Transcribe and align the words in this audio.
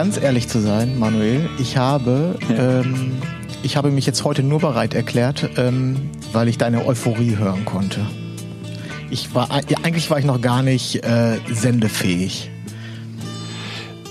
Ganz 0.00 0.16
ehrlich 0.16 0.48
zu 0.48 0.60
sein, 0.60 0.98
Manuel, 0.98 1.46
ich 1.58 1.76
habe, 1.76 2.34
Ja. 2.48 2.80
ähm, 2.80 3.12
ich 3.62 3.76
habe 3.76 3.90
mich 3.90 4.06
jetzt 4.06 4.24
heute 4.24 4.42
nur 4.42 4.58
bereit 4.58 4.94
erklärt, 4.94 5.50
ähm, 5.58 6.08
weil 6.32 6.48
ich 6.48 6.56
deine 6.56 6.86
Euphorie 6.86 7.36
hören 7.36 7.66
konnte. 7.66 8.00
Ich 9.10 9.34
war 9.34 9.48
ja, 9.68 9.76
eigentlich 9.82 10.08
war 10.10 10.18
ich 10.18 10.24
noch 10.24 10.40
gar 10.40 10.62
nicht 10.62 11.04
äh, 11.04 11.36
sendefähig. 11.52 12.50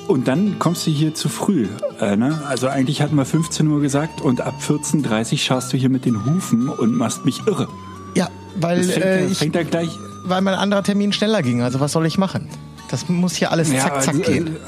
Und 0.07 0.27
dann 0.27 0.59
kommst 0.59 0.85
du 0.85 0.91
hier 0.91 1.15
zu 1.15 1.27
früh. 1.27 1.65
Äh, 1.99 2.15
ne? 2.17 2.39
Also 2.47 2.67
eigentlich 2.67 3.01
hatten 3.01 3.15
wir 3.15 3.25
15 3.25 3.65
Uhr 3.67 3.81
gesagt 3.81 4.21
und 4.21 4.41
ab 4.41 4.53
14.30 4.61 5.31
Uhr 5.31 5.37
schaust 5.39 5.73
du 5.73 5.77
hier 5.77 5.89
mit 5.89 6.05
den 6.05 6.23
Hufen 6.23 6.69
und 6.69 6.93
machst 6.95 7.25
mich 7.25 7.41
irre. 7.47 7.67
Ja, 8.15 8.29
weil 8.59 8.77
Das 8.77 8.91
fängt, 8.91 9.05
äh, 9.05 9.25
ich, 9.25 9.37
fängt 9.39 9.71
gleich. 9.71 9.89
weil 10.25 10.41
mein 10.41 10.53
anderer 10.53 10.83
Termin 10.83 11.13
schneller 11.13 11.41
ging. 11.41 11.63
Also 11.63 11.79
was 11.79 11.91
soll 11.93 12.05
ich 12.05 12.19
machen? 12.19 12.47
Das 12.89 13.07
muss 13.07 13.35
hier 13.35 13.51
alles 13.51 13.69
zack 13.69 14.01
zack 14.01 14.15
also, 14.15 14.21
gehen. 14.21 14.47
äh, 14.47 14.59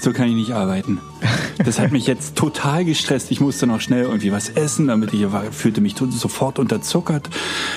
So 0.00 0.12
kann 0.12 0.28
ich 0.28 0.34
nicht 0.34 0.52
arbeiten. 0.52 1.00
Das 1.64 1.78
hat 1.78 1.92
mich 1.92 2.06
jetzt 2.06 2.36
total 2.36 2.84
gestresst. 2.84 3.30
Ich 3.30 3.40
musste 3.40 3.66
noch 3.66 3.80
schnell 3.80 4.04
irgendwie 4.04 4.32
was 4.32 4.50
essen, 4.50 4.88
damit 4.88 5.12
ich 5.14 5.30
war, 5.32 5.44
fühlte 5.52 5.80
mich 5.80 5.94
sofort 6.10 6.58
unterzuckert. 6.58 7.28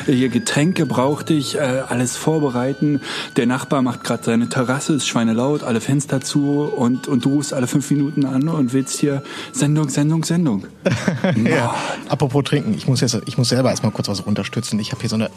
Hier 0.06 0.30
Getränke 0.30 0.86
brauchte 0.86 1.34
ich, 1.34 1.56
äh, 1.56 1.84
alles 1.88 2.18
vorbereiten. 2.18 3.02
Der 3.38 3.46
Nachbar 3.46 3.82
macht 3.82 4.04
gerade 4.04 4.24
seine 4.24 4.50
Terrasse, 4.50 4.94
ist 4.94 5.08
schweinelaut, 5.08 5.64
alle 5.64 5.80
Fenster 5.82 6.20
zu 6.22 6.62
und, 6.62 7.08
und 7.08 7.24
du 7.26 7.36
rufst 7.36 7.54
alle 7.54 7.68
fünf 7.68 7.90
Minuten 7.92 8.26
an 8.26 8.48
und 8.50 8.74
willst 8.74 9.00
hier 9.00 9.24
Sendung, 9.52 9.90
Sendung, 9.90 10.24
Sendung. 10.24 10.66
Ja. 11.46 11.76
Apropos 12.10 12.44
trinken, 12.44 12.74
ich 12.74 12.88
muss 12.88 13.02
jetzt, 13.02 13.22
ich 13.26 13.38
muss 13.38 13.50
selber 13.50 13.70
erstmal 13.70 13.92
kurz 13.92 14.08
was 14.08 14.26
runterstützen. 14.26 14.80
Ich 14.80 14.92
habe 14.92 15.02
hier 15.02 15.10
so 15.10 15.16
eine, 15.16 15.30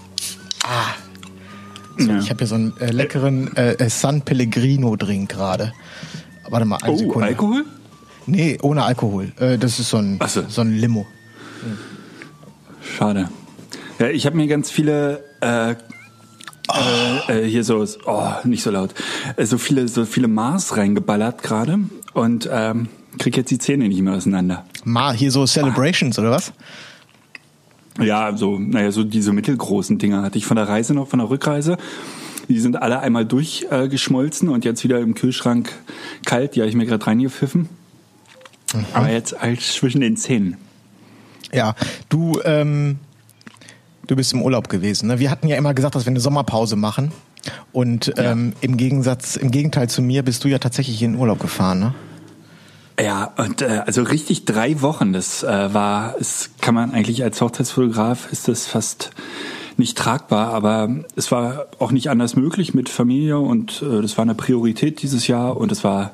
ah, 0.65 0.95
so, 2.01 2.11
Ja. 2.11 2.19
ich 2.19 2.31
habe 2.31 2.39
hier 2.39 2.47
so 2.47 2.55
einen 2.57 2.77
äh, 2.81 2.91
leckeren 2.91 3.55
äh, 3.57 3.89
San 3.91 4.23
Pellegrino 4.23 4.97
Drink 4.97 5.31
gerade. 5.31 5.73
Warte 6.49 6.67
mal, 6.67 6.77
eine 6.83 6.93
Oh, 6.93 6.97
Sekunde. 6.97 7.29
Alkohol? 7.29 7.65
Nee, 8.27 8.59
ohne 8.63 8.85
Alkohol. 8.85 9.33
Äh, 9.39 9.59
das 9.59 9.79
ist 9.79 9.91
so 9.91 9.99
ein, 9.99 10.19
so. 10.27 10.43
so 10.49 10.61
ein 10.61 10.73
Limo. 10.77 11.07
Schade. 12.97 13.29
Ja, 13.99 14.09
ich 14.09 14.27
habe 14.27 14.37
mir 14.37 14.47
ganz 14.47 14.71
viele 14.71 15.25
äh, 15.41 15.73
äh, 15.73 15.77
äh, 17.29 17.49
hier 17.49 17.65
so 17.65 17.85
oh 18.07 18.29
nicht 18.45 18.63
so 18.63 18.71
laut 18.71 18.95
äh, 19.37 19.45
so 19.45 19.59
viele 19.59 19.89
so 19.89 20.05
viele 20.07 20.29
Mars 20.29 20.77
reingeballert 20.77 21.43
gerade 21.43 21.79
und 22.15 22.49
ähm, 22.51 22.89
krieg 23.19 23.37
jetzt 23.37 23.51
die 23.51 23.59
Zähne 23.59 23.89
nicht 23.89 24.01
mehr 24.01 24.15
auseinander. 24.15 24.65
Ma, 24.85 25.13
hier 25.13 25.31
so 25.31 25.45
Celebrations 25.47 26.19
oder 26.19 26.31
was? 26.31 26.53
Ja, 27.99 28.37
so 28.37 28.59
naja 28.59 28.93
so 28.93 29.05
diese 29.05 29.33
mittelgroßen 29.33 29.99
Dinger 29.99 30.23
hatte 30.23 30.39
ich 30.39 30.47
von 30.47 30.57
der 30.57 30.69
Reise 30.69 30.95
noch 30.95 31.09
von 31.09 31.19
der 31.19 31.31
Rückreise. 31.31 31.77
Die 32.49 32.59
sind 32.59 32.81
alle 32.81 33.01
einmal 33.01 33.25
durchgeschmolzen 33.25 34.49
äh, 34.49 34.53
und 34.53 34.65
jetzt 34.65 34.83
wieder 34.83 34.99
im 35.01 35.15
Kühlschrank 35.15 35.73
kalt. 36.25 36.57
Die 36.57 36.61
habe 36.61 36.69
ich 36.69 36.75
mir 36.75 36.87
gerade 36.87 37.07
reingepfiffen. 37.07 37.69
Aber 38.93 39.11
jetzt 39.11 39.41
als 39.41 39.75
zwischen 39.75 40.01
den 40.01 40.17
Zähnen. 40.17 40.57
Ja, 41.53 41.75
du, 42.09 42.41
ähm, 42.45 42.99
du 44.07 44.17
bist 44.17 44.33
im 44.33 44.43
Urlaub 44.43 44.69
gewesen. 44.69 45.09
Ne? 45.09 45.19
Wir 45.19 45.31
hatten 45.31 45.49
ja 45.49 45.57
immer 45.57 45.75
gesagt, 45.75 45.95
dass 45.95 46.07
wir 46.07 46.11
eine 46.11 46.21
Sommerpause 46.21 46.77
machen. 46.77 47.13
Und 47.73 48.13
ähm, 48.17 48.53
im 48.61 48.77
Gegensatz, 48.77 49.37
im 49.37 49.51
Gegenteil 49.51 49.89
zu 49.89 50.03
mir, 50.03 50.23
bist 50.23 50.45
du 50.45 50.49
ja 50.49 50.59
tatsächlich 50.59 51.03
in 51.03 51.13
den 51.13 51.21
Urlaub 51.21 51.41
gefahren, 51.41 51.81
ne? 51.81 51.95
Ja, 53.01 53.33
und 53.39 53.63
äh, 53.63 53.83
also 53.87 54.03
richtig 54.03 54.45
drei 54.45 54.83
Wochen, 54.83 55.13
das 55.13 55.43
äh, 55.43 55.73
war, 55.73 56.17
es 56.21 56.51
kann 56.61 56.75
man 56.75 56.93
eigentlich 56.93 57.23
als 57.23 57.41
Hochzeitsfotograf 57.41 58.31
ist 58.31 58.49
das 58.49 58.67
fast 58.67 59.11
nicht 59.79 59.97
tragbar, 59.97 60.53
aber 60.53 60.91
es 61.17 61.33
war 61.33 61.67
auch 61.79 61.93
nicht 61.93 62.11
anders 62.11 62.37
möglich 62.37 62.75
mit 62.75 62.91
Familie 62.91 63.39
und 63.39 63.83
äh, 63.83 64.03
das 64.03 64.19
war 64.19 64.23
eine 64.23 64.35
Priorität 64.35 65.01
dieses 65.01 65.29
Jahr 65.29 65.57
und 65.57 65.73
es 65.73 65.83
war 65.83 66.13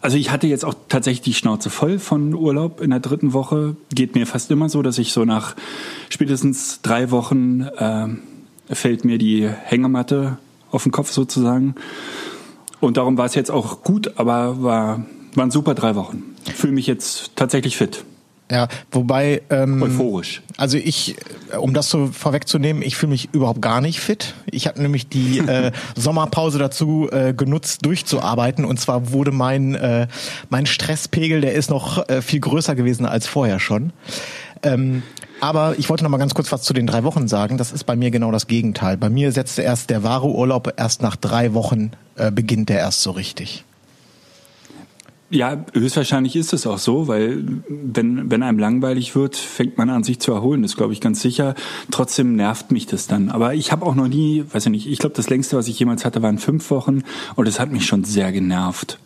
also 0.00 0.16
ich 0.16 0.30
hatte 0.32 0.48
jetzt 0.48 0.64
auch 0.64 0.74
tatsächlich 0.88 1.22
die 1.22 1.34
Schnauze 1.34 1.70
voll 1.70 2.00
von 2.00 2.34
Urlaub 2.34 2.80
in 2.80 2.90
der 2.90 2.98
dritten 2.98 3.32
Woche. 3.32 3.76
Geht 3.94 4.16
mir 4.16 4.26
fast 4.26 4.50
immer 4.50 4.68
so, 4.68 4.82
dass 4.82 4.98
ich 4.98 5.12
so 5.12 5.24
nach 5.24 5.54
spätestens 6.08 6.80
drei 6.82 7.12
Wochen 7.12 7.60
äh, 7.60 8.08
fällt 8.74 9.04
mir 9.04 9.18
die 9.18 9.48
Hängematte 9.48 10.38
auf 10.72 10.82
den 10.82 10.90
Kopf 10.90 11.12
sozusagen. 11.12 11.76
Und 12.80 12.96
darum 12.96 13.16
war 13.16 13.26
es 13.26 13.36
jetzt 13.36 13.52
auch 13.52 13.84
gut, 13.84 14.14
aber 14.16 14.60
war, 14.64 15.06
waren 15.34 15.50
super 15.50 15.74
drei 15.74 15.94
Wochen. 15.94 16.22
Fühle 16.54 16.72
mich 16.72 16.86
jetzt 16.86 17.32
tatsächlich 17.36 17.76
fit, 17.76 18.04
Ja, 18.50 18.68
wobei, 18.90 19.42
ähm, 19.50 19.82
euphorisch. 19.82 20.42
also 20.56 20.76
ich, 20.76 21.16
äh, 21.52 21.56
um 21.56 21.72
das 21.74 21.88
so 21.90 22.08
vorwegzunehmen, 22.08 22.82
ich 22.82 22.96
fühle 22.96 23.12
mich 23.12 23.28
überhaupt 23.32 23.62
gar 23.62 23.80
nicht 23.80 24.00
fit. 24.00 24.34
Ich 24.50 24.66
habe 24.66 24.82
nämlich 24.82 25.08
die 25.08 25.38
äh, 25.46 25.72
Sommerpause 25.96 26.58
dazu 26.58 27.08
äh, 27.10 27.32
genutzt, 27.32 27.86
durchzuarbeiten. 27.86 28.64
Und 28.64 28.78
zwar 28.80 29.12
wurde 29.12 29.30
mein, 29.30 29.74
äh, 29.74 30.06
mein 30.50 30.66
Stresspegel, 30.66 31.40
der 31.40 31.54
ist 31.54 31.70
noch 31.70 32.08
äh, 32.08 32.20
viel 32.20 32.40
größer 32.40 32.74
gewesen 32.74 33.06
als 33.06 33.26
vorher 33.26 33.58
schon. 33.60 33.92
Ähm, 34.64 35.02
aber 35.40 35.74
ich 35.78 35.88
wollte 35.88 36.04
noch 36.04 36.10
mal 36.10 36.18
ganz 36.18 36.34
kurz 36.34 36.52
was 36.52 36.62
zu 36.62 36.72
den 36.72 36.86
drei 36.86 37.02
Wochen 37.02 37.26
sagen. 37.26 37.58
Das 37.58 37.72
ist 37.72 37.84
bei 37.84 37.96
mir 37.96 38.10
genau 38.12 38.30
das 38.30 38.46
Gegenteil. 38.46 38.96
Bei 38.96 39.10
mir 39.10 39.32
setzte 39.32 39.62
erst 39.62 39.90
der 39.90 40.02
wahre 40.04 40.28
Urlaub 40.28 40.72
erst 40.76 41.02
nach 41.02 41.16
drei 41.16 41.52
Wochen 41.54 41.90
äh, 42.16 42.30
beginnt 42.30 42.68
der 42.68 42.78
erst 42.78 43.02
so 43.02 43.10
richtig. 43.10 43.64
Ja, 45.32 45.64
höchstwahrscheinlich 45.72 46.36
ist 46.36 46.52
es 46.52 46.66
auch 46.66 46.76
so, 46.76 47.08
weil 47.08 47.42
wenn, 47.68 48.30
wenn 48.30 48.42
einem 48.42 48.58
langweilig 48.58 49.14
wird, 49.14 49.34
fängt 49.34 49.78
man 49.78 49.88
an, 49.88 50.04
sich 50.04 50.20
zu 50.20 50.30
erholen. 50.32 50.60
Das 50.60 50.76
glaube 50.76 50.92
ich 50.92 51.00
ganz 51.00 51.22
sicher. 51.22 51.54
Trotzdem 51.90 52.36
nervt 52.36 52.70
mich 52.70 52.86
das 52.86 53.06
dann. 53.06 53.30
Aber 53.30 53.54
ich 53.54 53.72
habe 53.72 53.86
auch 53.86 53.94
noch 53.94 54.08
nie, 54.08 54.44
weiß 54.52 54.66
ich 54.66 54.70
nicht, 54.70 54.86
ich 54.86 54.98
glaube, 54.98 55.16
das 55.16 55.30
längste, 55.30 55.56
was 55.56 55.68
ich 55.68 55.78
jemals 55.78 56.04
hatte, 56.04 56.20
waren 56.20 56.36
fünf 56.36 56.70
Wochen 56.70 57.02
und 57.34 57.48
es 57.48 57.58
hat 57.58 57.72
mich 57.72 57.86
schon 57.86 58.04
sehr 58.04 58.30
genervt. 58.30 58.98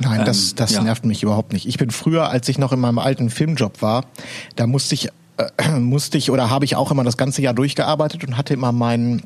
Nein, 0.00 0.24
das, 0.24 0.50
Ähm, 0.50 0.56
das 0.56 0.72
ja. 0.72 0.82
nervt 0.82 1.04
mich 1.04 1.22
überhaupt 1.22 1.52
nicht. 1.52 1.66
Ich 1.66 1.76
bin 1.76 1.90
früher, 1.90 2.30
als 2.30 2.48
ich 2.48 2.56
noch 2.56 2.72
in 2.72 2.80
meinem 2.80 2.98
alten 2.98 3.28
Filmjob 3.28 3.82
war, 3.82 4.06
da 4.56 4.66
musste 4.66 4.94
ich, 4.94 5.08
äh, 5.36 5.78
musste 5.78 6.16
ich 6.16 6.30
oder 6.30 6.48
habe 6.48 6.64
ich 6.64 6.76
auch 6.76 6.90
immer 6.90 7.04
das 7.04 7.18
ganze 7.18 7.42
Jahr 7.42 7.52
durchgearbeitet 7.52 8.24
und 8.24 8.38
hatte 8.38 8.54
immer 8.54 8.72
meinen 8.72 9.24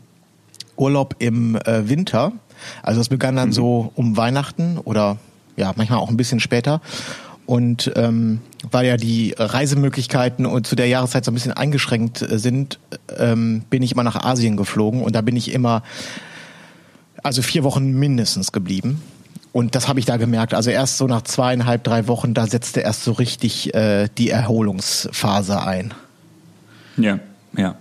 Urlaub 0.77 1.15
im 1.21 1.55
äh, 1.55 1.89
Winter. 1.89 2.33
Also 2.83 3.01
es 3.01 3.09
begann 3.09 3.37
dann 3.37 3.53
so 3.53 3.93
um 3.95 4.17
Weihnachten 4.17 4.79
oder 4.79 5.19
ja, 5.57 5.73
manchmal 5.77 5.99
auch 5.99 6.11
ein 6.11 6.17
bisschen 6.17 6.41
später. 6.41 6.81
Und 7.47 7.93
ähm, 7.95 8.41
weil 8.69 8.87
ja 8.87 8.97
die 8.97 9.35
Reisemöglichkeiten 9.39 10.47
und 10.47 10.67
zu 10.67 10.75
der 10.75 10.89
Jahreszeit 10.89 11.25
so 11.25 11.31
ein 11.31 11.35
bisschen 11.35 11.53
eingeschränkt 11.53 12.23
äh, 12.23 12.39
sind, 12.39 12.81
ähm, 13.17 13.63
bin 13.71 13.83
ich 13.83 13.93
immer 13.93 14.03
nach 14.03 14.17
Asien 14.17 14.57
geflogen 14.57 15.03
und 15.03 15.15
da 15.15 15.21
bin 15.21 15.37
ich 15.37 15.53
immer 15.53 15.83
also 17.23 17.43
vier 17.43 17.65
Wochen 17.65 17.93
mindestens 17.93 18.53
geblieben. 18.53 19.03
Und 19.53 19.75
das 19.75 19.89
habe 19.89 19.99
ich 19.99 20.05
da 20.05 20.17
gemerkt. 20.17 20.53
Also 20.53 20.71
erst 20.71 20.99
so 20.99 21.07
nach 21.07 21.23
zweieinhalb, 21.23 21.83
drei 21.83 22.09
Wochen, 22.09 22.35
da 22.35 22.47
setzte 22.47 22.81
erst 22.81 23.05
so 23.05 23.13
richtig 23.13 23.75
äh, 23.75 24.09
die 24.19 24.29
Erholungsphase 24.29 25.63
ein. 25.63 25.95
Ja, 26.99 27.21
ja. 27.57 27.77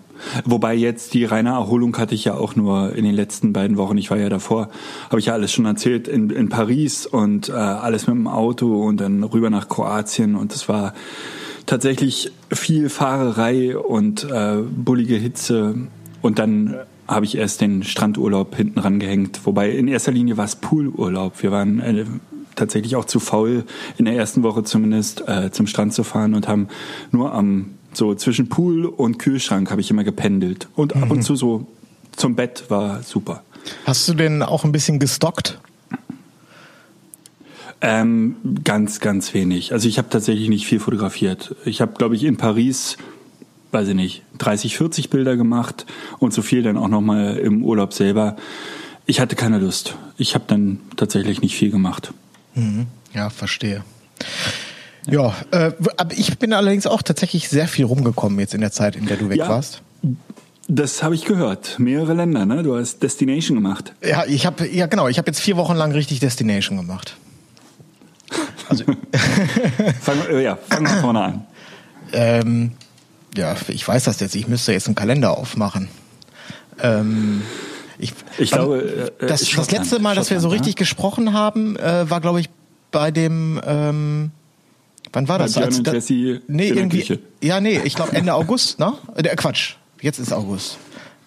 Wobei 0.46 0.76
jetzt 0.76 1.14
die 1.14 1.26
reine 1.26 1.50
Erholung 1.50 1.98
hatte 1.98 2.16
ich 2.16 2.26
ja 2.26 2.36
auch 2.36 2.56
nur 2.56 2.96
in 2.96 3.06
den 3.06 3.16
letzten 3.16 3.54
beiden 3.54 3.78
Wochen. 3.78 3.98
Ich 3.98 4.12
war 4.12 4.18
ja 4.18 4.30
davor, 4.30 4.70
habe 5.10 5.20
ich 5.20 5.28
ja 5.28 5.34
alles 5.34 5.52
schon 5.52 5.66
erzählt, 5.66 6.08
in, 6.08 6.30
in 6.30 6.50
Paris 6.50 7.06
und 7.06 7.50
äh, 7.50 7.54
alles 7.54 8.08
mit 8.08 8.16
dem 8.16 8.28
Auto 8.28 8.84
und 8.84 9.02
dann 9.02 9.24
rüber 9.24 9.50
nach 9.50 9.70
Kroatien 9.70 10.36
und 10.36 10.54
es 10.54 10.70
war 10.70 10.94
tatsächlich 11.66 12.32
viel 12.52 12.90
Fahrerei 12.90 13.78
und 13.78 14.24
äh, 14.24 14.58
bullige 14.58 15.16
Hitze 15.16 15.76
und 16.22 16.40
dann 16.40 16.76
habe 17.08 17.26
ich 17.26 17.38
erst 17.38 17.62
den 17.62 17.84
Strandurlaub 17.84 18.56
hinten 18.56 18.80
rangehängt. 18.80 19.46
Wobei 19.46 19.70
in 19.72 19.88
erster 19.88 20.12
Linie 20.12 20.38
war 20.38 20.46
es 20.46 20.56
Poolurlaub. 20.56 21.42
Wir 21.44 21.52
waren 21.52 21.80
äh, 21.80 22.06
tatsächlich 22.56 22.96
auch 22.96 23.06
zu 23.06 23.20
faul, 23.20 23.64
in 23.98 24.06
der 24.06 24.16
ersten 24.16 24.44
Woche 24.44 24.64
zumindest 24.64 25.28
äh, 25.28 25.52
zum 25.52 25.68
Strand 25.68 25.94
zu 25.94 26.04
fahren 26.04 26.34
und 26.34 26.48
haben 26.48 26.68
nur 27.12 27.34
am 27.34 27.75
so 27.98 28.16
zwischen 28.16 28.50
Pool 28.50 28.86
und 28.86 29.18
Kühlschrank 29.20 29.72
habe 29.72 29.82
ich 29.82 29.90
immer 29.92 30.04
gependelt 30.04 30.68
und 30.76 30.96
ab 30.96 31.12
und 31.12 31.24
zu 31.24 31.36
so 31.36 31.68
zum 32.16 32.36
Bett 32.36 32.66
war 32.70 33.04
super. 33.04 33.44
Hast 33.86 34.08
du 34.08 34.14
denn 34.14 34.44
auch 34.44 34.64
ein 34.64 34.72
bisschen 34.72 35.00
gestockt? 35.00 35.60
Ähm, 37.82 38.38
ganz, 38.64 39.00
ganz 39.00 39.34
wenig. 39.34 39.74
Also 39.74 39.88
ich 39.88 39.98
habe 39.98 40.10
tatsächlich 40.10 40.50
nicht 40.50 40.66
viel 40.66 40.80
fotografiert. 40.80 41.56
Ich 41.66 41.82
habe, 41.82 41.94
glaube 41.94 42.16
ich, 42.16 42.24
in 42.24 42.38
Paris 42.38 42.98
weiß 43.76 43.90
ich 43.90 43.96
nicht, 43.96 44.24
30, 44.38 44.78
40 44.78 45.10
Bilder 45.10 45.36
gemacht 45.36 45.86
und 46.20 46.34
so 46.34 46.42
viel 46.42 46.64
dann 46.64 46.78
auch 46.78 46.88
nochmal 46.88 47.38
im 47.38 47.62
Urlaub 47.64 47.94
selber. 47.94 48.38
Ich 49.06 49.20
hatte 49.20 49.36
keine 49.36 49.60
Lust. 49.60 49.98
Ich 50.18 50.34
habe 50.34 50.46
dann 50.48 50.80
tatsächlich 50.96 51.42
nicht 51.42 51.56
viel 51.56 51.72
gemacht. 51.72 52.14
Mhm. 52.56 52.88
Ja, 53.14 53.30
verstehe. 53.30 53.84
Ja, 55.08 55.34
äh, 55.52 55.72
aber 55.98 56.14
ich 56.14 56.38
bin 56.40 56.52
allerdings 56.54 56.88
auch 56.88 57.02
tatsächlich 57.02 57.48
sehr 57.50 57.68
viel 57.68 57.86
rumgekommen 57.86 58.40
jetzt 58.40 58.54
in 58.54 58.62
der 58.62 58.72
Zeit, 58.72 58.96
in 58.96 59.06
der 59.06 59.18
du 59.18 59.30
weg 59.30 59.38
Ja. 59.38 59.50
warst. 59.50 59.82
Das 60.68 61.04
habe 61.04 61.14
ich 61.14 61.26
gehört. 61.26 61.76
Mehrere 61.78 62.14
Länder, 62.16 62.46
ne? 62.46 62.64
Du 62.64 62.76
hast 62.76 63.04
Destination 63.04 63.56
gemacht. 63.56 63.94
Ja, 64.04 64.26
ich 64.26 64.48
habe 64.48 64.66
ja 64.68 64.88
genau, 64.88 65.08
ich 65.08 65.20
habe 65.20 65.28
jetzt 65.30 65.40
vier 65.40 65.58
Wochen 65.58 65.76
lang 65.76 65.92
richtig 65.92 66.20
Destination 66.22 66.78
gemacht. 66.78 67.16
Also 68.68 68.84
Fang, 70.02 70.18
äh, 70.32 70.42
ja, 70.44 70.58
fang 70.70 70.84
mal 70.84 71.02
vorne 71.02 71.22
an. 71.22 71.46
ähm, 72.14 72.72
ja, 73.38 73.56
ich 73.68 73.88
weiß 73.88 74.06
das 74.06 74.20
jetzt. 74.22 74.34
Ich 74.36 74.48
müsste 74.48 74.72
jetzt 74.74 74.88
einen 74.88 74.96
Kalender 74.96 75.38
aufmachen. 75.38 75.88
Ähm, 76.82 77.44
ich, 78.00 78.14
Ich 78.40 78.52
wann- 78.52 78.60
glaube, 78.60 79.12
äh, 79.20 79.28
das, 79.28 79.42
das 79.42 79.50
Schottland. 79.50 79.84
letzte 79.84 80.00
Mal, 80.00 80.16
dass 80.16 80.32
wir 80.32 80.38
so 80.40 80.48
Schottland, 80.48 80.62
richtig 80.62 80.76
gesprochen 80.78 81.34
haben, 81.34 81.76
äh, 81.78 82.10
war 82.10 82.22
glaube 82.22 82.40
ich 82.40 82.50
bei 82.92 83.12
dem. 83.12 83.62
Ähm, 83.66 84.32
wann 85.16 85.28
war 85.28 85.40
das? 85.40 85.58
Als 85.58 85.82
da- 85.82 85.94
Jessie 85.94 86.42
nee, 86.48 86.68
in 86.68 86.76
der 86.76 86.84
irgendwie. 86.84 87.20
Ja, 87.42 87.60
nee, 87.60 87.80
ich 87.84 87.96
glaube 87.96 88.16
Ende 88.16 88.34
August, 88.34 88.80
ne? 88.80 88.94
Äh, 89.16 89.36
Quatsch. 89.36 89.76
Jetzt 90.02 90.20
ist 90.20 90.32
August. 90.32 90.78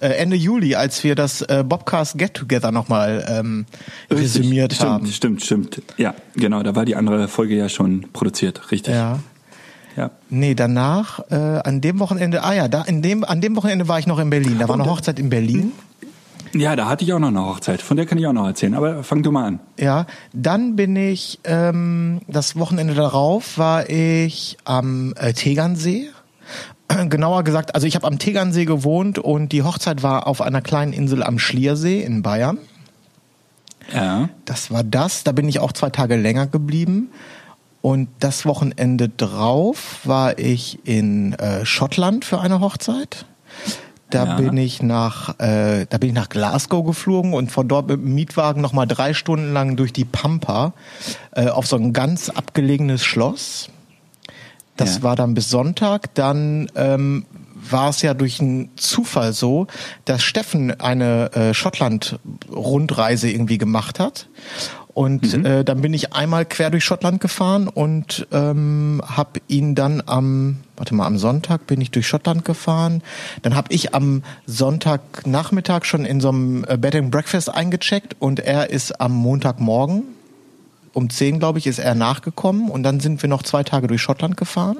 Äh, 0.00 0.10
Ende 0.10 0.36
Juli, 0.36 0.76
als 0.76 1.02
wir 1.02 1.16
das 1.16 1.42
äh, 1.42 1.64
Bobcast 1.66 2.16
Get 2.18 2.34
Together 2.34 2.70
nochmal 2.70 3.26
ähm, 3.28 3.66
resümiert 4.10 4.72
stimmt, 4.74 4.90
haben. 4.90 5.06
Stimmt, 5.08 5.44
stimmt. 5.44 5.82
Ja, 5.96 6.14
genau. 6.36 6.62
Da 6.62 6.76
war 6.76 6.84
die 6.84 6.94
andere 6.94 7.26
Folge 7.26 7.56
ja 7.56 7.68
schon 7.68 8.06
produziert. 8.12 8.70
Richtig. 8.70 8.94
Ja. 8.94 9.18
ja. 9.96 10.12
Nee, 10.30 10.54
danach, 10.54 11.20
äh, 11.30 11.34
an 11.34 11.80
dem 11.80 11.98
Wochenende, 11.98 12.44
ah 12.44 12.54
ja, 12.54 12.68
da, 12.68 12.82
in 12.82 13.02
dem, 13.02 13.24
an 13.24 13.40
dem 13.40 13.56
Wochenende 13.56 13.88
war 13.88 13.98
ich 13.98 14.06
noch 14.06 14.20
in 14.20 14.30
Berlin. 14.30 14.58
Da 14.60 14.68
war 14.68 14.76
eine 14.76 14.86
Hochzeit 14.86 15.18
in 15.18 15.30
Berlin. 15.30 15.72
Ja, 16.54 16.76
da 16.76 16.88
hatte 16.88 17.04
ich 17.04 17.12
auch 17.12 17.18
noch 17.18 17.28
eine 17.28 17.44
Hochzeit. 17.44 17.82
Von 17.82 17.96
der 17.96 18.06
kann 18.06 18.18
ich 18.18 18.26
auch 18.26 18.32
noch 18.32 18.46
erzählen. 18.46 18.74
Aber 18.74 19.02
fang 19.02 19.22
du 19.22 19.30
mal 19.30 19.46
an. 19.46 19.60
Ja, 19.78 20.06
dann 20.32 20.76
bin 20.76 20.96
ich, 20.96 21.40
ähm, 21.44 22.20
das 22.26 22.56
Wochenende 22.56 22.94
darauf 22.94 23.58
war 23.58 23.88
ich 23.88 24.56
am 24.64 25.14
äh, 25.16 25.32
Tegernsee. 25.32 26.10
Genauer 27.08 27.44
gesagt, 27.44 27.74
also 27.74 27.86
ich 27.86 27.94
habe 27.94 28.06
am 28.06 28.18
Tegernsee 28.18 28.64
gewohnt 28.64 29.18
und 29.18 29.52
die 29.52 29.62
Hochzeit 29.62 30.02
war 30.02 30.26
auf 30.26 30.40
einer 30.40 30.62
kleinen 30.62 30.92
Insel 30.92 31.22
am 31.22 31.38
Schliersee 31.38 32.02
in 32.02 32.22
Bayern. 32.22 32.58
Ja. 33.92 34.28
Das 34.44 34.70
war 34.70 34.84
das. 34.84 35.24
Da 35.24 35.32
bin 35.32 35.48
ich 35.48 35.60
auch 35.60 35.72
zwei 35.72 35.90
Tage 35.90 36.16
länger 36.16 36.46
geblieben. 36.46 37.10
Und 37.80 38.08
das 38.18 38.44
Wochenende 38.44 39.08
drauf 39.08 40.00
war 40.04 40.38
ich 40.38 40.80
in 40.84 41.32
äh, 41.34 41.64
Schottland 41.64 42.24
für 42.24 42.40
eine 42.40 42.60
Hochzeit. 42.60 43.24
Da 44.10 44.24
Ja. 44.24 44.36
bin 44.36 44.56
ich 44.56 44.82
nach, 44.82 45.38
äh, 45.38 45.86
da 45.88 45.98
bin 45.98 46.08
ich 46.10 46.14
nach 46.14 46.28
Glasgow 46.30 46.84
geflogen 46.86 47.34
und 47.34 47.52
von 47.52 47.68
dort 47.68 47.88
mit 47.88 47.98
dem 48.00 48.14
Mietwagen 48.14 48.62
nochmal 48.62 48.86
drei 48.86 49.12
Stunden 49.12 49.52
lang 49.52 49.76
durch 49.76 49.92
die 49.92 50.06
Pampa 50.06 50.72
äh, 51.32 51.48
auf 51.48 51.66
so 51.66 51.76
ein 51.76 51.92
ganz 51.92 52.30
abgelegenes 52.30 53.04
Schloss. 53.04 53.68
Das 54.76 54.96
Ja. 54.98 55.02
war 55.02 55.16
dann 55.16 55.34
bis 55.34 55.50
Sonntag. 55.50 56.14
Dann 56.14 56.70
ähm, 56.74 57.26
war 57.70 57.90
es 57.90 58.00
ja 58.02 58.14
durch 58.14 58.40
einen 58.40 58.70
Zufall 58.76 59.32
so, 59.34 59.66
dass 60.06 60.22
Steffen 60.22 60.80
eine 60.80 61.32
äh, 61.32 61.52
Schottland-Rundreise 61.52 63.30
irgendwie 63.30 63.58
gemacht 63.58 63.98
hat. 64.00 64.28
Und 64.98 65.32
äh, 65.44 65.62
dann 65.64 65.80
bin 65.80 65.94
ich 65.94 66.12
einmal 66.12 66.44
quer 66.44 66.70
durch 66.70 66.82
Schottland 66.82 67.20
gefahren 67.20 67.68
und 67.68 68.26
ähm, 68.32 69.00
habe 69.06 69.38
ihn 69.46 69.76
dann 69.76 70.02
am, 70.04 70.56
warte 70.76 70.92
mal, 70.92 71.06
am 71.06 71.18
Sonntag 71.18 71.68
bin 71.68 71.80
ich 71.80 71.92
durch 71.92 72.08
Schottland 72.08 72.44
gefahren. 72.44 73.04
Dann 73.42 73.54
habe 73.54 73.72
ich 73.72 73.94
am 73.94 74.24
Sonntagnachmittag 74.46 75.84
schon 75.84 76.04
in 76.04 76.20
so 76.20 76.30
einem 76.30 76.64
äh, 76.66 76.76
Bed 76.76 76.96
and 76.96 77.12
Breakfast 77.12 77.48
eingecheckt 77.48 78.16
und 78.18 78.40
er 78.40 78.70
ist 78.70 79.00
am 79.00 79.12
Montagmorgen 79.14 80.02
um 80.94 81.08
10, 81.08 81.38
glaube 81.38 81.60
ich, 81.60 81.68
ist 81.68 81.78
er 81.78 81.94
nachgekommen 81.94 82.68
und 82.68 82.82
dann 82.82 82.98
sind 82.98 83.22
wir 83.22 83.28
noch 83.28 83.44
zwei 83.44 83.62
Tage 83.62 83.86
durch 83.86 84.02
Schottland 84.02 84.36
gefahren. 84.36 84.78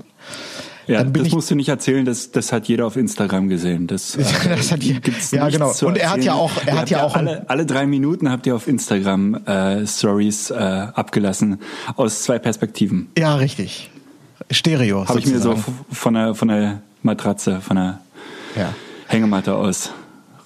Ja, 0.88 0.98
Dann 1.04 1.12
bin 1.12 1.20
das 1.22 1.28
ich- 1.28 1.34
musst 1.34 1.50
du 1.50 1.54
nicht 1.54 1.68
erzählen, 1.68 2.04
das, 2.04 2.30
das 2.32 2.50
hat 2.52 2.66
jeder 2.66 2.86
auf 2.86 2.96
Instagram 2.96 3.48
gesehen. 3.48 3.86
Das, 3.86 4.16
äh, 4.16 4.24
Das 4.48 4.72
hat 4.72 4.82
je- 4.82 4.94
gibt's 5.00 5.30
ja, 5.30 5.48
genau. 5.48 5.72
Und 5.82 5.96
er 5.98 6.10
hat 6.10 6.24
ja 6.24 6.32
auch- 6.34 6.50
er 6.66 6.72
Ihr 6.74 6.80
hat 6.80 6.90
ja 6.90 7.02
auch 7.04 7.14
alle, 7.14 7.48
alle 7.48 7.66
drei 7.66 7.86
Minuten 7.86 8.30
habt 8.30 8.46
ihr 8.46 8.56
auf 8.56 8.66
Instagram 8.66 9.34
äh, 9.46 9.86
Stories 9.86 10.50
äh, 10.50 10.54
abgelassen 10.56 11.60
aus 11.96 12.22
zwei 12.22 12.38
Perspektiven. 12.38 13.08
Ja, 13.16 13.36
richtig. 13.36 13.90
Stereo. 14.50 15.06
Habe 15.06 15.18
ich 15.18 15.26
mir 15.26 15.40
so 15.40 15.54
von 15.92 16.14
der 16.14 16.34
von 16.34 16.48
der 16.48 16.80
Matratze, 17.02 17.60
von 17.60 17.76
der 17.76 18.00
Ja. 18.56 18.74
Hängematte 19.08 19.54
aus 19.54 19.90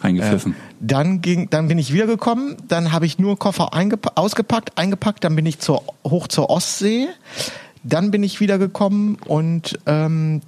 reingepfiffen. 0.01 0.57
Dann 0.81 1.21
ging, 1.23 1.49
dann 1.51 1.69
bin 1.69 1.79
ich 1.79 1.93
wiedergekommen, 1.93 2.57
dann 2.67 2.91
habe 2.91 3.07
ich 3.07 3.21
nur 3.21 3.39
Koffer 3.39 3.71
ausgepackt, 4.17 4.77
eingepackt, 4.77 5.23
dann 5.23 5.37
bin 5.37 5.47
ich 5.47 5.61
zur, 5.61 5.85
hoch 6.05 6.27
zur 6.27 6.51
Ostsee, 6.51 7.07
dann 7.83 8.11
bin 8.11 8.23
ich 8.23 8.41
wiedergekommen 8.41 9.17
und 9.27 9.79
ähm, 9.87 10.41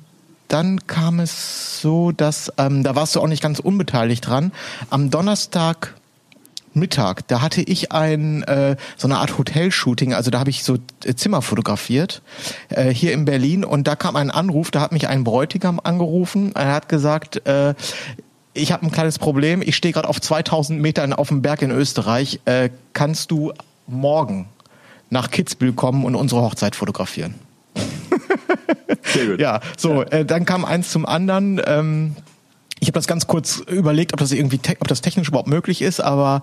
dann 0.49 0.87
kam 0.87 1.21
es 1.21 1.81
so, 1.81 2.13
dass, 2.13 2.53
ähm, 2.59 2.83
da 2.83 2.95
warst 2.95 3.17
du 3.17 3.21
auch 3.21 3.27
nicht 3.27 3.43
ganz 3.43 3.59
unbeteiligt 3.59 4.27
dran, 4.27 4.53
am 4.91 5.11
Donnerstag 5.11 5.95
Mittag, 6.75 7.27
da 7.29 7.41
hatte 7.41 7.63
ich 7.63 7.93
ein 7.93 8.43
äh, 8.43 8.77
so 8.97 9.07
eine 9.07 9.19
Art 9.19 9.39
Hotelshooting, 9.39 10.13
also 10.13 10.31
da 10.31 10.41
habe 10.41 10.51
ich 10.51 10.65
so 10.65 10.77
äh, 11.05 11.15
Zimmer 11.15 11.41
fotografiert 11.41 12.21
äh, 12.69 12.91
hier 12.91 13.13
in 13.13 13.25
Berlin 13.25 13.65
und 13.65 13.87
da 13.87 13.95
kam 13.95 14.17
ein 14.17 14.31
Anruf, 14.31 14.73
da 14.73 14.81
hat 14.81 14.91
mich 14.91 15.07
ein 15.09 15.23
Bräutigam 15.23 15.81
angerufen, 15.83 16.53
er 16.55 16.73
hat 16.73 16.89
gesagt, 16.89 17.47
äh, 17.47 17.75
ich 18.55 18.73
habe 18.73 18.85
ein 18.87 18.93
kleines 18.93 19.19
Problem, 19.19 19.63
ich 19.63 19.77
stehe 19.77 19.93
gerade 19.95 20.09
auf 20.09 20.21
2000 20.21 20.81
Metern 20.81 21.13
auf 21.13 21.29
dem 21.29 21.43
Berg 21.43 21.63
in 21.63 21.71
Österreich, 21.71 22.41
äh, 22.45 22.71
kannst 22.93 23.31
du 23.31 23.53
morgen 23.87 24.49
nach 25.11 25.31
Kitzbühel 25.31 25.73
kommen 25.73 26.05
und 26.05 26.15
unsere 26.15 26.43
Hochzeit 26.43 26.77
fotografieren? 26.77 27.35
Sehr 29.03 29.27
gut. 29.27 29.41
Ja, 29.41 29.61
so, 29.77 30.03
Äh, 30.03 30.25
dann 30.25 30.45
kam 30.45 30.65
eins 30.65 30.91
zum 30.91 31.07
anderen. 31.07 31.61
Ähm, 31.67 32.17
ich 32.81 32.89
habe 32.89 32.99
das 32.99 33.07
ganz 33.07 33.27
kurz 33.27 33.59
überlegt, 33.61 34.13
ob 34.13 34.19
das 34.19 34.33
irgendwie, 34.33 34.61
ob 34.81 34.89
das 34.89 35.01
technisch 35.01 35.29
überhaupt 35.29 35.49
möglich 35.49 35.81
ist, 35.81 36.01
aber 36.01 36.43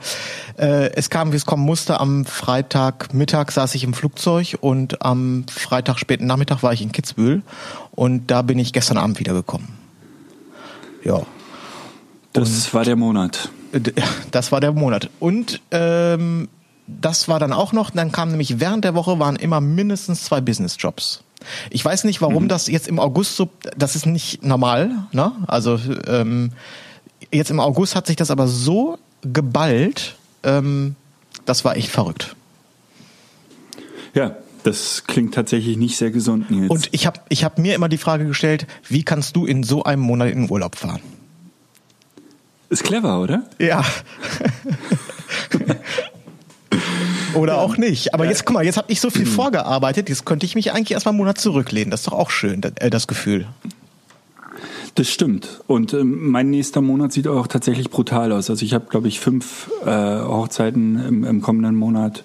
äh, 0.57 0.91
es 0.95 1.09
kam, 1.11 1.33
wie 1.33 1.35
es 1.35 1.45
kommen 1.45 1.63
musste. 1.63 1.99
Am 1.99 2.25
Freitagmittag 2.25 3.51
saß 3.51 3.75
ich 3.75 3.83
im 3.83 3.93
Flugzeug 3.93 4.57
und 4.59 5.03
am 5.03 5.45
Freitag 5.51 5.99
späten 5.99 6.25
Nachmittag 6.25 6.63
war 6.63 6.73
ich 6.73 6.81
in 6.81 6.91
Kitzbühel 6.91 7.43
und 7.91 8.31
da 8.31 8.41
bin 8.41 8.57
ich 8.57 8.73
gestern 8.73 8.97
Abend 8.97 9.19
wiedergekommen. 9.19 9.67
Ja, 11.03 11.21
Das 12.33 12.73
war 12.73 12.85
der 12.85 12.95
Monat. 12.95 13.49
Das 14.31 14.51
war 14.51 14.59
der 14.61 14.71
Monat. 14.71 15.09
Und 15.19 15.61
ähm, 15.71 16.47
das 16.99 17.27
war 17.27 17.39
dann 17.39 17.53
auch 17.53 17.73
noch, 17.73 17.89
dann 17.91 18.11
kam 18.11 18.29
nämlich 18.29 18.59
während 18.59 18.83
der 18.83 18.95
Woche 18.95 19.19
waren 19.19 19.35
immer 19.35 19.61
mindestens 19.61 20.23
zwei 20.23 20.41
Businessjobs. 20.41 21.23
Ich 21.69 21.83
weiß 21.83 22.03
nicht, 22.03 22.21
warum 22.21 22.47
das 22.47 22.67
jetzt 22.67 22.87
im 22.87 22.99
August 22.99 23.35
so, 23.35 23.49
das 23.75 23.95
ist 23.95 24.05
nicht 24.05 24.43
normal, 24.43 24.91
ne? 25.11 25.31
Also 25.47 25.79
ähm, 26.07 26.51
jetzt 27.31 27.49
im 27.49 27.59
August 27.59 27.95
hat 27.95 28.07
sich 28.07 28.15
das 28.15 28.29
aber 28.29 28.47
so 28.47 28.97
geballt, 29.21 30.15
ähm, 30.43 30.95
das 31.45 31.65
war 31.65 31.75
echt 31.77 31.89
verrückt. 31.89 32.35
Ja, 34.13 34.35
das 34.63 35.05
klingt 35.07 35.33
tatsächlich 35.33 35.77
nicht 35.77 35.97
sehr 35.97 36.11
gesund, 36.11 36.51
Nils. 36.51 36.69
Und 36.69 36.89
ich 36.91 37.07
habe 37.07 37.19
ich 37.29 37.43
hab 37.43 37.57
mir 37.57 37.73
immer 37.73 37.89
die 37.89 37.97
Frage 37.97 38.25
gestellt, 38.25 38.67
wie 38.87 39.03
kannst 39.03 39.35
du 39.35 39.45
in 39.45 39.63
so 39.63 39.83
einem 39.83 40.03
Monat 40.03 40.29
in 40.29 40.43
den 40.43 40.51
Urlaub 40.51 40.75
fahren? 40.75 41.01
ist 42.71 42.83
clever, 42.83 43.21
oder? 43.21 43.43
Ja. 43.59 43.83
Oder 47.35 47.59
auch 47.59 47.77
nicht. 47.77 48.13
Aber 48.13 48.25
jetzt, 48.25 48.45
guck 48.45 48.53
mal, 48.53 48.65
jetzt 48.65 48.77
habe 48.77 48.91
ich 48.91 49.01
so 49.01 49.09
viel 49.09 49.25
vorgearbeitet, 49.25 50.09
jetzt 50.09 50.25
könnte 50.25 50.45
ich 50.45 50.55
mich 50.55 50.71
eigentlich 50.71 50.91
erstmal 50.91 51.11
einen 51.11 51.19
Monat 51.19 51.37
zurücklehnen. 51.37 51.91
Das 51.91 52.01
ist 52.01 52.07
doch 52.07 52.13
auch 52.13 52.29
schön, 52.29 52.61
das, 52.61 52.73
äh, 52.77 52.89
das 52.89 53.07
Gefühl. 53.07 53.47
Das 54.95 55.07
stimmt. 55.09 55.61
Und 55.67 55.93
ähm, 55.93 56.29
mein 56.31 56.49
nächster 56.49 56.81
Monat 56.81 57.13
sieht 57.13 57.27
auch 57.27 57.47
tatsächlich 57.47 57.89
brutal 57.89 58.31
aus. 58.31 58.49
Also 58.49 58.65
ich 58.65 58.73
habe, 58.73 58.85
glaube 58.89 59.07
ich, 59.07 59.19
fünf 59.19 59.69
äh, 59.85 59.89
Hochzeiten 59.89 61.03
im, 61.07 61.23
im 61.23 61.41
kommenden 61.41 61.75
Monat. 61.75 62.23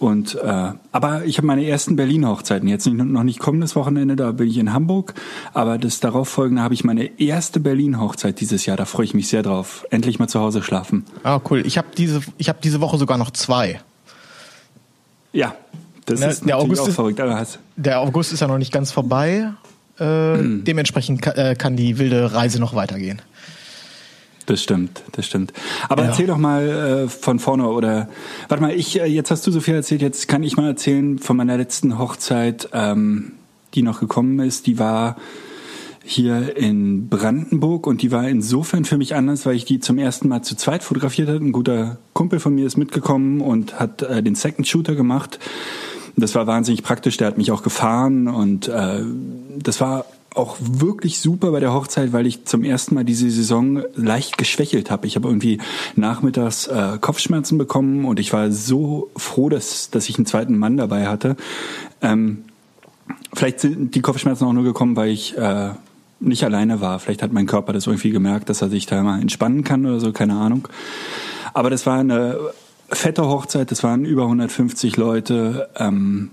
Und 0.00 0.34
äh, 0.34 0.72
aber 0.92 1.24
ich 1.26 1.36
habe 1.36 1.46
meine 1.46 1.66
ersten 1.66 1.94
Berlin-Hochzeiten 1.94 2.66
jetzt 2.66 2.86
nicht, 2.86 2.96
noch 2.96 3.22
nicht 3.22 3.38
kommendes 3.38 3.76
Wochenende, 3.76 4.16
da 4.16 4.32
bin 4.32 4.48
ich 4.48 4.56
in 4.56 4.72
Hamburg. 4.72 5.12
Aber 5.52 5.76
das 5.76 6.00
darauffolgende 6.00 6.62
habe 6.62 6.72
ich 6.72 6.84
meine 6.84 7.20
erste 7.20 7.60
Berlin-Hochzeit 7.60 8.40
dieses 8.40 8.64
Jahr. 8.64 8.78
Da 8.78 8.86
freue 8.86 9.04
ich 9.04 9.14
mich 9.14 9.28
sehr 9.28 9.42
drauf. 9.42 9.86
Endlich 9.90 10.18
mal 10.18 10.26
zu 10.26 10.40
Hause 10.40 10.62
schlafen. 10.62 11.04
Ah, 11.22 11.38
cool. 11.50 11.62
Ich 11.66 11.76
habe 11.76 11.88
diese, 11.96 12.22
ich 12.38 12.48
habe 12.48 12.58
diese 12.64 12.80
Woche 12.80 12.96
sogar 12.96 13.18
noch 13.18 13.30
zwei. 13.30 13.80
Ja, 15.32 15.54
das 16.06 16.20
Ne, 16.20 16.26
ist 16.26 16.46
der 16.46 16.58
August 16.58 16.82
auch 16.82 16.88
ist- 16.88 16.94
verrückt. 16.94 17.20
Hast, 17.20 17.58
Der 17.76 18.00
August 18.00 18.32
ist 18.32 18.40
ja 18.40 18.48
noch 18.48 18.58
nicht 18.58 18.72
ganz 18.72 18.90
vorbei. 18.92 19.52
Äh, 19.98 20.38
dementsprechend 20.62 21.20
ka 21.22 21.32
äh, 21.32 21.54
kann 21.54 21.76
die 21.76 21.98
wilde 21.98 22.32
Reise 22.32 22.58
noch 22.58 22.74
weitergehen. 22.74 23.20
Das 24.46 24.62
stimmt, 24.62 25.02
das 25.12 25.26
stimmt. 25.26 25.52
Aber 25.88 26.02
Ja. 26.02 26.08
erzähl 26.08 26.26
doch 26.26 26.38
mal 26.38 26.66
äh, 27.04 27.08
von 27.08 27.38
vorne 27.38 27.68
oder 27.68 28.08
warte 28.48 28.62
mal, 28.62 28.72
ich 28.72 28.98
äh, 28.98 29.04
jetzt 29.06 29.30
hast 29.30 29.46
du 29.46 29.50
so 29.52 29.60
viel 29.60 29.74
erzählt, 29.74 30.02
jetzt 30.02 30.26
kann 30.26 30.42
ich 30.42 30.56
mal 30.56 30.66
erzählen 30.66 31.18
von 31.18 31.36
meiner 31.36 31.56
letzten 31.56 31.98
Hochzeit, 31.98 32.68
ähm, 32.72 33.32
die 33.74 33.82
noch 33.82 34.00
gekommen 34.00 34.40
ist. 34.40 34.66
Die 34.66 34.78
war 34.78 35.16
hier 36.02 36.56
in 36.56 37.08
Brandenburg 37.08 37.86
und 37.86 38.02
die 38.02 38.10
war 38.10 38.28
insofern 38.28 38.84
für 38.84 38.96
mich 38.96 39.14
anders, 39.14 39.46
weil 39.46 39.56
ich 39.56 39.64
die 39.64 39.80
zum 39.80 39.98
ersten 39.98 40.28
Mal 40.28 40.42
zu 40.42 40.56
zweit 40.56 40.82
fotografiert 40.82 41.28
hatte. 41.28 41.44
Ein 41.44 41.52
guter 41.52 41.98
Kumpel 42.14 42.40
von 42.40 42.54
mir 42.54 42.66
ist 42.66 42.76
mitgekommen 42.76 43.40
und 43.40 43.78
hat 43.78 44.02
äh, 44.02 44.22
den 44.22 44.34
Second 44.34 44.66
Shooter 44.66 44.94
gemacht. 44.94 45.38
Das 46.16 46.34
war 46.34 46.46
wahnsinnig 46.46 46.82
praktisch, 46.82 47.16
der 47.16 47.28
hat 47.28 47.38
mich 47.38 47.52
auch 47.52 47.62
gefahren 47.62 48.28
und 48.28 48.68
äh, 48.68 49.02
das 49.58 49.80
war 49.80 50.06
auch 50.34 50.56
wirklich 50.60 51.20
super 51.20 51.50
bei 51.50 51.60
der 51.60 51.72
Hochzeit, 51.72 52.12
weil 52.12 52.26
ich 52.26 52.44
zum 52.44 52.62
ersten 52.62 52.94
Mal 52.94 53.04
diese 53.04 53.30
Saison 53.30 53.82
leicht 53.96 54.38
geschwächelt 54.38 54.90
habe. 54.90 55.06
Ich 55.06 55.16
habe 55.16 55.28
irgendwie 55.28 55.58
nachmittags 55.96 56.66
äh, 56.68 56.98
Kopfschmerzen 57.00 57.58
bekommen 57.58 58.04
und 58.04 58.20
ich 58.20 58.32
war 58.32 58.50
so 58.52 59.10
froh, 59.16 59.48
dass, 59.48 59.90
dass 59.90 60.08
ich 60.08 60.18
einen 60.18 60.26
zweiten 60.26 60.56
Mann 60.56 60.76
dabei 60.76 61.08
hatte. 61.08 61.36
Ähm, 62.00 62.44
vielleicht 63.32 63.60
sind 63.60 63.94
die 63.94 64.02
Kopfschmerzen 64.02 64.44
auch 64.44 64.52
nur 64.52 64.64
gekommen, 64.64 64.94
weil 64.94 65.10
ich 65.10 65.36
äh, 65.36 65.70
nicht 66.20 66.44
alleine 66.44 66.80
war. 66.80 66.98
Vielleicht 66.98 67.22
hat 67.22 67.32
mein 67.32 67.46
Körper 67.46 67.72
das 67.72 67.86
irgendwie 67.86 68.10
gemerkt, 68.10 68.48
dass 68.48 68.62
er 68.62 68.68
sich 68.68 68.86
da 68.86 69.02
mal 69.02 69.20
entspannen 69.20 69.64
kann 69.64 69.86
oder 69.86 70.00
so, 70.00 70.12
keine 70.12 70.34
Ahnung. 70.34 70.68
Aber 71.54 71.70
das 71.70 71.86
war 71.86 71.98
eine 71.98 72.38
fette 72.90 73.26
Hochzeit, 73.26 73.70
das 73.70 73.82
waren 73.82 74.04
über 74.04 74.24
150 74.24 74.96
Leute. 74.96 75.68
Ähm, 75.76 76.30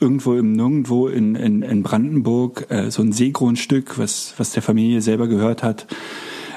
irgendwo 0.00 0.34
im 0.34 0.52
Nirgendwo 0.52 1.08
in, 1.08 1.34
in, 1.34 1.62
in 1.62 1.82
Brandenburg, 1.82 2.66
äh, 2.68 2.90
so 2.90 3.02
ein 3.02 3.12
Seegrundstück, 3.12 3.98
was, 3.98 4.34
was 4.36 4.52
der 4.52 4.62
Familie 4.62 5.00
selber 5.00 5.28
gehört 5.28 5.62
hat. 5.62 5.86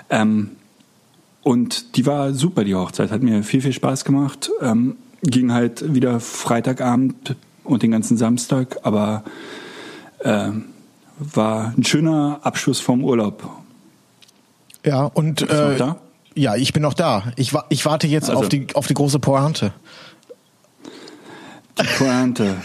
Ähm, 0.10 0.52
und 1.44 1.96
die 1.96 2.06
war 2.06 2.34
super, 2.34 2.66
die 2.66 2.76
Hochzeit. 2.76 3.10
Hat 3.12 3.24
mir 3.24 3.44
viel, 3.44 3.62
viel 3.62 3.74
Spaß 3.74 4.04
gemacht. 4.04 4.52
Ähm, 4.62 4.98
ging 5.24 5.54
halt 5.54 5.94
wieder 5.94 6.20
Freitagabend 6.20 7.36
und 7.64 7.84
den 7.84 7.92
ganzen 7.92 8.18
Samstag, 8.18 8.80
aber 8.84 9.24
äh, 10.20 10.50
war 11.20 11.74
ein 11.78 11.84
schöner 11.84 12.40
Abschluss 12.44 12.80
vom 12.80 13.04
Urlaub. 13.04 13.50
Ja, 14.86 15.04
und 15.06 15.42
äh, 15.50 15.94
ja, 16.36 16.56
ich 16.56 16.72
bin 16.72 16.84
noch 16.84 16.94
da. 16.94 17.34
Ich, 17.36 17.54
ich 17.70 17.86
warte 17.86 18.08
jetzt 18.08 18.30
also. 18.30 18.44
auf, 18.44 18.50
die, 18.50 18.68
auf 18.74 18.88
die 18.88 18.94
große 18.94 19.20
Pointe. 19.20 19.74
Die 21.80 22.04
Pointe. 22.04 22.56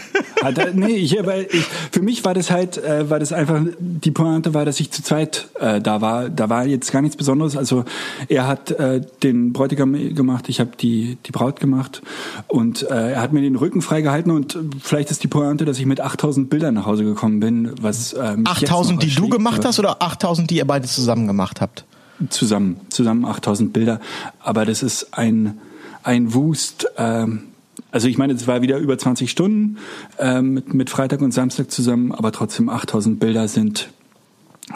nee, 0.74 0.96
ich, 0.96 1.18
aber 1.18 1.38
ich, 1.38 1.64
für 1.90 2.02
mich 2.02 2.24
war 2.24 2.34
das 2.34 2.50
halt, 2.50 2.78
äh, 2.78 3.08
war 3.10 3.18
das 3.18 3.32
einfach, 3.32 3.60
die 3.78 4.10
Pointe 4.10 4.54
war, 4.54 4.64
dass 4.64 4.80
ich 4.80 4.90
zu 4.90 5.02
zweit 5.02 5.48
äh, 5.60 5.80
da 5.80 6.00
war. 6.00 6.30
Da 6.30 6.48
war 6.48 6.66
jetzt 6.66 6.92
gar 6.92 7.02
nichts 7.02 7.16
Besonderes. 7.16 7.56
Also 7.56 7.84
er 8.28 8.46
hat 8.46 8.70
äh, 8.72 9.02
den 9.22 9.52
Bräutigam 9.52 9.92
gemacht, 10.14 10.48
ich 10.48 10.60
habe 10.60 10.70
die, 10.78 11.18
die 11.26 11.32
Braut 11.32 11.60
gemacht 11.60 12.02
und 12.48 12.82
äh, 12.82 13.12
er 13.12 13.20
hat 13.20 13.32
mir 13.32 13.42
den 13.42 13.56
Rücken 13.56 13.82
freigehalten 13.82 14.32
und 14.32 14.58
vielleicht 14.80 15.10
ist 15.10 15.22
die 15.22 15.28
Pointe, 15.28 15.64
dass 15.64 15.78
ich 15.78 15.86
mit 15.86 16.00
8000 16.00 16.50
Bildern 16.50 16.74
nach 16.74 16.86
Hause 16.86 17.04
gekommen 17.04 17.40
bin. 17.40 17.72
Was, 17.80 18.12
äh, 18.12 18.36
8000, 18.44 19.02
die 19.02 19.14
du 19.14 19.28
gemacht 19.28 19.64
hast 19.64 19.78
oder 19.78 20.02
8000, 20.02 20.50
die 20.50 20.56
ihr 20.56 20.66
beide 20.66 20.86
zusammen 20.86 21.26
gemacht 21.26 21.60
habt? 21.60 21.84
Zusammen, 22.30 22.80
zusammen 22.88 23.24
8000 23.24 23.72
Bilder. 23.72 24.00
Aber 24.40 24.64
das 24.64 24.82
ist 24.82 25.08
ein, 25.12 25.58
ein 26.02 26.34
Wust. 26.34 26.86
Ähm, 26.96 27.51
also 27.92 28.08
ich 28.08 28.18
meine, 28.18 28.32
es 28.32 28.46
war 28.46 28.62
wieder 28.62 28.78
über 28.78 28.98
20 28.98 29.30
Stunden 29.30 29.76
ähm, 30.18 30.54
mit, 30.54 30.74
mit 30.74 30.90
Freitag 30.90 31.20
und 31.20 31.32
Samstag 31.32 31.70
zusammen, 31.70 32.10
aber 32.10 32.32
trotzdem 32.32 32.68
8000 32.68 33.20
Bilder 33.20 33.46
sind 33.46 33.90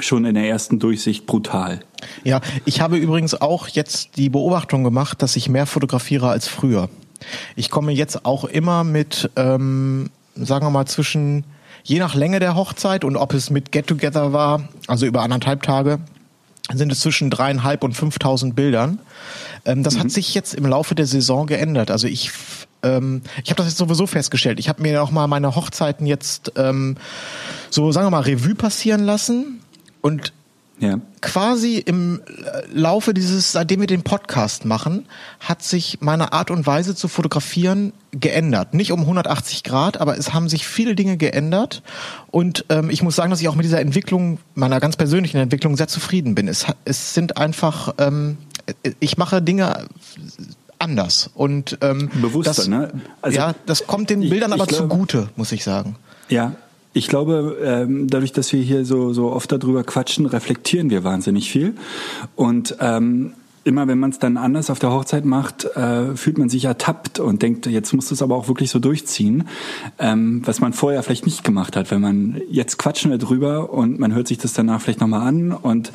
schon 0.01 0.25
in 0.25 0.35
der 0.35 0.49
ersten 0.49 0.79
Durchsicht 0.79 1.27
brutal. 1.27 1.81
Ja, 2.25 2.41
ich 2.67 2.81
habe 2.81 2.99
übrigens 2.99 3.41
auch 3.41 3.69
jetzt 3.69 4.17
die 4.17 4.29
Beobachtung 4.29 4.85
gemacht, 4.85 5.23
dass 5.23 5.35
ich 5.37 5.49
mehr 5.49 5.67
fotografiere 5.67 6.29
als 6.29 6.47
früher. 6.47 6.91
Ich 7.57 7.71
komme 7.71 7.93
jetzt 7.93 8.27
auch 8.27 8.45
immer 8.45 8.85
mit, 8.85 9.31
ähm, 9.37 10.11
sagen 10.35 10.67
wir 10.67 10.71
mal, 10.71 10.87
zwischen, 10.87 11.45
je 11.83 11.99
nach 11.99 12.15
Länge 12.15 12.39
der 12.39 12.55
Hochzeit 12.55 13.05
und 13.05 13.17
ob 13.17 13.33
es 13.33 13.49
mit 13.49 13.73
Get-Together 13.73 14.35
war, 14.35 14.69
also 14.87 15.07
über 15.07 15.23
anderthalb 15.23 15.63
Tage, 15.63 16.01
sind 16.75 16.93
es 16.93 17.01
zwischen 17.01 17.31
dreieinhalb 17.31 17.85
und 17.85 17.95
5000 17.95 18.55
Bildern. 18.55 18.99
Ähm, 19.65 19.83
das 19.83 19.95
mhm. 19.95 20.01
hat 20.01 20.11
sich 20.11 20.35
jetzt 20.35 20.53
im 20.53 20.67
Laufe 20.67 20.95
der 20.95 21.07
Saison 21.07 21.47
geändert. 21.47 21.91
Also 21.91 22.09
ich 22.09 22.31
ähm, 22.83 23.23
ich 23.45 23.51
habe 23.51 23.57
das 23.59 23.67
jetzt 23.67 23.79
sowieso 23.79 24.07
festgestellt. 24.07 24.59
Ich 24.59 24.69
habe 24.69 24.83
mir 24.83 25.03
auch 25.03 25.11
mal 25.11 25.27
meine 25.27 25.55
Hochzeiten 25.55 26.07
jetzt 26.07 26.53
ähm, 26.57 26.97
so, 27.71 27.93
sagen 27.93 28.07
wir 28.07 28.11
mal, 28.11 28.23
Revue 28.23 28.55
passieren 28.55 29.05
lassen 29.05 29.61
und 30.01 30.33
ja. 30.79 31.01
quasi 31.21 31.79
im 31.79 32.21
Laufe 32.73 33.15
dieses, 33.15 33.53
seitdem 33.53 33.81
wir 33.81 33.87
den 33.87 34.03
Podcast 34.03 34.65
machen, 34.65 35.07
hat 35.41 35.63
sich 35.63 35.99
meine 36.01 36.33
Art 36.33 36.51
und 36.51 36.67
Weise 36.67 36.95
zu 36.95 37.09
fotografieren 37.09 37.93
geändert. 38.13 38.75
Nicht 38.75 38.93
um 38.93 39.01
180 39.01 39.63
Grad, 39.63 40.01
aber 40.01 40.19
es 40.19 40.35
haben 40.35 40.49
sich 40.49 40.67
viele 40.67 40.95
Dinge 40.95 41.17
geändert. 41.17 41.83
Und 42.31 42.65
ähm, 42.69 42.91
ich 42.91 43.03
muss 43.03 43.17
sagen, 43.17 43.31
dass 43.31 43.41
ich 43.41 43.49
auch 43.49 43.55
mit 43.55 43.65
dieser 43.65 43.81
Entwicklung, 43.81 44.39
meiner 44.55 44.81
ganz 44.81 44.97
persönlichen 44.97 45.39
Entwicklung, 45.39 45.77
sehr 45.77 45.89
zufrieden 45.89 46.35
bin. 46.35 46.49
Es, 46.49 46.67
es 46.85 47.15
sind 47.15 47.37
einfach, 47.37 47.95
ähm, 47.99 48.39
ich 49.01 49.17
mache 49.17 49.43
Dinge 49.43 49.87
anders. 50.79 51.31
Und 51.35 51.79
ähm, 51.81 52.11
bewusster, 52.21 52.55
das, 52.55 52.69
ne? 52.69 52.93
Also, 53.23 53.39
ja, 53.39 53.55
das 53.67 53.87
kommt 53.87 54.11
den 54.11 54.21
Bildern 54.21 54.51
ich, 54.51 54.57
ich 54.57 54.63
aber 54.63 54.67
glaube, 54.67 54.89
zugute, 54.89 55.29
muss 55.37 55.53
ich 55.53 55.65
sagen. 55.65 55.97
Ja, 56.29 56.53
ich 56.93 57.09
glaube, 57.09 57.59
ähm, 57.63 58.09
dadurch, 58.09 58.33
dass 58.33 58.53
wir 58.53 58.63
hier 58.63 58.85
so 58.85 59.13
so 59.13 59.31
oft 59.31 59.53
darüber 59.53 59.85
quatschen, 59.85 60.27
reflektieren 60.27 60.91
wir 60.91 61.05
wahnsinnig 61.05 61.51
viel 61.51 61.75
und 62.37 62.77
ähm, 62.81 63.35
immer 63.67 63.89
wenn 63.89 63.99
man 63.99 64.11
es 64.11 64.21
dann 64.21 64.37
anders 64.37 64.71
auf 64.71 64.79
der 64.79 64.93
Hochzeit 64.93 65.25
macht, 65.25 65.65
äh, 65.65 66.15
fühlt 66.15 66.39
man 66.39 66.49
sich 66.49 66.65
ertappt 66.65 67.19
und 67.19 67.43
denkt, 67.43 67.67
jetzt 67.67 67.93
muss 67.93 68.13
es 68.13 68.23
aber 68.23 68.37
auch 68.37 68.47
wirklich 68.47 68.71
so 68.71 68.79
durchziehen, 68.79 69.49
ähm, 69.99 70.41
was 70.45 70.61
man 70.61 70.73
vorher 70.73 71.03
vielleicht 71.03 71.27
nicht 71.27 71.43
gemacht 71.43 71.75
hat. 71.75 71.91
Wenn 71.91 72.01
man 72.01 72.41
jetzt 72.49 72.79
quatschen 72.79 73.11
wir 73.11 73.19
drüber 73.19 73.73
und 73.73 73.99
man 73.99 74.15
hört 74.15 74.29
sich 74.29 74.39
das 74.39 74.53
danach 74.53 74.81
vielleicht 74.81 75.01
nochmal 75.01 75.27
an 75.27 75.53
und 75.53 75.91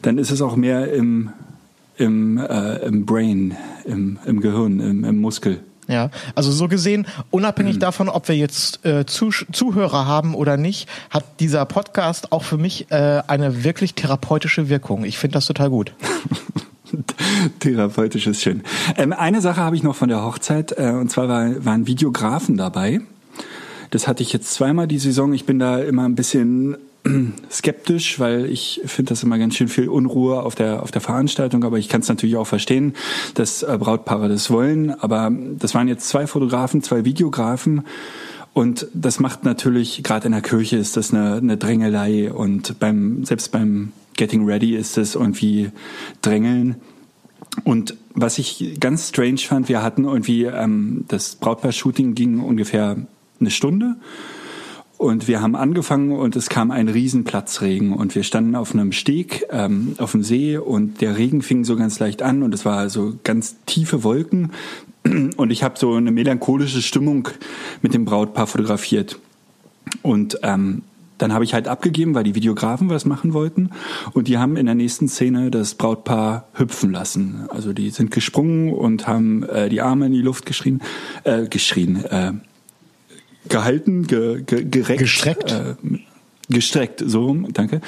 dann 0.00 0.16
ist 0.16 0.30
es 0.30 0.40
auch 0.40 0.56
mehr 0.56 0.92
im 0.92 1.30
im, 2.02 2.38
äh, 2.38 2.78
im 2.78 3.06
Brain, 3.06 3.56
im, 3.84 4.18
im 4.26 4.40
Gehirn, 4.40 4.80
im, 4.80 5.04
im 5.04 5.20
Muskel. 5.20 5.60
Ja, 5.88 6.10
also 6.34 6.50
so 6.52 6.68
gesehen, 6.68 7.06
unabhängig 7.30 7.76
mhm. 7.76 7.80
davon, 7.80 8.08
ob 8.08 8.28
wir 8.28 8.36
jetzt 8.36 8.84
äh, 8.84 9.04
Zuhörer 9.06 10.06
haben 10.06 10.34
oder 10.34 10.56
nicht, 10.56 10.88
hat 11.10 11.24
dieser 11.40 11.64
Podcast 11.64 12.32
auch 12.32 12.44
für 12.44 12.56
mich 12.56 12.90
äh, 12.90 13.22
eine 13.26 13.64
wirklich 13.64 13.94
therapeutische 13.94 14.68
Wirkung. 14.68 15.04
Ich 15.04 15.18
finde 15.18 15.34
das 15.34 15.46
total 15.46 15.70
gut. 15.70 15.92
Therapeutisch 17.60 18.26
ist 18.26 18.42
schön. 18.42 18.62
Ähm, 18.96 19.12
eine 19.12 19.40
Sache 19.40 19.60
habe 19.60 19.76
ich 19.76 19.82
noch 19.82 19.96
von 19.96 20.08
der 20.08 20.22
Hochzeit, 20.24 20.72
äh, 20.78 20.90
und 20.90 21.10
zwar 21.10 21.28
war, 21.28 21.64
waren 21.64 21.86
Videografen 21.86 22.56
dabei. 22.56 23.00
Das 23.90 24.08
hatte 24.08 24.22
ich 24.22 24.32
jetzt 24.32 24.52
zweimal 24.54 24.86
die 24.86 24.98
Saison. 24.98 25.32
Ich 25.32 25.46
bin 25.46 25.58
da 25.58 25.78
immer 25.78 26.04
ein 26.04 26.14
bisschen 26.14 26.76
skeptisch, 27.50 28.18
weil 28.20 28.46
ich 28.46 28.80
finde 28.84 29.10
das 29.10 29.22
immer 29.22 29.38
ganz 29.38 29.56
schön 29.56 29.68
viel 29.68 29.88
Unruhe 29.88 30.42
auf 30.42 30.54
der 30.54 30.82
auf 30.82 30.90
der 30.90 31.00
Veranstaltung, 31.00 31.64
aber 31.64 31.78
ich 31.78 31.88
kann 31.88 32.00
es 32.00 32.08
natürlich 32.08 32.36
auch 32.36 32.46
verstehen, 32.46 32.94
dass 33.34 33.62
äh, 33.62 33.76
Brautpaare 33.78 34.28
das 34.28 34.50
wollen. 34.50 34.90
Aber 34.90 35.30
das 35.58 35.74
waren 35.74 35.88
jetzt 35.88 36.08
zwei 36.08 36.26
Fotografen, 36.26 36.82
zwei 36.82 37.04
Videografen. 37.04 37.82
Und 38.54 38.86
das 38.92 39.18
macht 39.18 39.44
natürlich, 39.44 40.02
gerade 40.02 40.26
in 40.26 40.32
der 40.32 40.42
Kirche 40.42 40.76
ist 40.76 40.96
das 40.96 41.12
eine, 41.12 41.36
eine 41.36 41.56
Drängelei 41.56 42.30
und 42.30 42.78
beim, 42.78 43.24
selbst 43.24 43.50
beim 43.50 43.92
Getting 44.14 44.44
Ready 44.44 44.76
ist 44.76 44.98
das 44.98 45.14
irgendwie 45.14 45.70
Drängeln. 46.20 46.76
Und 47.64 47.96
was 48.14 48.38
ich 48.38 48.76
ganz 48.78 49.08
strange 49.08 49.38
fand, 49.38 49.70
wir 49.70 49.82
hatten 49.82 50.04
irgendwie, 50.04 50.44
ähm, 50.44 51.06
das 51.08 51.36
Brautpaar-Shooting 51.36 52.14
ging 52.14 52.40
ungefähr 52.40 52.98
eine 53.40 53.50
Stunde 53.50 53.96
und 55.02 55.26
wir 55.26 55.42
haben 55.42 55.56
angefangen 55.56 56.12
und 56.12 56.36
es 56.36 56.48
kam 56.48 56.70
ein 56.70 56.88
Riesenplatzregen 56.88 57.92
und 57.92 58.14
wir 58.14 58.22
standen 58.22 58.54
auf 58.54 58.72
einem 58.72 58.92
Steg 58.92 59.44
ähm, 59.50 59.96
auf 59.98 60.12
dem 60.12 60.22
See 60.22 60.56
und 60.56 61.00
der 61.00 61.18
Regen 61.18 61.42
fing 61.42 61.64
so 61.64 61.74
ganz 61.74 61.98
leicht 61.98 62.22
an 62.22 62.44
und 62.44 62.54
es 62.54 62.64
war 62.64 62.88
so 62.88 63.14
ganz 63.24 63.56
tiefe 63.66 64.04
Wolken 64.04 64.52
und 65.36 65.50
ich 65.50 65.64
habe 65.64 65.76
so 65.76 65.94
eine 65.94 66.12
melancholische 66.12 66.82
Stimmung 66.82 67.28
mit 67.82 67.94
dem 67.94 68.04
Brautpaar 68.04 68.46
fotografiert. 68.46 69.18
Und 70.02 70.38
ähm, 70.44 70.82
dann 71.18 71.32
habe 71.32 71.42
ich 71.42 71.52
halt 71.52 71.66
abgegeben, 71.66 72.14
weil 72.14 72.24
die 72.24 72.36
Videografen 72.36 72.88
was 72.88 73.04
machen 73.04 73.32
wollten. 73.32 73.70
Und 74.12 74.28
die 74.28 74.38
haben 74.38 74.56
in 74.56 74.66
der 74.66 74.76
nächsten 74.76 75.08
Szene 75.08 75.50
das 75.50 75.74
Brautpaar 75.74 76.46
hüpfen 76.54 76.92
lassen. 76.92 77.46
Also 77.48 77.72
die 77.72 77.90
sind 77.90 78.12
gesprungen 78.12 78.72
und 78.72 79.08
haben 79.08 79.42
äh, 79.42 79.68
die 79.68 79.80
Arme 79.80 80.06
in 80.06 80.12
die 80.12 80.22
Luft 80.22 80.46
geschrien, 80.46 80.80
äh, 81.24 81.48
geschrien, 81.48 82.04
äh, 82.04 82.32
gehalten, 83.48 84.06
ge, 84.06 84.42
ge, 84.42 84.64
gereckt. 84.64 85.00
Gestreckt. 85.00 85.52
Äh, 85.52 85.74
gestreckt, 86.48 87.02
so 87.06 87.26
rum, 87.26 87.48
danke. 87.52 87.80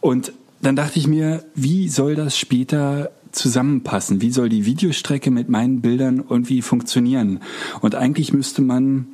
Und 0.00 0.32
dann 0.62 0.76
dachte 0.76 0.98
ich 0.98 1.06
mir, 1.06 1.44
wie 1.54 1.88
soll 1.88 2.14
das 2.14 2.38
später 2.38 3.10
zusammenpassen? 3.32 4.20
Wie 4.22 4.30
soll 4.30 4.48
die 4.48 4.64
Videostrecke 4.64 5.30
mit 5.30 5.48
meinen 5.48 5.80
Bildern 5.80 6.24
irgendwie 6.28 6.62
funktionieren? 6.62 7.40
Und 7.80 7.94
eigentlich 7.94 8.32
müsste 8.32 8.62
man 8.62 9.06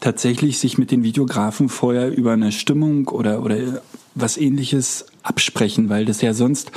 tatsächlich 0.00 0.58
sich 0.58 0.78
mit 0.78 0.90
den 0.90 1.02
Videografen 1.02 1.68
vorher 1.68 2.16
über 2.16 2.32
eine 2.32 2.52
Stimmung 2.52 3.08
oder, 3.08 3.42
oder 3.42 3.82
was 4.14 4.36
ähnliches 4.36 5.06
absprechen, 5.22 5.88
weil 5.88 6.04
das 6.04 6.20
ja 6.22 6.34
sonst 6.34 6.72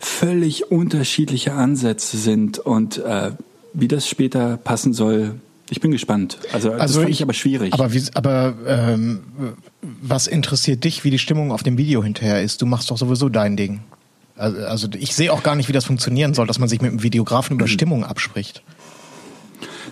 völlig 0.00 0.70
unterschiedliche 0.70 1.52
Ansätze 1.52 2.16
sind 2.16 2.58
und 2.58 2.98
äh, 2.98 3.32
wie 3.72 3.88
das 3.88 4.08
später 4.08 4.56
passen 4.56 4.92
soll, 4.92 5.36
Ich 5.70 5.80
bin 5.80 5.92
gespannt. 5.92 6.38
Also, 6.52 6.70
das 6.70 6.80
Also 6.80 7.00
fand 7.00 7.10
ich- 7.10 7.16
ich 7.18 7.22
aber 7.22 7.32
schwierig. 7.32 7.72
Aber, 7.72 7.92
wie, 7.92 8.02
aber 8.14 8.54
ähm, 8.66 9.20
was 10.02 10.26
interessiert 10.26 10.82
dich, 10.84 11.04
wie 11.04 11.10
die 11.10 11.18
Stimmung 11.18 11.52
auf 11.52 11.62
dem 11.62 11.78
Video 11.78 12.02
hinterher 12.02 12.42
ist? 12.42 12.60
Du 12.60 12.66
machst 12.66 12.90
doch 12.90 12.98
sowieso 12.98 13.28
dein 13.28 13.56
Ding. 13.56 13.80
Also, 14.36 14.58
also 14.66 14.88
ich 14.98 15.14
sehe 15.14 15.32
auch 15.32 15.42
gar 15.42 15.54
nicht, 15.54 15.68
wie 15.68 15.72
das 15.72 15.84
funktionieren 15.84 16.34
soll, 16.34 16.46
dass 16.46 16.58
man 16.58 16.68
sich 16.68 16.80
mit 16.80 16.90
dem 16.90 17.02
Videografen 17.02 17.56
über 17.56 17.68
Stimmung 17.68 18.04
abspricht. 18.04 18.62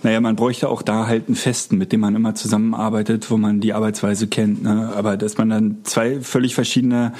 Naja, 0.02 0.20
man 0.20 0.36
bräuchte 0.36 0.68
auch 0.68 0.82
da 0.82 1.06
halt 1.06 1.26
einen 1.26 1.34
Festen, 1.34 1.76
mit 1.76 1.90
dem 1.92 2.00
man 2.00 2.14
immer 2.14 2.34
zusammenarbeitet, 2.34 3.30
wo 3.30 3.36
man 3.36 3.60
die 3.60 3.72
Arbeitsweise 3.72 4.28
kennt. 4.28 4.62
Ne? 4.62 4.92
Aber 4.96 5.16
dass 5.16 5.38
man 5.38 5.50
dann 5.50 5.78
zwei 5.84 6.20
völlig 6.20 6.54
verschiedene 6.54 7.12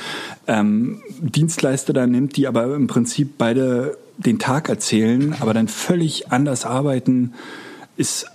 ähm, 0.46 1.02
Dienstleister 1.20 1.92
da 1.92 2.06
nimmt, 2.06 2.36
die 2.36 2.46
aber 2.46 2.74
im 2.76 2.86
Prinzip 2.86 3.32
beide 3.36 3.98
den 4.16 4.38
Tag 4.38 4.68
erzählen, 4.68 5.34
aber 5.40 5.54
dann 5.54 5.66
völlig 5.68 6.30
anders 6.30 6.64
arbeiten, 6.64 7.34
ist 7.96 8.26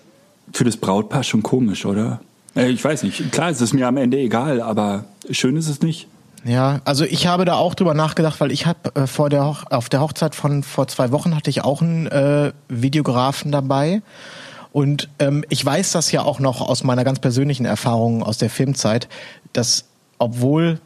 für 0.54 0.64
das 0.64 0.78
Brautpaar 0.78 1.24
schon 1.24 1.44
komisch, 1.44 1.86
oder? 1.86 2.22
Äh, 2.56 2.70
Ich 2.70 2.84
weiß 2.84 3.04
nicht. 3.04 3.32
Klar, 3.32 3.50
es 3.50 3.62
ist 3.62 3.74
mir 3.74 3.88
am 3.88 3.98
Ende 3.98 4.18
egal, 4.18 4.62
aber 4.62 5.06
schön 5.30 5.58
ist 5.58 5.68
es 5.68 5.82
nicht. 5.82 6.08
Ja, 6.46 6.82
also 6.84 7.06
ich 7.06 7.28
habe 7.28 7.46
da 7.46 7.56
auch 7.56 7.74
drüber 7.74 7.94
nachgedacht, 7.94 8.42
weil 8.42 8.52
ich 8.52 8.66
habe 8.66 8.94
äh, 8.96 9.08
vor 9.08 9.30
der 9.30 9.46
Hoch 9.46 9.64
auf 9.70 9.88
der 9.90 10.02
Hochzeit 10.02 10.36
von 10.36 10.62
vor 10.64 10.88
zwei 10.88 11.12
Wochen 11.12 11.36
hatte 11.36 11.50
ich 11.50 11.64
auch 11.64 11.82
einen 11.82 12.08
äh, 12.08 12.52
Videografen 12.68 13.52
dabei 13.52 14.02
und 14.74 15.08
ähm, 15.20 15.46
ich 15.50 15.66
weiß 15.66 15.94
das 15.94 16.12
ja 16.12 16.24
auch 16.24 16.40
noch 16.40 16.60
aus 16.60 16.84
meiner 16.84 17.06
ganz 17.06 17.20
persönlichen 17.20 17.66
Erfahrung 17.66 18.24
aus 18.24 18.40
der 18.40 18.50
Filmzeit, 18.50 19.08
dass 19.54 19.86
obwohl 20.18 20.80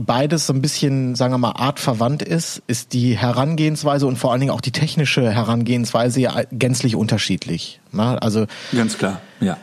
beides 0.00 0.46
so 0.46 0.52
ein 0.52 0.60
bisschen, 0.62 1.14
sagen 1.14 1.32
wir 1.34 1.38
mal, 1.38 1.52
artverwandt 1.52 2.22
ist, 2.22 2.62
ist 2.66 2.92
die 2.92 3.16
Herangehensweise 3.16 4.06
und 4.06 4.16
vor 4.16 4.32
allen 4.32 4.40
Dingen 4.40 4.52
auch 4.52 4.60
die 4.60 4.72
technische 4.72 5.30
Herangehensweise 5.30 6.20
ja 6.20 6.42
gänzlich 6.52 6.96
unterschiedlich. 6.96 7.80
Na, 7.92 8.16
also 8.16 8.46
Ganz 8.74 8.98
klar, 8.98 9.20
ja. 9.40 9.56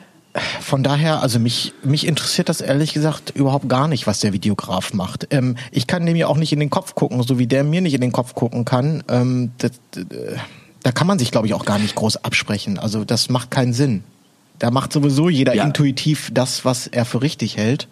von 0.61 0.83
daher, 0.83 1.21
also 1.21 1.39
mich, 1.39 1.73
mich 1.83 2.07
interessiert 2.07 2.47
das 2.49 2.61
ehrlich 2.61 2.93
gesagt 2.93 3.31
überhaupt 3.35 3.67
gar 3.67 3.87
nicht, 3.87 4.07
was 4.07 4.19
der 4.21 4.31
Videograf 4.33 4.93
macht. 4.93 5.27
Ähm, 5.31 5.57
ich 5.71 5.87
kann 5.87 6.05
dem 6.05 6.15
ja 6.15 6.27
auch 6.27 6.37
nicht 6.37 6.53
in 6.53 6.59
den 6.59 6.69
Kopf 6.69 6.95
gucken, 6.95 7.21
so 7.23 7.37
wie 7.37 7.47
der 7.47 7.63
mir 7.63 7.81
nicht 7.81 7.93
in 7.93 8.01
den 8.01 8.11
Kopf 8.13 8.33
gucken 8.33 8.63
kann. 8.63 9.03
Ähm, 9.09 9.51
das, 9.57 9.71
äh, 9.97 10.37
da 10.83 10.91
kann 10.91 11.07
man 11.07 11.19
sich, 11.19 11.31
glaube 11.31 11.47
ich, 11.47 11.53
auch 11.53 11.65
gar 11.65 11.77
nicht 11.79 11.95
groß 11.95 12.23
absprechen. 12.23 12.79
Also 12.79 13.03
das 13.05 13.29
macht 13.29 13.51
keinen 13.51 13.73
Sinn. 13.73 14.03
Da 14.59 14.71
macht 14.71 14.93
sowieso 14.93 15.27
jeder 15.27 15.53
Ja. 15.55 15.63
intuitiv 15.65 16.29
das, 16.33 16.63
was 16.65 16.87
er 16.87 17.03
für 17.05 17.21
richtig 17.21 17.57
hält. 17.57 17.87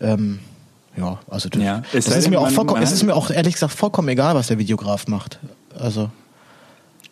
Ähm, 0.00 0.38
ja, 0.96 1.18
also 1.28 1.48
das, 1.48 1.62
Ja, 1.62 1.82
es 1.92 2.06
es, 2.08 2.16
ist 2.16 2.30
mir 2.30 2.40
auch 2.40 2.50
vollkommen, 2.50 2.82
es 2.82 2.92
ist 2.92 3.02
mir 3.02 3.14
auch 3.14 3.30
ehrlich 3.30 3.54
gesagt 3.54 3.72
vollkommen 3.74 4.08
egal, 4.08 4.34
was 4.34 4.48
der 4.48 4.58
Videograf 4.58 5.06
macht. 5.08 5.38
Also 5.78 6.10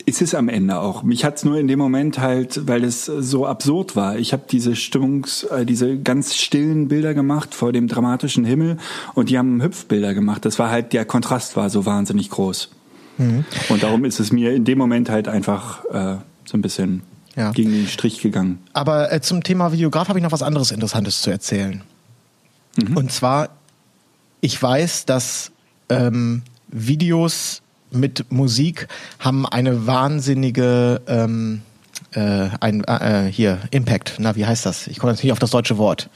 Ist 0.06 0.20
es 0.22 0.34
am 0.34 0.48
Ende 0.48 0.78
auch. 0.80 1.02
Mich 1.02 1.24
hat's 1.24 1.44
nur 1.44 1.58
in 1.58 1.66
dem 1.68 1.78
Moment 1.78 2.18
halt, 2.18 2.66
weil 2.66 2.84
es 2.84 3.06
so 3.06 3.46
absurd 3.46 3.96
war. 3.96 4.16
Ich 4.18 4.32
habe 4.32 4.42
diese 4.50 4.76
Stimmungs, 4.76 5.44
äh, 5.44 5.64
diese 5.64 5.98
ganz 5.98 6.34
stillen 6.34 6.88
Bilder 6.88 7.14
gemacht 7.14 7.54
vor 7.54 7.72
dem 7.72 7.88
dramatischen 7.88 8.44
Himmel 8.44 8.76
und 9.14 9.30
die 9.30 9.38
haben 9.38 9.62
Hüpfbilder 9.62 10.12
gemacht. 10.14 10.44
Das 10.44 10.58
war 10.58 10.70
halt, 10.70 10.92
der 10.92 11.04
Kontrast 11.04 11.56
war 11.56 11.70
so 11.70 11.86
wahnsinnig 11.86 12.28
groß. 12.30 12.70
Mhm. 13.18 13.44
Und 13.68 13.82
darum 13.82 14.04
ist 14.04 14.18
es 14.20 14.32
mir 14.32 14.52
in 14.54 14.64
dem 14.64 14.76
Moment 14.78 15.08
halt 15.08 15.28
einfach 15.28 15.84
äh, 15.86 16.16
so 16.44 16.58
ein 16.58 16.62
bisschen 16.62 17.02
Ja. 17.36 17.52
gegen 17.52 17.72
den 17.72 17.86
Strich 17.86 18.20
gegangen. 18.20 18.58
Aber 18.74 19.10
äh, 19.12 19.20
zum 19.20 19.42
Thema 19.42 19.72
Videograf 19.72 20.08
habe 20.08 20.18
ich 20.18 20.22
noch 20.22 20.32
was 20.32 20.42
anderes 20.42 20.70
Interessantes 20.70 21.22
zu 21.22 21.30
erzählen. 21.30 21.82
Und 22.94 23.12
zwar, 23.12 23.50
ich 24.44 24.62
weiß, 24.62 25.06
dass 25.06 25.52
ähm, 25.88 26.42
Videos 26.68 27.62
mit 27.90 28.30
Musik 28.30 28.88
haben 29.18 29.46
eine 29.46 29.86
wahnsinnige 29.86 31.00
ähm, 31.06 31.62
äh, 32.12 32.48
ein, 32.60 32.84
äh, 32.84 33.30
hier 33.32 33.58
Impact. 33.70 34.16
Na, 34.18 34.36
wie 34.36 34.44
heißt 34.44 34.66
das? 34.66 34.86
Ich 34.88 34.98
komme 34.98 35.12
jetzt 35.12 35.22
nicht 35.22 35.32
auf 35.32 35.38
das 35.38 35.50
deutsche 35.50 35.78
Wort. 35.78 36.10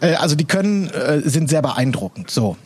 Äh, 0.00 0.14
also 0.14 0.34
die 0.34 0.44
können 0.44 0.88
äh, 0.90 1.20
sind 1.24 1.48
sehr 1.50 1.62
beeindruckend. 1.62 2.30
So, 2.32 2.56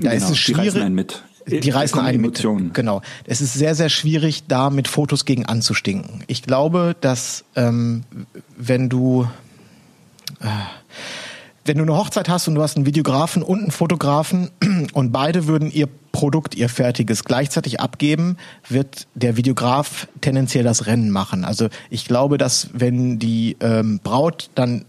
da 0.00 0.12
ist 0.12 0.28
Genau, 0.28 0.32
es 0.34 0.44
die 0.44 0.52
reißen 0.52 0.70
schwierig. 0.70 0.82
einen 0.82 0.94
mit. 0.94 1.22
Die 1.48 1.70
Da 1.70 1.78
reißen 1.78 1.98
einen 1.98 2.20
mit. 2.20 2.28
Emotionen. 2.38 2.72
Genau. 2.72 3.02
Es 3.24 3.40
ist 3.40 3.54
sehr, 3.54 3.74
sehr 3.74 3.88
schwierig, 3.88 4.44
da 4.46 4.70
mit 4.70 4.86
Fotos 4.86 5.24
gegen 5.24 5.46
anzustinken. 5.46 6.22
Ich 6.28 6.42
glaube, 6.42 6.94
dass 7.00 7.44
ähm, 7.56 8.04
wenn 8.56 8.88
du 8.88 9.26
äh, 10.40 10.46
wenn 11.64 11.76
du 11.76 11.82
eine 11.82 11.96
Hochzeit 11.96 12.28
hast 12.28 12.48
und 12.48 12.54
du 12.54 12.62
hast 12.62 12.76
einen 12.76 12.86
Videografen 12.86 13.42
und 13.42 13.60
einen 13.60 13.70
Fotografen 13.70 14.50
und 14.92 15.12
beide 15.12 15.46
würden 15.46 15.70
ihr 15.70 15.88
Produkt, 16.12 16.54
ihr 16.54 16.68
fertiges 16.68 17.24
gleichzeitig 17.24 17.80
abgeben, 17.80 18.36
wird 18.68 19.06
der 19.14 19.36
Videograf 19.36 20.08
tendenziell 20.20 20.64
das 20.64 20.86
Rennen 20.86 21.10
machen. 21.10 21.44
Also 21.44 21.68
ich 21.90 22.04
glaube, 22.04 22.38
dass 22.38 22.68
wenn 22.72 23.18
die 23.18 23.56
ähm, 23.60 24.00
Braut 24.02 24.50
dann 24.54 24.84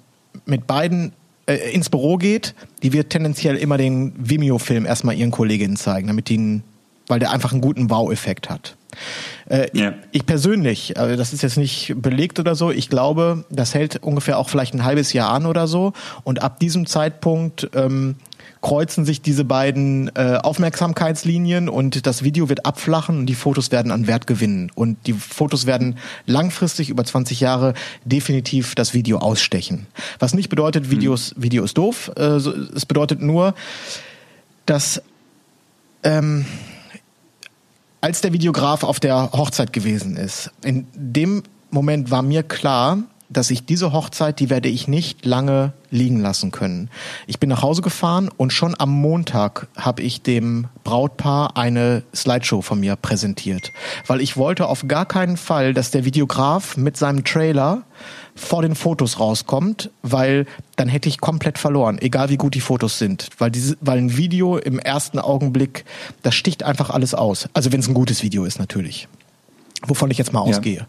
mit 0.46 0.68
beiden 0.68 1.14
äh, 1.46 1.56
ins 1.74 1.90
Büro 1.90 2.18
geht, 2.18 2.56
die 2.82 2.94
wird 2.94 3.10
tendenziell 3.10 3.56
immer 3.56 3.78
den 3.78 4.14
Vimeo-Film 4.18 4.86
erstmal 4.86 5.16
ihren 5.16 5.32
Kolleginnen 5.32 5.78
zeigen, 5.78 6.08
damit 6.08 6.30
die, 6.30 6.62
weil 7.08 7.20
der 7.20 7.32
einfach 7.32 7.52
einen 7.52 7.62
guten 7.62 7.90
Wow-Effekt 7.90 8.50
hat. 8.50 8.76
Äh, 9.50 9.68
Ja. 9.74 9.94
ich 10.12 10.26
persönlich, 10.26 10.98
also 11.00 11.16
das 11.16 11.34
ist 11.34 11.42
jetzt 11.42 11.58
nicht 11.58 11.94
belegt 11.98 12.40
oder 12.40 12.54
so, 12.56 12.70
ich 12.72 12.90
glaube, 12.90 13.44
das 13.50 13.74
hält 13.74 14.04
ungefähr 14.04 14.38
auch 14.38 14.50
vielleicht 14.50 14.74
ein 14.76 14.84
halbes 14.84 15.14
Jahr 15.14 15.32
an 15.32 15.46
oder 15.46 15.68
so. 15.68 15.94
Und 16.24 16.42
ab 16.44 16.60
diesem 16.60 16.86
Zeitpunkt 16.86 17.70
ähm, 17.74 18.16
kreuzen 18.62 19.04
sich 19.04 19.22
diese 19.22 19.44
beiden 19.44 20.16
äh, 20.16 20.38
Aufmerksamkeitslinien 20.42 21.68
und 21.70 22.06
das 22.08 22.24
Video 22.24 22.48
wird 22.50 22.66
abflachen 22.66 23.18
und 23.18 23.26
die 23.26 23.36
Fotos 23.36 23.72
werden 23.72 23.92
an 23.92 24.06
Wert 24.08 24.28
gewinnen. 24.28 24.72
Und 24.76 25.08
die 25.08 25.14
Fotos 25.14 25.66
werden 25.66 25.98
langfristig 26.28 26.90
über 26.90 27.04
20 27.04 27.40
Jahre 27.42 27.74
definitiv 28.06 28.76
das 28.76 28.94
Video 28.94 29.18
ausstechen. 29.18 29.88
Was 30.20 30.34
nicht 30.34 30.50
bedeutet, 30.50 30.92
Videos, 30.92 31.34
Video 31.36 31.64
ist 31.66 31.78
doof. 31.78 32.12
Äh, 32.16 32.40
so- 32.40 32.54
es 32.54 32.86
bedeutet 32.86 33.22
nur, 33.22 33.54
dass 34.66 35.02
ähm, 36.04 36.46
als 38.04 38.20
der 38.20 38.34
Videograf 38.34 38.84
auf 38.84 39.00
der 39.00 39.32
Hochzeit 39.32 39.72
gewesen 39.72 40.18
ist, 40.18 40.52
in 40.62 40.88
dem 40.94 41.42
Moment 41.72 42.12
war 42.12 42.22
mir 42.22 42.44
klar, 42.44 42.98
dass 43.30 43.50
ich 43.50 43.66
diese 43.66 43.94
Hochzeit, 43.94 44.42
die 44.42 44.50
werde 44.50 44.68
ich 44.68 44.90
nicht 44.90 45.26
lange 45.26 45.72
liegen 45.90 46.20
lassen 46.20 46.52
können. 46.52 46.90
Ich 47.28 47.40
bin 47.40 47.48
nach 47.48 47.62
Hause 47.62 47.82
gefahren 47.82 48.30
und 48.36 48.52
schon 48.52 48.76
am 48.78 48.92
Montag 48.92 49.68
habe 49.78 50.02
ich 50.02 50.22
dem 50.22 50.68
Brautpaar 50.84 51.56
eine 51.56 52.04
Slideshow 52.14 52.62
von 52.62 52.82
mir 52.82 52.98
präsentiert, 52.98 53.72
weil 54.06 54.20
ich 54.20 54.36
wollte 54.36 54.68
auf 54.68 54.86
gar 54.86 55.06
keinen 55.06 55.38
Fall, 55.38 55.74
dass 55.74 55.90
der 55.90 56.04
Videograf 56.04 56.76
mit 56.76 56.98
seinem 56.98 57.24
Trailer 57.24 57.84
vor 58.36 58.62
den 58.62 58.76
Fotos 58.76 59.20
rauskommt, 59.20 59.92
weil 60.02 60.46
dann 60.76 60.88
hätte 60.88 61.10
ich 61.10 61.20
komplett 61.20 61.58
verloren, 61.58 61.98
egal 62.00 62.30
wie 62.30 62.38
gut 62.38 62.56
die 62.56 62.62
Fotos 62.62 62.98
sind, 62.98 63.30
weil 63.38 63.52
diese, 63.52 63.78
weil 63.82 63.98
ein 63.98 64.18
Video 64.18 64.58
im 64.58 64.80
ersten 64.80 65.20
Augenblick, 65.20 65.86
das 66.24 66.36
sticht 66.36 66.64
einfach 66.64 66.90
alles 66.90 67.14
aus. 67.14 67.48
Also 67.54 67.72
wenn 67.72 67.80
es 67.80 67.88
ein 67.88 67.94
gutes 67.94 68.24
Video 68.24 68.46
ist 68.46 68.60
natürlich 68.60 69.08
wovon 69.86 70.10
ich 70.12 70.18
jetzt 70.18 70.32
mal 70.34 70.40
Ja. 70.48 70.58
ausgehe. 70.58 70.88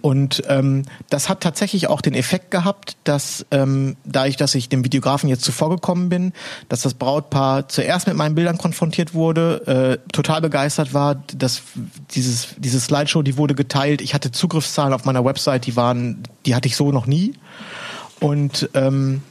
Und 0.00 0.42
ähm, 0.48 0.82
das 1.10 1.28
hat 1.28 1.40
tatsächlich 1.40 1.88
auch 1.88 2.00
den 2.00 2.14
Effekt 2.14 2.50
gehabt, 2.50 2.96
dass 3.04 3.44
ähm, 3.50 3.96
dadurch, 4.04 4.36
dass 4.36 4.54
ich 4.54 4.68
dem 4.68 4.84
Videografen 4.84 5.28
jetzt 5.28 5.44
zuvor 5.44 5.70
gekommen 5.70 6.08
bin, 6.08 6.32
dass 6.68 6.82
das 6.82 6.94
Brautpaar 6.94 7.68
zuerst 7.68 8.06
mit 8.06 8.16
meinen 8.16 8.34
Bildern 8.34 8.58
konfrontiert 8.58 9.14
wurde, 9.14 10.00
äh, 10.02 10.10
total 10.12 10.40
begeistert 10.40 10.94
war, 10.94 11.16
dass 11.36 11.62
dieses 12.14 12.48
diese 12.56 12.80
Slideshow, 12.80 13.22
die 13.22 13.36
wurde 13.36 13.54
geteilt. 13.54 14.00
Ich 14.00 14.14
hatte 14.14 14.30
Zugriffszahlen 14.32 14.92
auf 14.92 15.04
meiner 15.04 15.24
Website, 15.24 15.66
die 15.66 15.76
waren, 15.76 16.22
die 16.46 16.54
hatte 16.54 16.68
ich 16.68 16.76
so 16.76 16.92
noch 16.92 17.06
nie. 17.06 17.34
Und 18.20 18.70
ähm, 18.74 19.22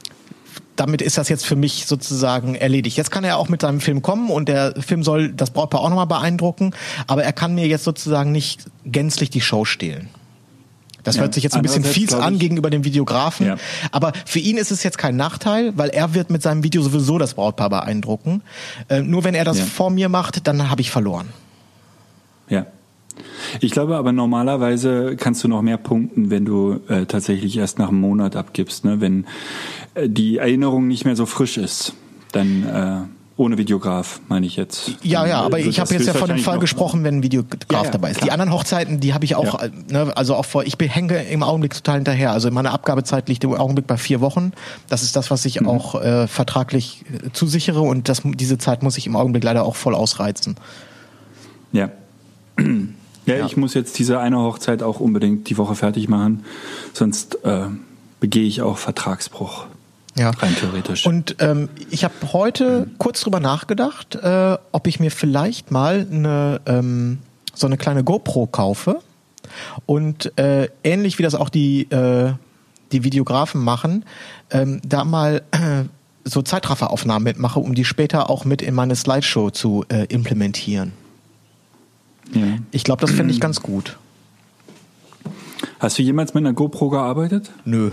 damit 0.76 1.02
ist 1.02 1.18
das 1.18 1.28
jetzt 1.28 1.46
für 1.46 1.56
mich 1.56 1.86
sozusagen 1.86 2.54
erledigt. 2.54 2.96
Jetzt 2.96 3.10
kann 3.10 3.24
er 3.24 3.36
auch 3.38 3.48
mit 3.48 3.62
seinem 3.62 3.80
Film 3.80 4.02
kommen 4.02 4.30
und 4.30 4.48
der 4.48 4.74
Film 4.80 5.02
soll 5.02 5.30
das 5.32 5.50
Brautpaar 5.50 5.80
auch 5.80 5.88
nochmal 5.88 6.06
beeindrucken, 6.06 6.72
aber 7.06 7.24
er 7.24 7.32
kann 7.32 7.54
mir 7.54 7.66
jetzt 7.66 7.84
sozusagen 7.84 8.32
nicht 8.32 8.64
gänzlich 8.84 9.30
die 9.30 9.40
Show 9.40 9.64
stehlen. 9.64 10.08
Das 11.04 11.16
Ja, 11.16 11.22
hört 11.22 11.34
sich 11.34 11.42
jetzt 11.44 11.54
ein 11.54 11.60
bisschen 11.62 11.84
fies 11.84 12.14
an 12.14 12.38
gegenüber 12.38 12.70
dem 12.70 12.84
Videografen, 12.84 13.46
Ja. 13.46 13.56
aber 13.92 14.12
für 14.24 14.38
ihn 14.38 14.56
ist 14.56 14.70
es 14.70 14.82
jetzt 14.82 14.96
kein 14.96 15.16
Nachteil, 15.16 15.72
weil 15.76 15.90
er 15.90 16.14
wird 16.14 16.30
mit 16.30 16.42
seinem 16.42 16.62
Video 16.64 16.80
sowieso 16.82 17.18
das 17.18 17.34
Brautpaar 17.34 17.68
beeindrucken. 17.68 18.40
Äh, 18.88 19.02
nur 19.02 19.22
wenn 19.22 19.34
er 19.34 19.44
das 19.44 19.58
Ja. 19.58 19.64
vor 19.66 19.90
mir 19.90 20.08
macht, 20.08 20.46
dann 20.46 20.70
habe 20.70 20.80
ich 20.80 20.90
verloren. 20.90 21.28
Ich 23.60 23.70
glaube 23.72 23.96
aber 23.96 24.12
normalerweise 24.12 25.16
kannst 25.16 25.44
du 25.44 25.48
noch 25.48 25.62
mehr 25.62 25.76
punkten, 25.78 26.30
wenn 26.30 26.44
du 26.44 26.80
äh, 26.88 27.06
tatsächlich 27.06 27.56
erst 27.56 27.78
nach 27.78 27.88
einem 27.88 28.00
Monat 28.00 28.36
abgibst, 28.36 28.84
ne? 28.84 29.00
wenn 29.00 29.26
äh, 29.94 30.08
die 30.08 30.38
Erinnerung 30.38 30.86
nicht 30.88 31.04
mehr 31.04 31.16
so 31.16 31.26
frisch 31.26 31.56
ist. 31.56 31.94
Dann 32.32 32.64
äh, 32.66 33.08
ohne 33.36 33.58
Videograf, 33.58 34.20
meine 34.28 34.46
ich 34.46 34.54
jetzt. 34.56 34.92
Ja, 35.02 35.26
ja, 35.26 35.40
äh, 35.42 35.44
aber 35.44 35.58
ich 35.58 35.80
habe 35.80 35.92
jetzt 35.92 36.06
ja 36.06 36.12
von 36.14 36.28
dem 36.28 36.38
Fall 36.38 36.58
gesprochen, 36.60 37.02
wenn 37.04 37.16
ein 37.18 37.22
Videograf 37.24 37.58
Ja, 37.70 37.82
ja, 37.84 37.90
dabei 37.90 38.10
ist. 38.10 38.18
klar. 38.18 38.26
Die 38.26 38.32
anderen 38.32 38.52
Hochzeiten, 38.52 39.00
die 39.00 39.12
habe 39.14 39.24
ich 39.24 39.34
auch, 39.34 39.60
Ja. 39.60 39.66
äh, 39.66 39.70
ne, 39.90 40.16
also 40.16 40.34
auch 40.36 40.44
vor, 40.44 40.64
ich 40.64 40.76
hänge 40.80 41.22
im 41.24 41.42
Augenblick 41.42 41.74
total 41.74 41.96
hinterher. 41.96 42.30
Also 42.32 42.50
meine 42.50 42.70
Abgabezeit 42.70 43.28
liegt 43.28 43.42
im 43.44 43.54
Augenblick 43.54 43.86
bei 43.86 43.96
vier 43.96 44.20
Wochen. 44.20 44.52
Das 44.88 45.02
ist 45.02 45.16
das, 45.16 45.30
was 45.30 45.44
Mhm. 45.44 45.48
ich 45.48 45.66
auch 45.66 46.00
äh, 46.00 46.26
vertraglich 46.28 47.04
äh, 47.12 47.30
zusichere 47.32 47.80
und 47.80 48.08
das, 48.08 48.22
diese 48.24 48.58
Zeit 48.58 48.82
muss 48.84 48.96
ich 48.98 49.06
im 49.06 49.16
Augenblick 49.16 49.42
leider 49.44 49.64
auch 49.64 49.76
voll 49.76 49.94
ausreizen. 49.94 50.56
Ja. 51.72 51.90
Ja, 53.26 53.36
Ja, 53.36 53.46
ich 53.46 53.56
muss 53.56 53.74
jetzt 53.74 53.98
diese 53.98 54.18
eine 54.18 54.38
Hochzeit 54.38 54.82
auch 54.82 55.00
unbedingt 55.00 55.48
die 55.48 55.58
Woche 55.58 55.74
fertig 55.74 56.08
machen, 56.08 56.44
sonst 56.92 57.44
äh, 57.44 57.66
begehe 58.20 58.44
ich 58.44 58.62
auch 58.62 58.78
Vertragsbruch. 58.78 59.66
Ja. 60.16 60.30
Rein 60.30 60.54
theoretisch. 60.54 61.06
Und 61.06 61.36
ähm, 61.40 61.68
ich 61.90 62.04
habe 62.04 62.14
heute 62.32 62.88
kurz 62.98 63.20
drüber 63.20 63.40
nachgedacht, 63.40 64.14
äh, 64.14 64.56
ob 64.70 64.86
ich 64.86 65.00
mir 65.00 65.10
vielleicht 65.10 65.70
mal 65.72 66.06
eine 66.10 66.60
ähm, 66.66 67.18
so 67.52 67.66
eine 67.66 67.76
kleine 67.76 68.04
GoPro 68.04 68.46
kaufe 68.46 69.00
und 69.86 70.36
äh, 70.38 70.68
ähnlich 70.84 71.18
wie 71.18 71.22
das 71.22 71.34
auch 71.34 71.48
die 71.48 71.90
äh, 71.90 72.32
die 72.92 73.02
Videografen 73.02 73.62
machen, 73.62 74.04
ähm, 74.50 74.80
da 74.84 75.04
mal 75.04 75.42
äh, 75.50 75.84
so 76.24 76.42
Zeitrafferaufnahmen 76.42 77.24
mitmache, 77.24 77.58
um 77.58 77.74
die 77.74 77.84
später 77.84 78.30
auch 78.30 78.44
mit 78.44 78.62
in 78.62 78.74
meine 78.74 78.94
Slideshow 78.94 79.50
zu 79.50 79.84
äh, 79.88 80.04
implementieren. 80.04 80.92
Ja. 82.32 82.42
Ich 82.70 82.84
glaube, 82.84 83.00
das 83.02 83.10
fände 83.12 83.32
ich 83.32 83.40
ganz 83.40 83.60
gut. 83.60 83.96
Hast 85.78 85.98
du 85.98 86.02
jemals 86.02 86.34
mit 86.34 86.42
einer 86.44 86.52
GoPro 86.54 86.88
gearbeitet? 86.90 87.50
Nö. 87.64 87.90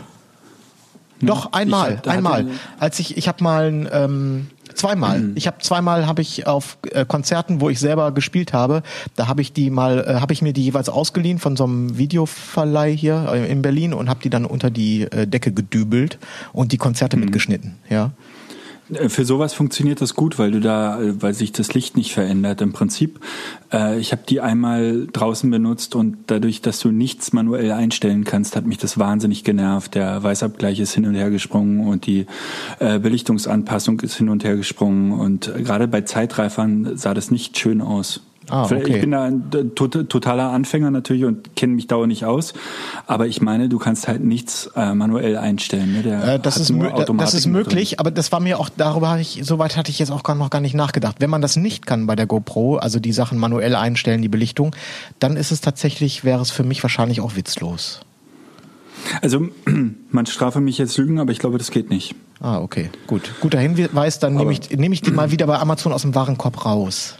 Doch 1.22 1.54
einmal, 1.54 1.98
hab- 1.98 2.08
einmal. 2.08 2.48
Als 2.80 2.98
ich, 3.00 3.16
ich 3.16 3.28
habe 3.28 3.44
mal 3.44 3.90
ähm, 3.94 4.48
zweimal. 4.74 5.20
Mhm. 5.20 5.32
Ich 5.36 5.46
habe 5.46 5.58
zweimal 5.60 6.08
habe 6.08 6.22
ich 6.24 6.48
auf 6.48 6.78
äh, 6.90 7.06
Konzerten, 7.06 7.62
wo 7.62 7.70
ich 7.70 7.80
selber 7.80 8.12
gespielt 8.12 8.54
habe, 8.54 8.82
da 9.16 9.28
habe 9.28 9.42
ich 9.42 9.54
die 9.54 9.70
mal, 9.70 10.00
äh, 10.08 10.14
habe 10.20 10.34
ich 10.34 10.42
mir 10.42 10.52
die 10.54 10.64
jeweils 10.64 10.90
ausgeliehen 10.90 11.38
von 11.38 11.56
so 11.56 11.66
einem 11.66 11.96
Videoverleih 11.98 12.96
hier 12.96 13.30
äh, 13.32 13.52
in 13.52 13.62
Berlin 13.62 13.94
und 13.94 14.10
habe 14.10 14.20
die 14.24 14.32
dann 14.32 14.46
unter 14.46 14.72
die 14.72 15.04
äh, 15.04 15.28
Decke 15.28 15.52
gedübelt 15.52 16.18
und 16.54 16.72
die 16.72 16.78
Konzerte 16.78 17.18
Mhm. 17.18 17.24
mitgeschnitten. 17.26 17.76
Ja. 17.90 18.12
Äh, 18.94 19.10
Für 19.10 19.26
sowas 19.26 19.54
funktioniert 19.54 20.02
das 20.02 20.16
gut, 20.16 20.40
weil 20.40 20.52
du 20.52 20.60
da, 20.60 21.02
äh, 21.02 21.22
weil 21.22 21.34
sich 21.34 21.52
das 21.52 21.74
Licht 21.74 21.98
nicht 21.98 22.14
verändert. 22.14 22.62
Im 22.62 22.74
Prinzip, 22.74 23.20
äh, 23.72 24.00
ich 24.00 24.12
habe 24.12 24.24
die 24.28 24.42
einmal 24.42 25.08
draußen 25.12 25.50
benutzt 25.50 25.96
und 25.96 26.18
dadurch, 26.28 26.62
dass 26.62 26.80
du 26.80 26.92
nichts 26.92 27.34
manuell 27.34 27.72
einstellen 27.72 28.24
kannst, 28.24 28.56
hat 28.56 28.66
mich 28.66 28.78
das 28.78 28.98
wahnsinnig 28.98 29.44
genervt. 29.44 29.96
Der 29.96 30.22
Weißabgleich 30.22 30.80
ist 30.80 30.94
hin 30.94 31.06
und 31.06 31.16
her 31.16 31.30
gesprungen 31.30 31.88
und 31.88 32.06
die 32.06 32.26
äh, 32.80 33.00
Belichtungsanpassung 33.00 34.00
ist 34.02 34.16
hin 34.16 34.30
und 34.30 34.44
her 34.44 34.56
gesprungen 34.56 35.12
und 35.12 35.52
gerade 35.58 35.88
bei 35.88 36.02
Zeitreifern 36.02 36.98
sah 36.98 37.14
das 37.14 37.32
nicht 37.32 37.58
schön 37.58 37.82
aus. 37.82 38.22
Ah, 38.52 38.66
okay. 38.66 38.96
Ich 38.96 39.02
bin 39.02 39.12
da 39.12 39.24
ein 39.24 39.72
tot- 39.76 40.10
totaler 40.10 40.52
Anfänger 40.52 40.92
natürlich 40.92 41.26
und 41.26 41.56
kenne 41.56 41.74
mich 41.74 41.88
dauernd 41.88 42.10
nicht 42.10 42.26
aus, 42.26 42.54
aber 43.08 43.28
ich 43.28 43.42
meine, 43.42 43.70
du 43.70 43.80
kannst 43.80 44.08
halt 44.08 44.24
nichts 44.24 44.70
äh, 44.76 44.94
manuell 44.94 45.38
einstellen. 45.38 45.94
Ne? 45.94 46.04
Der 46.04 46.24
Äh, 46.36 46.40
das, 46.40 46.58
ist 46.58 46.74
das 47.18 47.34
ist 47.34 47.46
möglich, 47.48 48.00
aber 48.00 48.12
das 48.12 48.32
war 48.32 48.40
mir 48.40 48.60
auch, 48.60 48.70
darüber 48.70 49.10
hatte 49.10 49.22
ich, 49.22 49.42
soweit 49.44 49.78
hatte 49.78 49.90
ich 49.92 50.00
jetzt 50.00 50.12
auch 50.12 50.24
gar, 50.24 50.36
noch 50.36 50.50
gar 50.50 50.62
nicht 50.62 50.76
nachgedacht. 50.76 51.18
Wenn 51.20 51.30
man 51.30 51.42
das 51.42 51.56
nicht 51.56 51.86
kann 51.86 52.08
bei 52.08 52.16
der 52.16 52.26
GoPro, 52.26 52.78
also 52.78 53.00
die 53.00 53.14
Sachen 53.14 53.38
manuell 53.38 53.76
einstellen, 53.76 54.22
die 54.22 54.30
Belichtung, 54.30 54.76
dann 55.20 55.38
ist 55.38 55.52
es 55.52 55.62
tatsächlich, 55.62 56.24
wäre 56.24 56.42
es 56.42 56.52
für 56.52 56.64
mich 56.64 56.84
wahrscheinlich 56.84 57.22
auch 57.22 57.36
witzlos. 57.36 58.02
Also 59.22 59.48
man 60.12 60.26
strafe 60.26 60.60
mich 60.62 60.78
jetzt 60.78 60.98
Lügen, 60.98 61.20
aber 61.20 61.32
ich 61.32 61.40
glaube, 61.40 61.58
das 61.58 61.72
geht 61.72 61.90
nicht. 61.90 62.16
Ah, 62.40 62.60
okay, 62.60 62.90
gut. 63.06 63.34
Guter 63.40 63.60
Hinweis, 63.60 64.18
dann 64.18 64.36
nehme 64.36 64.52
ich, 64.52 64.72
nehme 64.76 64.96
ich 64.96 65.02
die 65.02 65.12
mal 65.12 65.30
wieder 65.30 65.46
bei 65.46 65.60
Amazon 65.60 65.94
aus 65.94 66.02
dem 66.02 66.16
Warenkorb 66.16 66.66
raus. 66.66 67.16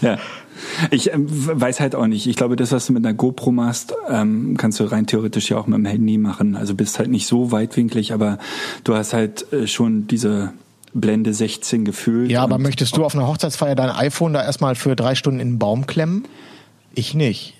Ja. 0.00 0.18
Ich 0.90 1.12
ähm, 1.12 1.26
weiß 1.28 1.80
halt 1.80 1.94
auch 1.94 2.06
nicht. 2.06 2.26
Ich 2.26 2.36
glaube, 2.36 2.56
das, 2.56 2.72
was 2.72 2.86
du 2.86 2.92
mit 2.92 3.04
einer 3.04 3.14
GoPro 3.14 3.52
machst, 3.52 3.94
ähm, 4.08 4.56
kannst 4.56 4.80
du 4.80 4.84
rein 4.84 5.06
theoretisch 5.06 5.50
ja 5.50 5.58
auch 5.58 5.66
mit 5.66 5.76
dem 5.76 5.84
Handy 5.84 6.18
machen. 6.18 6.56
Also 6.56 6.74
bist 6.74 6.98
halt 6.98 7.10
nicht 7.10 7.26
so 7.26 7.52
weitwinklig, 7.52 8.12
aber 8.12 8.38
du 8.82 8.94
hast 8.94 9.12
halt 9.12 9.52
äh, 9.52 9.66
schon 9.66 10.06
diese 10.06 10.52
Blende 10.92 11.34
16 11.34 11.84
gefühlt. 11.84 12.30
Ja, 12.30 12.42
aber 12.42 12.58
möchtest 12.58 12.96
du 12.96 13.04
auf 13.04 13.14
einer 13.14 13.26
Hochzeitsfeier 13.26 13.74
dein 13.74 13.90
iPhone 13.90 14.32
da 14.32 14.42
erstmal 14.42 14.74
für 14.74 14.96
drei 14.96 15.14
Stunden 15.14 15.40
in 15.40 15.52
den 15.52 15.58
Baum 15.58 15.86
klemmen? 15.86 16.24
Ich 16.94 17.14
nicht. 17.14 17.54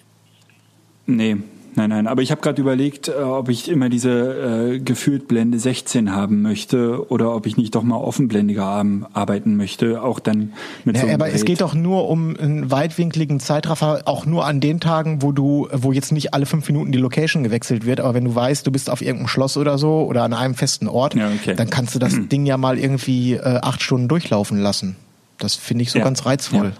Nee, 1.07 1.37
nein, 1.77 1.91
nein. 1.91 2.07
Aber 2.07 2.23
ich 2.23 2.31
habe 2.31 2.41
gerade 2.41 2.61
überlegt, 2.61 3.09
äh, 3.09 3.13
ob 3.23 3.49
ich 3.49 3.69
immer 3.71 3.89
diese 3.89 4.75
äh, 4.75 4.79
gefühlt 4.81 5.29
Blende 5.29 5.59
16 5.59 6.15
haben 6.15 6.43
möchte 6.43 7.11
oder 7.11 7.35
ob 7.35 7.47
ich 7.47 7.57
nicht 7.57 7.75
doch 7.75 7.83
mal 7.83 7.97
offenblendiger 7.97 8.65
arbeiten 9.13 9.57
möchte, 9.57 10.03
auch 10.03 10.21
dann 10.21 10.53
mit 10.85 10.97
Ja, 10.97 11.03
so 11.03 11.07
einem 11.09 11.15
aber 11.17 11.27
es 11.29 11.33
Gerät. 11.35 11.47
geht 11.47 11.61
doch 11.61 11.75
nur 11.75 12.09
um 12.09 12.37
einen 12.37 12.71
weitwinkligen 12.71 13.41
Zeitraffer, 13.41 14.03
auch 14.07 14.27
nur 14.27 14.45
an 14.47 14.61
den 14.61 14.81
Tagen, 14.81 15.23
wo 15.23 15.33
du, 15.33 15.69
wo 15.73 15.93
jetzt 15.93 16.13
nicht 16.13 16.35
alle 16.35 16.47
fünf 16.47 16.67
Minuten 16.69 16.93
die 16.93 16.99
Location 16.99 17.43
gewechselt 17.45 17.85
wird, 17.87 18.01
aber 18.01 18.15
wenn 18.15 18.25
du 18.25 18.35
weißt, 18.35 18.67
du 18.67 18.71
bist 18.73 18.89
auf 18.91 19.01
irgendeinem 19.03 19.29
Schloss 19.29 19.57
oder 19.57 19.79
so 19.79 20.05
oder 20.05 20.23
an 20.23 20.33
einem 20.33 20.55
festen 20.55 20.89
Ort, 20.89 21.15
Ja, 21.15 21.29
okay. 21.29 21.55
dann 21.55 21.71
kannst 21.71 21.95
du 21.95 21.99
das 21.99 22.15
Ding 22.31 22.47
ja 22.47 22.57
mal 22.57 22.79
irgendwie 22.79 23.35
äh, 23.35 23.59
acht 23.63 23.83
Stunden 23.83 24.09
durchlaufen 24.09 24.59
lassen. 24.61 24.97
Das 25.39 25.55
finde 25.55 25.83
ich 25.83 25.91
so 25.91 25.99
Ja. 25.99 26.05
ganz 26.05 26.25
reizvoll. 26.27 26.73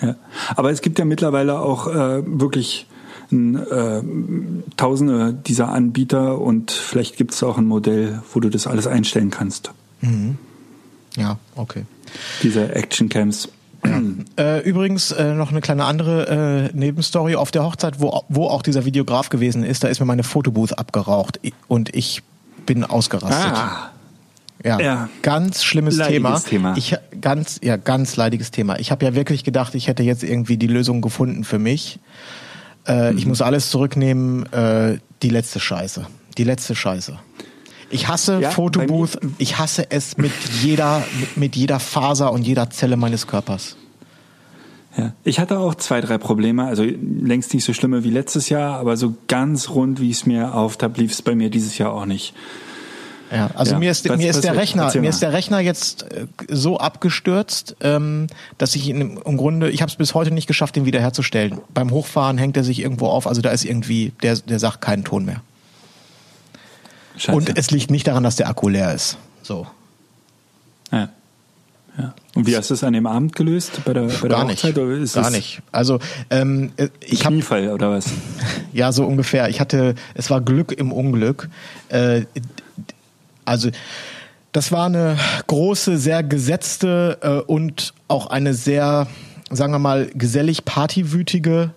Ja. 0.00 0.16
Aber 0.56 0.70
es 0.70 0.80
gibt 0.82 0.98
ja 0.98 1.04
mittlerweile 1.04 1.60
auch 1.60 1.86
äh, 1.86 2.22
wirklich 2.26 2.86
äh, 3.32 4.02
tausende 4.76 5.32
dieser 5.32 5.68
Anbieter 5.70 6.40
und 6.40 6.70
vielleicht 6.70 7.16
gibt 7.16 7.32
es 7.32 7.42
auch 7.42 7.58
ein 7.58 7.66
Modell, 7.66 8.22
wo 8.32 8.40
du 8.40 8.48
das 8.48 8.66
alles 8.66 8.86
einstellen 8.86 9.30
kannst. 9.30 9.72
Ja, 11.16 11.38
okay. 11.56 11.84
Diese 12.42 12.74
Actioncams. 12.74 13.48
Äh, 14.38 14.60
übrigens 14.62 15.10
äh, 15.10 15.34
noch 15.34 15.50
eine 15.50 15.60
kleine 15.60 15.84
andere 15.84 16.70
äh, 16.72 16.76
Nebenstory 16.76 17.34
auf 17.34 17.50
der 17.50 17.64
Hochzeit, 17.64 18.00
wo, 18.00 18.22
wo 18.28 18.46
auch 18.46 18.62
dieser 18.62 18.84
Videograf 18.84 19.28
gewesen 19.28 19.64
ist, 19.64 19.82
da 19.82 19.88
ist 19.88 19.98
mir 19.98 20.06
meine 20.06 20.22
Fotobooth 20.22 20.78
abgeraucht 20.78 21.40
und 21.66 21.94
ich 21.94 22.22
bin 22.64 22.84
ausgerastet. 22.84 23.52
Ja, 24.64 24.80
Ja. 24.80 25.08
ganz 25.22 25.64
schlimmes 25.64 25.96
Leidiges 25.96 26.44
Thema. 26.44 26.72
Thema. 26.74 26.76
Ich 26.76 26.96
ganz 27.20 27.58
ja 27.64 27.76
ganz 27.76 28.14
leidiges 28.14 28.52
Thema. 28.52 28.78
Ich 28.78 28.92
habe 28.92 29.04
ja 29.04 29.16
wirklich 29.16 29.42
gedacht, 29.42 29.74
ich 29.74 29.88
hätte 29.88 30.04
jetzt 30.04 30.22
irgendwie 30.22 30.56
die 30.56 30.68
Lösung 30.68 31.00
gefunden 31.00 31.42
für 31.42 31.58
mich. 31.58 31.98
Äh, 32.86 33.12
Mhm. 33.12 33.18
Ich 33.18 33.26
muss 33.26 33.42
alles 33.42 33.70
zurücknehmen. 33.70 34.50
Äh, 34.52 34.98
die 35.22 35.28
letzte 35.28 35.60
Scheiße. 35.60 36.06
Die 36.38 36.44
letzte 36.44 36.74
Scheiße. 36.74 37.18
Ich 37.90 38.08
hasse 38.08 38.40
Ja, 38.40 38.50
Fotobooth. 38.50 39.18
Ich 39.38 39.58
hasse 39.58 39.90
es 39.90 40.16
mit 40.16 40.32
jeder 40.62 41.02
mit 41.36 41.56
jeder 41.56 41.78
Faser 41.78 42.32
und 42.32 42.42
jeder 42.42 42.70
Zelle 42.70 42.96
meines 42.96 43.26
Körpers. 43.26 43.76
Ja. 44.96 45.12
Ich 45.24 45.38
hatte 45.38 45.58
auch 45.58 45.74
zwei, 45.74 46.00
drei 46.00 46.18
Probleme, 46.18 46.64
also 46.64 46.84
längst 46.84 47.54
nicht 47.54 47.64
so 47.64 47.72
schlimme 47.72 48.04
wie 48.04 48.10
letztes 48.10 48.48
Jahr, 48.50 48.78
aber 48.78 48.96
so 48.96 49.14
ganz 49.26 49.70
rund, 49.70 50.00
wie 50.00 50.10
es 50.10 50.26
mir 50.26 50.54
auftab, 50.54 50.98
lief 50.98 51.12
es 51.12 51.22
bei 51.22 51.34
mir 51.34 51.48
dieses 51.48 51.78
Jahr 51.78 51.92
auch 51.92 52.04
nicht. 52.04 52.34
Ja, 53.32 53.50
also 53.54 53.72
Ja, 53.72 53.78
mir 53.78 53.90
ist 53.90 54.06
was 54.08 54.18
mir 54.18 54.28
ist 54.28 54.44
der? 54.44 54.56
Rechner 54.56 54.92
mir 54.94 55.08
ist 55.08 55.22
der 55.22 55.32
Rechner 55.32 55.60
jetzt 55.60 56.02
äh, 56.02 56.26
so 56.48 56.78
abgestürzt, 56.78 57.76
ähm, 57.80 58.26
dass 58.58 58.74
ich 58.74 58.88
ihn 58.88 59.18
im, 59.24 59.36
Grunde 59.38 59.70
ich 59.70 59.80
habe 59.80 59.90
es 59.90 59.96
bis 59.96 60.14
heute 60.14 60.32
nicht 60.32 60.46
geschafft, 60.46 60.76
ihn 60.76 60.84
wiederherzustellen. 60.84 61.60
Beim 61.72 61.90
Hochfahren 61.90 62.36
hängt 62.36 62.56
er 62.56 62.64
sich 62.64 62.80
irgendwo 62.80 63.06
auf, 63.06 63.26
also 63.26 63.40
da 63.40 63.50
ist 63.50 63.64
irgendwie 63.64 64.12
der 64.22 64.36
der 64.36 64.58
sagt 64.58 64.82
keinen 64.82 65.04
Ton 65.04 65.24
mehr. 65.24 65.40
Scheiße. 67.16 67.36
Und 67.36 67.58
es 67.58 67.70
liegt 67.70 67.90
nicht 67.90 68.06
daran, 68.06 68.22
dass 68.22 68.36
der 68.36 68.48
Akku 68.48 68.68
leer 68.68 68.94
ist. 68.94 69.16
So. 69.42 69.66
ja. 70.90 71.08
Ja. 71.98 72.14
Und 72.34 72.46
wie 72.46 72.56
hast 72.56 72.70
du 72.70 72.74
es 72.74 72.84
an 72.84 72.94
dem 72.94 73.06
Abend 73.06 73.36
gelöst 73.36 73.82
bei 73.84 73.92
der, 73.92 74.04
bei 74.04 74.28
der 74.28 74.30
Gar 74.30 74.44
nicht. 74.46 74.64
Hochzeit? 74.64 74.78
Ist 74.78 75.14
Gar 75.14 75.30
nicht. 75.30 75.60
Also 75.72 75.98
ähm, 76.30 76.72
äh, 76.76 76.88
ich 77.00 77.26
habe 77.26 77.34
Kniefall 77.34 77.68
oder 77.68 77.90
was? 77.90 78.06
Ja, 78.72 78.90
so 78.90 79.04
ungefähr. 79.04 79.50
Ich 79.50 79.60
hatte, 79.60 79.94
es 80.14 80.30
war 80.30 80.40
Glück 80.40 80.72
im 80.72 80.92
Unglück. 80.92 81.50
Äh, 81.90 82.22
also 83.44 83.70
das 84.52 84.70
war 84.70 84.86
eine 84.86 85.16
große, 85.46 85.96
sehr 85.96 86.22
gesetzte 86.22 87.18
äh, 87.22 87.50
und 87.50 87.94
auch 88.08 88.26
eine 88.26 88.54
sehr, 88.54 89.06
sagen 89.50 89.72
wir 89.72 89.78
mal, 89.78 90.10
gesellig 90.14 90.64
partywütige 90.64 91.70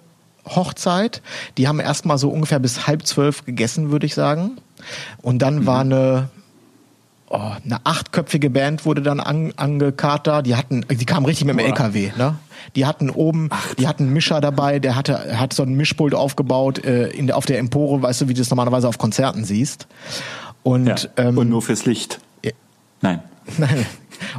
Hochzeit. 0.45 1.21
Die 1.57 1.67
haben 1.67 1.79
erstmal 1.79 2.17
so 2.17 2.29
ungefähr 2.29 2.59
bis 2.59 2.85
halb 2.85 3.07
zwölf 3.07 3.45
gegessen, 3.45 3.91
würde 3.91 4.05
ich 4.05 4.13
sagen. 4.13 4.57
Und 5.21 5.41
dann 5.41 5.65
war 5.65 5.81
eine 5.81 6.29
oh, 7.29 7.51
eine 7.63 7.79
achtköpfige 7.85 8.49
Band 8.49 8.85
wurde 8.85 9.01
dann 9.01 9.19
an, 9.19 9.53
angekarrt 9.55 10.45
Die 10.45 10.55
hatten, 10.55 10.85
die 10.89 11.05
kamen 11.05 11.25
richtig 11.25 11.45
mit 11.45 11.57
dem. 11.57 11.65
LKW, 11.65 12.11
ne? 12.17 12.35
Die 12.75 12.85
hatten 12.85 13.09
oben, 13.09 13.49
die 13.77 13.87
hatten 13.87 14.03
einen 14.03 14.13
Mischer 14.13 14.41
dabei, 14.41 14.79
der 14.79 14.95
hatte, 14.95 15.37
hat 15.39 15.53
so 15.53 15.63
ein 15.63 15.75
Mischpult 15.75 16.15
aufgebaut 16.15 16.83
äh, 16.83 17.07
in 17.09 17.31
auf 17.31 17.45
der 17.45 17.59
Empore, 17.59 18.01
weißt 18.01 18.21
du, 18.21 18.27
wie 18.27 18.33
du 18.33 18.41
das 18.41 18.49
normalerweise 18.49 18.87
auf 18.87 18.97
Konzerten 18.97 19.45
siehst. 19.45 19.87
Und, 20.65 20.87
Ja. 20.87 20.95
ähm, 21.17 21.37
Und 21.37 21.49
nur 21.49 21.61
fürs 21.61 21.85
Licht. 21.85 22.19
Ja. 22.43 22.51
Nein. 23.01 23.21
Nein. 23.59 23.85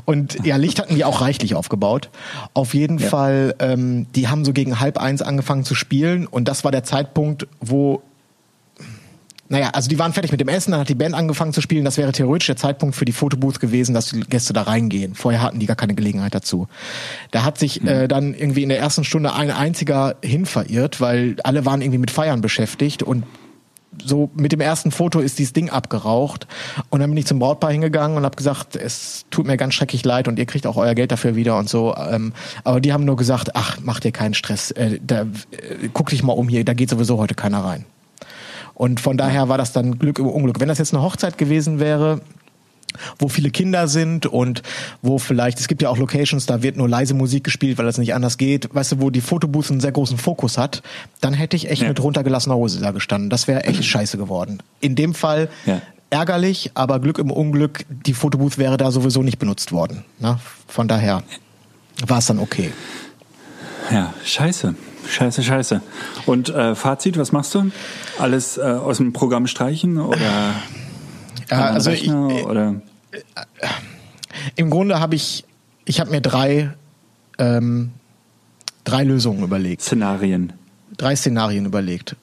Und 0.06 0.44
ja, 0.44 0.56
Licht 0.56 0.80
hatten 0.80 0.96
die 0.96 1.04
auch 1.04 1.20
reichlich 1.20 1.54
aufgebaut. 1.54 2.10
Auf 2.52 2.74
jeden 2.74 2.98
Ja. 2.98 3.08
Fall, 3.08 3.54
ähm, 3.60 4.06
die 4.16 4.26
haben 4.26 4.44
so 4.44 4.52
gegen 4.52 4.80
halb 4.80 4.98
eins 4.98 5.22
angefangen 5.22 5.64
zu 5.64 5.76
spielen 5.76 6.26
und 6.26 6.48
das 6.48 6.64
war 6.64 6.72
der 6.72 6.82
Zeitpunkt, 6.82 7.46
wo 7.60 8.02
naja, 9.48 9.70
also 9.74 9.88
die 9.88 9.96
waren 10.00 10.12
fertig 10.12 10.32
mit 10.32 10.40
dem 10.40 10.48
Essen, 10.48 10.72
dann 10.72 10.80
hat 10.80 10.88
die 10.88 10.96
Band 10.96 11.14
angefangen 11.14 11.52
zu 11.52 11.60
spielen. 11.60 11.84
Das 11.84 11.96
wäre 11.98 12.10
theoretisch 12.10 12.48
der 12.48 12.56
Zeitpunkt 12.56 12.96
für 12.96 13.04
die 13.04 13.12
Fotobooth 13.12 13.60
gewesen, 13.60 13.94
dass 13.94 14.06
die 14.10 14.18
Gäste 14.22 14.52
da 14.52 14.62
reingehen. 14.62 15.14
Vorher 15.14 15.40
hatten 15.40 15.60
die 15.60 15.66
gar 15.66 15.76
keine 15.76 15.94
Gelegenheit 15.94 16.34
dazu. 16.34 16.66
Da 17.30 17.44
hat 17.44 17.56
sich 17.56 17.84
äh, 17.84 18.08
dann 18.08 18.34
irgendwie 18.34 18.64
in 18.64 18.70
der 18.70 18.80
ersten 18.80 19.04
Stunde 19.04 19.34
ein 19.34 19.52
einziger 19.52 20.16
hin 20.20 20.46
verirrt, 20.46 21.00
weil 21.00 21.36
alle 21.44 21.64
waren 21.64 21.80
irgendwie 21.80 21.98
mit 22.00 22.10
Feiern 22.10 22.40
beschäftigt 22.40 23.04
und 23.04 23.22
so 24.04 24.30
mit 24.34 24.52
dem 24.52 24.60
ersten 24.60 24.90
Foto 24.90 25.20
ist 25.20 25.38
dieses 25.38 25.52
Ding 25.52 25.70
abgeraucht 25.70 26.46
und 26.90 27.00
dann 27.00 27.10
bin 27.10 27.16
ich 27.16 27.26
zum 27.26 27.38
Brautpaar 27.38 27.72
hingegangen 27.72 28.16
und 28.16 28.24
habe 28.24 28.36
gesagt, 28.36 28.76
es 28.76 29.24
tut 29.30 29.46
mir 29.46 29.56
ganz 29.56 29.74
schrecklich 29.74 30.04
leid 30.04 30.28
und 30.28 30.38
ihr 30.38 30.46
kriegt 30.46 30.66
auch 30.66 30.76
euer 30.76 30.94
Geld 30.94 31.12
dafür 31.12 31.36
wieder 31.36 31.58
und 31.58 31.68
so. 31.68 31.94
Ähm, 31.96 32.32
aber 32.64 32.80
die 32.80 32.92
haben 32.92 33.04
nur 33.04 33.16
gesagt, 33.16 33.54
ach, 33.54 33.78
mach 33.82 34.00
dir 34.00 34.12
keinen 34.12 34.34
Stress, 34.34 34.70
äh, 34.72 34.98
da, 35.04 35.22
äh, 35.22 35.88
guck 35.92 36.10
dich 36.10 36.22
mal 36.22 36.32
um 36.32 36.48
hier, 36.48 36.64
da 36.64 36.74
geht 36.74 36.90
sowieso 36.90 37.18
heute 37.18 37.34
keiner 37.34 37.64
rein. 37.64 37.84
Und 38.74 39.00
von 39.00 39.16
daher 39.16 39.48
war 39.48 39.56
das 39.56 39.72
dann 39.72 39.98
Glück 39.98 40.18
im 40.18 40.26
Unglück. 40.26 40.60
Wenn 40.60 40.68
das 40.68 40.76
jetzt 40.78 40.92
eine 40.92 41.02
Hochzeit 41.02 41.38
gewesen 41.38 41.80
wäre, 41.80 42.20
wo 43.18 43.28
viele 43.28 43.50
Kinder 43.50 43.88
sind 43.88 44.26
und 44.26 44.62
wo 45.02 45.18
vielleicht, 45.18 45.60
es 45.60 45.68
gibt 45.68 45.82
ja 45.82 45.88
auch 45.88 45.98
Locations, 45.98 46.46
da 46.46 46.62
wird 46.62 46.76
nur 46.76 46.88
leise 46.88 47.14
Musik 47.14 47.44
gespielt, 47.44 47.78
weil 47.78 47.86
das 47.86 47.98
nicht 47.98 48.14
anders 48.14 48.38
geht, 48.38 48.74
weißt 48.74 48.92
du, 48.92 49.00
wo 49.00 49.10
die 49.10 49.20
Fotobooth 49.20 49.70
einen 49.70 49.80
sehr 49.80 49.92
großen 49.92 50.18
Fokus 50.18 50.58
hat, 50.58 50.82
dann 51.20 51.34
hätte 51.34 51.56
ich 51.56 51.70
echt 51.70 51.82
ja. 51.82 51.88
mit 51.88 52.02
runtergelassener 52.02 52.56
Hose 52.56 52.80
da 52.80 52.90
gestanden. 52.90 53.30
Das 53.30 53.48
wäre 53.48 53.64
echt 53.64 53.84
scheiße 53.84 54.18
geworden. 54.18 54.58
In 54.80 54.94
dem 54.94 55.14
Fall 55.14 55.48
ja. 55.64 55.80
ärgerlich, 56.10 56.72
aber 56.74 57.00
Glück 57.00 57.18
im 57.18 57.30
Unglück, 57.30 57.84
die 57.88 58.14
Fotobooth 58.14 58.58
wäre 58.58 58.76
da 58.76 58.90
sowieso 58.90 59.22
nicht 59.22 59.38
benutzt 59.38 59.72
worden. 59.72 60.04
Ne? 60.18 60.38
Von 60.66 60.88
daher 60.88 61.22
war 62.06 62.18
es 62.18 62.26
dann 62.26 62.38
okay. 62.38 62.72
Ja, 63.90 64.12
scheiße. 64.24 64.74
Scheiße, 65.08 65.42
scheiße. 65.42 65.80
Und 66.26 66.48
äh, 66.48 66.74
Fazit, 66.74 67.16
was 67.18 67.32
machst 67.32 67.54
du? 67.54 67.70
Alles 68.18 68.58
äh, 68.58 68.62
aus 68.62 68.96
dem 68.96 69.12
Programm 69.12 69.46
streichen 69.46 69.98
oder 69.98 70.54
ja, 71.50 71.70
also 71.70 71.90
Rechner, 71.90 72.30
ich, 72.30 72.44
oder? 72.44 72.74
Im 74.56 74.70
Grunde 74.70 75.00
habe 75.00 75.14
ich, 75.14 75.44
ich 75.84 76.00
habe 76.00 76.10
mir 76.10 76.20
drei, 76.20 76.70
ähm, 77.38 77.92
drei 78.84 79.04
Lösungen 79.04 79.42
überlegt. 79.42 79.82
Szenarien. 79.82 80.52
Drei 80.96 81.16
Szenarien 81.16 81.66
überlegt. 81.66 82.16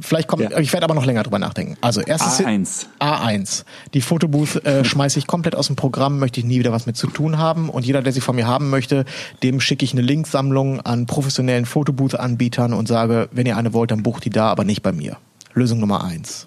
Vielleicht 0.00 0.28
kommt, 0.28 0.42
ja. 0.42 0.58
ich 0.58 0.72
werde 0.72 0.84
aber 0.84 0.94
noch 0.94 1.04
länger 1.04 1.24
drüber 1.24 1.40
nachdenken. 1.40 1.76
Also 1.80 2.00
erstes 2.00 2.46
A1. 2.46 2.86
A1. 3.00 3.64
Die 3.92 4.00
Fotobooth 4.00 4.64
äh, 4.64 4.84
schmeiße 4.84 5.18
ich 5.18 5.26
komplett 5.26 5.56
aus 5.56 5.66
dem 5.66 5.74
Programm, 5.74 6.18
möchte 6.18 6.38
ich 6.38 6.46
nie 6.46 6.60
wieder 6.60 6.70
was 6.70 6.86
mit 6.86 6.96
zu 6.96 7.08
tun 7.08 7.38
haben. 7.38 7.68
Und 7.68 7.84
jeder, 7.84 8.00
der 8.00 8.12
sie 8.12 8.20
von 8.20 8.36
mir 8.36 8.46
haben 8.46 8.70
möchte, 8.70 9.04
dem 9.42 9.60
schicke 9.60 9.84
ich 9.84 9.92
eine 9.92 10.02
Linksammlung 10.02 10.80
an 10.80 11.06
professionellen 11.06 11.66
Fotobooth-Anbietern 11.66 12.72
und 12.72 12.86
sage, 12.86 13.28
wenn 13.32 13.46
ihr 13.46 13.56
eine 13.56 13.72
wollt, 13.72 13.90
dann 13.90 14.04
bucht 14.04 14.24
die 14.24 14.30
da, 14.30 14.48
aber 14.48 14.64
nicht 14.64 14.82
bei 14.82 14.92
mir. 14.92 15.16
Lösung 15.54 15.80
Nummer 15.80 16.04
eins. 16.04 16.46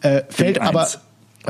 Äh, 0.00 0.22
fällt 0.28 0.60
B1. 0.60 0.66
aber 0.66 0.88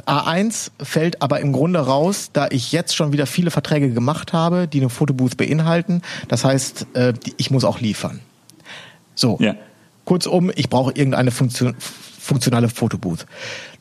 A1 0.00 0.70
fällt 0.82 1.20
aber 1.22 1.40
im 1.40 1.52
Grunde 1.52 1.80
raus, 1.80 2.30
da 2.32 2.48
ich 2.50 2.72
jetzt 2.72 2.96
schon 2.96 3.12
wieder 3.12 3.26
viele 3.26 3.50
Verträge 3.50 3.90
gemacht 3.90 4.32
habe, 4.32 4.66
die 4.66 4.80
eine 4.80 4.88
Fotobooth 4.88 5.36
beinhalten. 5.36 6.02
Das 6.28 6.44
heißt, 6.44 6.86
äh, 6.94 7.12
ich 7.36 7.50
muss 7.50 7.64
auch 7.64 7.80
liefern. 7.80 8.20
So. 9.14 9.36
Ja. 9.40 9.54
Kurzum, 10.04 10.50
ich 10.54 10.68
brauche 10.68 10.92
irgendeine 10.92 11.30
Funktion, 11.30 11.76
funktionale 11.78 12.68
Fotobooth. 12.68 13.26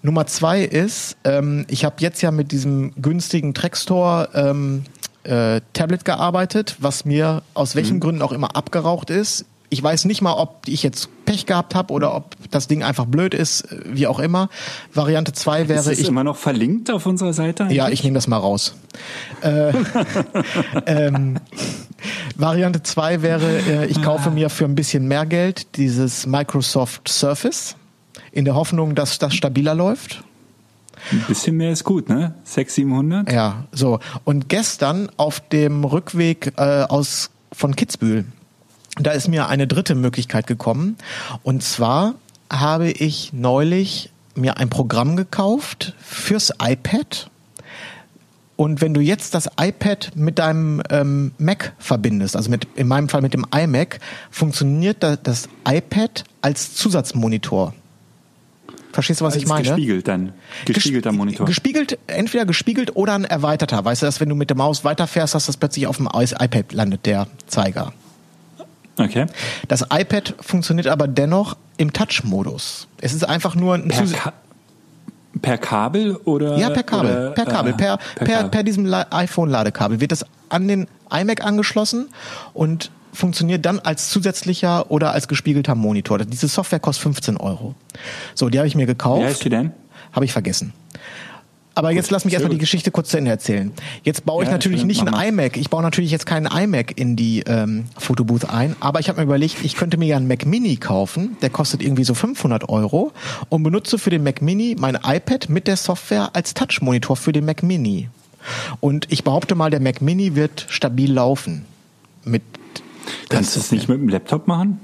Nummer 0.01 0.27
zwei 0.27 0.63
ist, 0.63 1.17
ähm, 1.23 1.65
ich 1.67 1.85
habe 1.85 1.95
jetzt 1.99 2.21
ja 2.21 2.31
mit 2.31 2.51
diesem 2.51 2.93
günstigen 3.01 3.53
Trackstore 3.53 4.29
ähm, 4.33 4.83
äh, 5.23 5.61
Tablet 5.73 6.05
gearbeitet, 6.05 6.75
was 6.79 7.05
mir 7.05 7.43
aus 7.53 7.75
welchen 7.75 7.97
mhm. 7.97 8.01
Gründen 8.01 8.21
auch 8.21 8.31
immer 8.31 8.55
abgeraucht 8.55 9.09
ist. 9.09 9.45
Ich 9.69 9.81
weiß 9.81 10.05
nicht 10.05 10.21
mal, 10.21 10.33
ob 10.33 10.67
ich 10.67 10.83
jetzt 10.83 11.09
Pech 11.31 11.45
gehabt 11.45 11.75
habe 11.75 11.93
oder 11.93 12.13
ob 12.13 12.35
das 12.51 12.67
Ding 12.67 12.83
einfach 12.83 13.05
blöd 13.05 13.33
ist, 13.33 13.65
wie 13.85 14.05
auch 14.05 14.19
immer. 14.19 14.49
Variante 14.93 15.31
2 15.31 15.69
wäre. 15.69 15.79
Ist 15.79 15.87
das 15.87 15.99
ich, 15.99 16.07
immer 16.07 16.25
noch 16.25 16.35
verlinkt 16.35 16.91
auf 16.91 17.05
unserer 17.05 17.31
Seite? 17.31 17.63
Eigentlich? 17.63 17.77
Ja, 17.77 17.87
ich 17.87 18.03
nehme 18.03 18.15
das 18.15 18.27
mal 18.27 18.37
raus. 18.37 18.75
äh, 19.41 19.71
ähm, 20.85 21.37
Variante 22.35 22.83
2 22.83 23.21
wäre, 23.21 23.59
äh, 23.59 23.85
ich 23.85 24.01
kaufe 24.01 24.29
mir 24.29 24.49
für 24.49 24.65
ein 24.65 24.75
bisschen 24.75 25.07
mehr 25.07 25.25
Geld 25.25 25.77
dieses 25.77 26.25
Microsoft 26.25 27.07
Surface 27.07 27.77
in 28.33 28.43
der 28.43 28.55
Hoffnung, 28.55 28.93
dass 28.93 29.17
das 29.17 29.33
stabiler 29.33 29.73
läuft. 29.73 30.23
Ein 31.11 31.23
bisschen 31.29 31.55
mehr 31.55 31.71
ist 31.71 31.85
gut, 31.85 32.09
ne? 32.09 32.35
600, 32.43 32.71
700? 32.71 33.31
Ja, 33.31 33.63
so. 33.71 33.99
Und 34.25 34.49
gestern 34.49 35.09
auf 35.15 35.39
dem 35.39 35.85
Rückweg 35.85 36.53
äh, 36.57 36.83
aus 36.83 37.31
von 37.53 37.75
Kitzbühel 37.75 38.25
da 38.99 39.11
ist 39.11 39.27
mir 39.27 39.47
eine 39.47 39.67
dritte 39.67 39.95
Möglichkeit 39.95 40.47
gekommen. 40.47 40.97
Und 41.43 41.63
zwar 41.63 42.15
habe 42.51 42.91
ich 42.91 43.33
neulich 43.33 44.11
mir 44.35 44.57
ein 44.57 44.69
Programm 44.69 45.15
gekauft 45.15 45.93
fürs 46.01 46.53
iPad. 46.61 47.29
Und 48.55 48.81
wenn 48.81 48.93
du 48.93 49.01
jetzt 49.01 49.33
das 49.33 49.49
iPad 49.59 50.11
mit 50.15 50.37
deinem 50.37 50.83
ähm, 50.89 51.31
Mac 51.39 51.73
verbindest, 51.79 52.35
also 52.35 52.49
mit, 52.51 52.67
in 52.75 52.87
meinem 52.87 53.09
Fall 53.09 53.21
mit 53.21 53.33
dem 53.33 53.45
iMac, 53.55 53.99
funktioniert 54.29 54.97
das 55.01 55.49
iPad 55.67 56.25
als 56.41 56.75
Zusatzmonitor. 56.75 57.73
Verstehst 58.91 59.21
du, 59.21 59.25
was 59.25 59.33
also 59.33 59.43
ich 59.43 59.49
meine? 59.49 59.63
Gespiegelt 59.63 60.07
dann. 60.07 60.33
Gespiegelter 60.65 61.11
Monitor. 61.11 61.45
Gespiegelt, 61.45 61.97
entweder 62.07 62.45
gespiegelt 62.45 62.95
oder 62.95 63.13
ein 63.13 63.23
erweiterter. 63.23 63.83
Weißt 63.83 64.01
du, 64.01 64.05
dass 64.05 64.19
wenn 64.19 64.29
du 64.29 64.35
mit 64.35 64.49
der 64.49 64.57
Maus 64.57 64.83
weiterfährst, 64.83 65.33
dass 65.33 65.45
das 65.45 65.57
plötzlich 65.57 65.87
auf 65.87 65.97
dem 65.97 66.07
iPad 66.07 66.73
landet, 66.73 67.05
der 67.05 67.27
Zeiger. 67.47 67.93
Okay. 69.01 69.25
Das 69.67 69.85
iPad 69.91 70.35
funktioniert 70.39 70.87
aber 70.87 71.07
dennoch 71.07 71.57
im 71.77 71.93
Touch-Modus. 71.93 72.87
Es 72.99 73.13
ist 73.13 73.27
einfach 73.27 73.55
nur 73.55 73.75
ein 73.75 73.87
per, 73.87 74.05
Ka 74.05 74.33
per 75.41 75.57
Kabel 75.57 76.15
oder? 76.15 76.57
Ja, 76.57 76.69
per 76.69 76.83
Kabel. 76.83 77.11
Oder, 77.11 77.31
per 77.31 77.45
Kabel. 77.45 77.73
Per, 77.73 77.97
per, 78.15 78.25
per, 78.25 78.43
per 78.49 78.63
diesem 78.63 78.93
iPhone-Ladekabel 78.93 79.99
wird 79.99 80.11
das 80.11 80.25
an 80.49 80.67
den 80.67 80.87
iMac 81.11 81.43
angeschlossen 81.43 82.09
und 82.53 82.91
funktioniert 83.13 83.65
dann 83.65 83.79
als 83.79 84.09
zusätzlicher 84.09 84.89
oder 84.91 85.11
als 85.11 85.27
gespiegelter 85.27 85.75
Monitor. 85.75 86.19
Diese 86.19 86.47
Software 86.47 86.79
kostet 86.79 87.03
15 87.03 87.37
Euro. 87.37 87.75
So, 88.35 88.49
die 88.49 88.57
habe 88.57 88.67
ich 88.67 88.75
mir 88.75 88.85
gekauft. 88.85 89.21
Wie 89.21 89.25
heißt 89.25 89.43
die 89.45 89.49
denn? 89.49 89.71
Habe 90.13 90.25
ich 90.25 90.31
vergessen. 90.31 90.73
Aber 91.73 91.89
Gut, 91.89 91.95
jetzt 91.95 92.11
lass 92.11 92.25
mich 92.25 92.33
erstmal 92.33 92.51
die 92.51 92.57
Geschichte 92.57 92.91
kurz 92.91 93.09
zu 93.09 93.17
Ende 93.17 93.31
erzählen. 93.31 93.71
Jetzt 94.03 94.25
baue 94.25 94.43
ich 94.43 94.49
ja, 94.49 94.53
natürlich 94.53 94.83
nicht 94.83 95.07
ein 95.07 95.13
iMac. 95.13 95.55
Ich 95.55 95.69
baue 95.69 95.81
natürlich 95.81 96.11
jetzt 96.11 96.25
keinen 96.25 96.45
iMac 96.45 96.99
in 96.99 97.15
die 97.15 97.43
ähm, 97.47 97.85
Fotobooth 97.97 98.49
ein. 98.49 98.75
Aber 98.81 98.99
ich 98.99 99.07
habe 99.07 99.19
mir 99.19 99.23
überlegt, 99.23 99.63
ich 99.63 99.75
könnte 99.75 99.97
mir 99.97 100.07
ja 100.07 100.17
einen 100.17 100.27
Mac 100.27 100.45
Mini 100.45 100.75
kaufen. 100.75 101.37
Der 101.41 101.49
kostet 101.49 101.81
irgendwie 101.81 102.03
so 102.03 102.13
500 102.13 102.67
Euro 102.67 103.13
und 103.47 103.63
benutze 103.63 103.97
für 103.97 104.09
den 104.09 104.23
Mac 104.23 104.41
Mini 104.41 104.75
mein 104.77 104.95
iPad 105.01 105.47
mit 105.47 105.67
der 105.67 105.77
Software 105.77 106.31
als 106.33 106.53
Touch-Monitor 106.53 107.15
für 107.15 107.31
den 107.31 107.45
Mac 107.45 107.63
Mini. 107.63 108.09
Und 108.81 109.07
ich 109.09 109.23
behaupte 109.23 109.55
mal, 109.55 109.69
der 109.69 109.79
Mac 109.79 110.01
Mini 110.01 110.35
wird 110.35 110.65
stabil 110.69 111.13
laufen. 111.13 111.65
Mit 112.25 112.43
Kannst 113.29 113.55
du 113.55 113.59
das 113.59 113.71
nicht 113.71 113.87
mit 113.87 113.97
dem 113.97 114.09
Laptop 114.09 114.47
machen? 114.47 114.79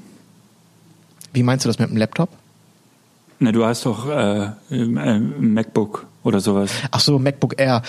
Wie 1.33 1.43
meinst 1.43 1.65
du 1.65 1.69
das 1.69 1.79
mit 1.79 1.89
dem 1.89 1.97
Laptop? 1.97 2.29
Na, 3.39 3.51
du 3.51 3.65
hast 3.65 3.85
doch 3.85 4.09
äh, 4.09 4.49
ein 4.71 5.53
MacBook 5.53 6.07
oder 6.23 6.39
sowas. 6.39 6.71
Ach 6.91 6.99
so, 6.99 7.19
MacBook 7.19 7.59
Air 7.59 7.83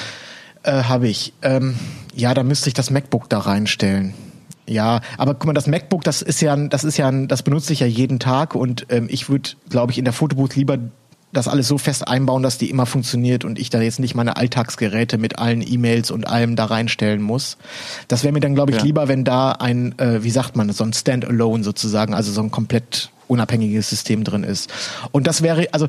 äh, 0.62 0.82
habe 0.84 1.08
ich. 1.08 1.32
Ähm, 1.42 1.76
ja, 2.14 2.34
da 2.34 2.42
müsste 2.42 2.68
ich 2.68 2.74
das 2.74 2.90
MacBook 2.90 3.28
da 3.28 3.38
reinstellen. 3.38 4.14
Ja, 4.68 5.00
aber 5.16 5.34
guck 5.34 5.46
mal, 5.46 5.54
das 5.54 5.66
MacBook, 5.66 6.04
das 6.04 6.20
ist 6.20 6.42
ja, 6.42 6.54
das 6.54 6.84
ist 6.84 6.98
ja, 6.98 7.10
das 7.10 7.42
benutze 7.42 7.72
ich 7.72 7.80
ja 7.80 7.86
jeden 7.86 8.18
Tag 8.18 8.54
und 8.54 8.86
ähm, 8.90 9.08
ich 9.10 9.30
würde, 9.30 9.50
glaube 9.70 9.92
ich, 9.92 9.98
in 9.98 10.04
der 10.04 10.12
Fotobooth 10.12 10.56
lieber 10.56 10.78
das 11.32 11.48
alles 11.48 11.68
so 11.68 11.76
fest 11.78 12.08
einbauen, 12.08 12.42
dass 12.42 12.58
die 12.58 12.70
immer 12.70 12.86
funktioniert 12.86 13.44
und 13.44 13.58
ich 13.58 13.70
da 13.70 13.80
jetzt 13.80 14.00
nicht 14.00 14.14
meine 14.14 14.36
Alltagsgeräte 14.36 15.18
mit 15.18 15.38
allen 15.38 15.62
E-Mails 15.66 16.10
und 16.10 16.26
allem 16.26 16.56
da 16.56 16.64
reinstellen 16.64 17.22
muss. 17.22 17.58
Das 18.08 18.24
wäre 18.24 18.32
mir 18.32 18.40
dann, 18.40 18.54
glaube 18.54 18.72
ich, 18.72 18.78
ja. 18.78 18.84
lieber, 18.84 19.08
wenn 19.08 19.24
da 19.24 19.52
ein, 19.52 19.98
äh, 19.98 20.22
wie 20.22 20.30
sagt 20.30 20.56
man, 20.56 20.70
so 20.72 20.84
ein 20.84 20.92
Standalone 20.92 21.64
sozusagen, 21.64 22.14
also 22.14 22.32
so 22.32 22.40
ein 22.40 22.50
komplett 22.50 23.10
unabhängiges 23.26 23.90
System 23.90 24.24
drin 24.24 24.42
ist. 24.42 24.72
Und 25.12 25.26
das 25.26 25.42
wäre, 25.42 25.68
also 25.72 25.86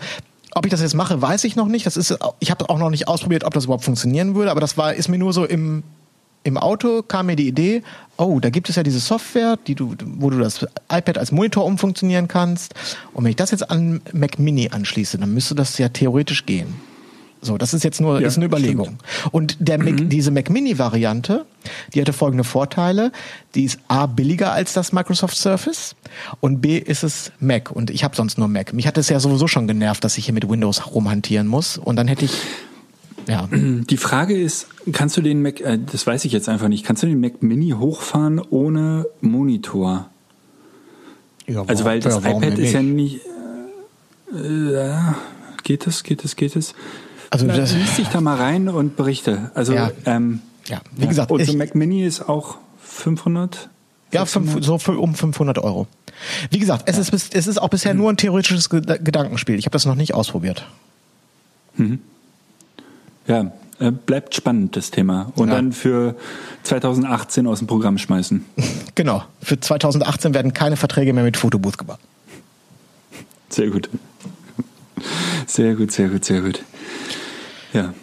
ob 0.56 0.66
ich 0.66 0.72
das 0.72 0.82
jetzt 0.82 0.96
mache, 0.96 1.22
weiß 1.22 1.44
ich 1.46 1.56
noch 1.56 1.68
nicht. 1.68 1.86
Das 1.86 1.96
ist, 1.96 2.18
ich 2.40 2.52
habe 2.52 2.70
auch 2.70 2.80
noch 2.80 2.90
nicht 2.90 3.08
ausprobiert, 3.08 3.44
ob 3.44 3.54
das 3.54 3.66
überhaupt 3.66 3.86
funktionieren 3.86 4.36
würde. 4.36 4.52
Aber 4.52 4.60
das 4.60 4.78
war, 4.78 4.94
ist 4.94 5.08
mir 5.08 5.18
nur 5.18 5.32
so 5.32 5.46
im 5.46 5.84
im 6.44 6.58
Auto 6.58 7.02
kam 7.04 7.28
mir 7.28 7.36
die 7.36 7.48
Idee, 7.48 7.84
oh, 8.18 8.40
da 8.40 8.50
gibt 8.50 8.70
es 8.70 8.76
ja 8.76 8.84
diese 8.84 9.00
Software, 9.00 9.58
die 9.68 9.76
du, 9.76 9.96
wo 10.18 10.30
du 10.30 10.40
das 10.40 10.66
iPad 10.92 11.18
als 11.18 11.32
Monitor 11.32 11.66
umfunktionieren 11.66 12.28
kannst. 12.28 12.74
Und 13.14 13.24
wenn 13.24 13.32
ich 13.32 13.38
das 13.38 13.52
jetzt 13.52 13.70
an 13.70 14.02
Mac 14.14 14.40
Mini 14.40 14.70
anschließe, 14.70 15.18
dann 15.18 15.34
müsste 15.34 15.56
das 15.56 15.78
ja 15.78 15.90
theoretisch 15.90 16.46
gehen. 16.46 16.76
So, 17.42 17.58
das 17.58 17.74
ist 17.74 17.84
jetzt 17.84 18.02
nur 18.02 18.20
ja, 18.20 18.28
ist 18.28 18.36
eine 18.36 18.46
Überlegung. 18.46 18.98
Stimmt. 18.98 19.34
Und 19.34 19.58
der 19.60 19.78
Mac, 19.78 19.94
mhm. 19.94 20.10
diese 20.10 20.30
Mac 20.30 20.50
Mini 20.50 20.78
Variante, 20.78 21.46
die 21.94 22.02
hatte 22.02 22.12
folgende 22.12 22.44
Vorteile: 22.44 23.14
Die 23.56 23.64
ist 23.64 23.80
a 23.88 24.08
billiger 24.08 24.52
als 24.52 24.74
das 24.74 24.92
Microsoft 24.92 25.38
Surface 25.38 25.96
und 26.42 26.60
b 26.60 26.78
ist 26.78 27.04
es 27.04 27.32
Mac 27.40 27.72
und 27.72 27.92
ich 27.92 28.04
habe 28.04 28.16
sonst 28.16 28.38
nur 28.38 28.50
Mac. 28.50 28.74
Mich 28.74 28.88
hat 28.88 28.98
es 28.98 29.08
ja 29.08 29.22
sowieso 29.22 29.48
schon 29.48 29.68
genervt, 29.68 30.04
dass 30.04 30.18
ich 30.18 30.26
hier 30.26 30.34
mit 30.34 30.50
Windows 30.50 30.94
rumhantieren 30.94 31.48
muss 31.48 31.78
und 31.78 31.96
dann 31.96 32.10
hätte 32.10 32.26
ich 32.26 32.34
ja. 33.30 33.48
Die 33.52 33.98
Frage 33.98 34.36
ist, 34.38 34.68
kannst 34.92 35.16
du 35.18 35.22
den 35.22 35.42
Mac, 35.42 35.62
äh, 35.62 35.78
das 35.92 36.06
weiß 36.08 36.26
ich 36.26 36.32
jetzt 36.34 36.50
einfach 36.50 36.68
nicht, 36.68 36.86
kannst 36.86 37.04
du 37.04 37.08
den 37.08 37.20
Mac 37.22 37.42
Mini 37.44 37.70
hochfahren 37.72 38.40
ohne 38.50 39.06
Monitor? 39.22 40.10
Ja, 41.48 41.64
also 41.66 41.86
weil 41.86 42.00
das 42.00 42.24
ja, 42.24 42.32
iPad 42.32 42.58
ist 42.60 42.74
ja 42.74 42.82
nicht. 42.82 43.22
Äh, 44.34 44.90
geht 45.64 45.88
es, 45.88 46.04
geht 46.04 46.24
es, 46.26 46.36
geht 46.36 46.56
es? 46.56 46.76
Also 47.32 47.46
Na, 47.46 47.56
das 47.56 47.74
liest 47.76 47.98
dich 47.98 48.08
da 48.08 48.22
mal 48.22 48.38
rein 48.38 48.68
und 48.70 48.96
berichte. 48.96 49.52
Also 49.54 49.74
ja, 49.74 49.92
ähm, 50.06 50.42
ja. 50.68 50.82
wie 50.96 51.08
gesagt, 51.08 51.32
und 51.32 51.44
so 51.46 51.54
Mac 51.54 51.76
Mini 51.76 52.04
ist 52.06 52.28
auch 52.28 52.58
500. 52.84 53.70
Ja, 54.12 54.26
fünf, 54.26 54.64
so 54.66 54.80
um 55.00 55.14
500 55.14 55.60
Euro. 55.60 55.86
Wie 56.50 56.58
gesagt, 56.60 56.84
es, 56.90 56.98
ist, 56.98 57.12
bis- 57.12 57.30
es 57.32 57.46
ist 57.48 57.60
auch 57.62 57.70
bisher 57.70 57.94
nur 57.94 58.10
ein 58.12 58.18
theoretisches 58.18 58.70
Ged- 58.72 59.04
Gedankenspiel. 59.04 59.56
Ich 59.60 59.66
habe 59.66 59.74
das 59.74 59.86
noch 59.86 59.96
nicht 59.96 60.14
ausprobiert. 60.16 60.66
Ja, 63.30 63.52
äh, 63.80 63.92
bleibt 63.92 64.36
spannend, 64.36 64.76
das 64.76 64.92
Thema. 64.92 65.32
Und 65.36 65.48
Ja. 65.48 65.56
dann 65.56 65.72
für 65.72 66.16
2018 66.64 67.48
aus 67.48 67.60
dem 67.60 67.68
Programm 67.68 67.98
schmeißen. 67.98 68.44
Genau. 68.96 69.24
Für 69.42 69.58
2018 69.58 70.34
werden 70.34 70.54
keine 70.54 70.76
Verträge 70.76 71.14
mehr 71.14 71.24
mit 71.24 71.38
Fotobooth 71.38 71.78
gemacht. 71.78 72.02
Sehr 73.48 73.70
gut. 73.70 73.90
Sehr 75.48 75.76
gut, 75.76 75.92
sehr 75.94 76.10
gut, 76.10 76.26
sehr 76.26 76.42
gut. 76.42 76.62
Ja. 77.72 77.94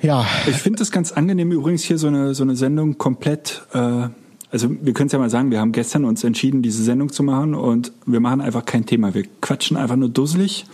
Ja, 0.00 0.24
Ich 0.46 0.56
finde 0.56 0.80
es 0.82 0.92
ganz 0.92 1.10
angenehm 1.12 1.50
übrigens 1.50 1.82
hier 1.82 1.98
so 1.98 2.06
eine, 2.06 2.34
so 2.34 2.44
eine 2.44 2.54
Sendung 2.54 2.98
komplett, 2.98 3.62
äh, 3.72 3.78
also 4.52 4.70
wir 4.70 4.92
können 4.92 5.06
es 5.08 5.12
ja 5.12 5.18
mal 5.18 5.30
sagen, 5.30 5.50
wir 5.50 5.58
haben 5.60 5.72
gestern 5.72 6.04
uns 6.04 6.22
entschieden, 6.22 6.62
diese 6.62 6.84
Sendung 6.84 7.10
zu 7.10 7.24
machen 7.24 7.54
und 7.54 7.90
wir 8.06 8.20
machen 8.20 8.40
einfach 8.40 8.64
kein 8.64 8.86
Thema. 8.86 9.12
Wir 9.14 9.24
quatschen 9.40 9.76
einfach 9.76 9.96
nur 9.96 10.10
dusselig. 10.10 10.66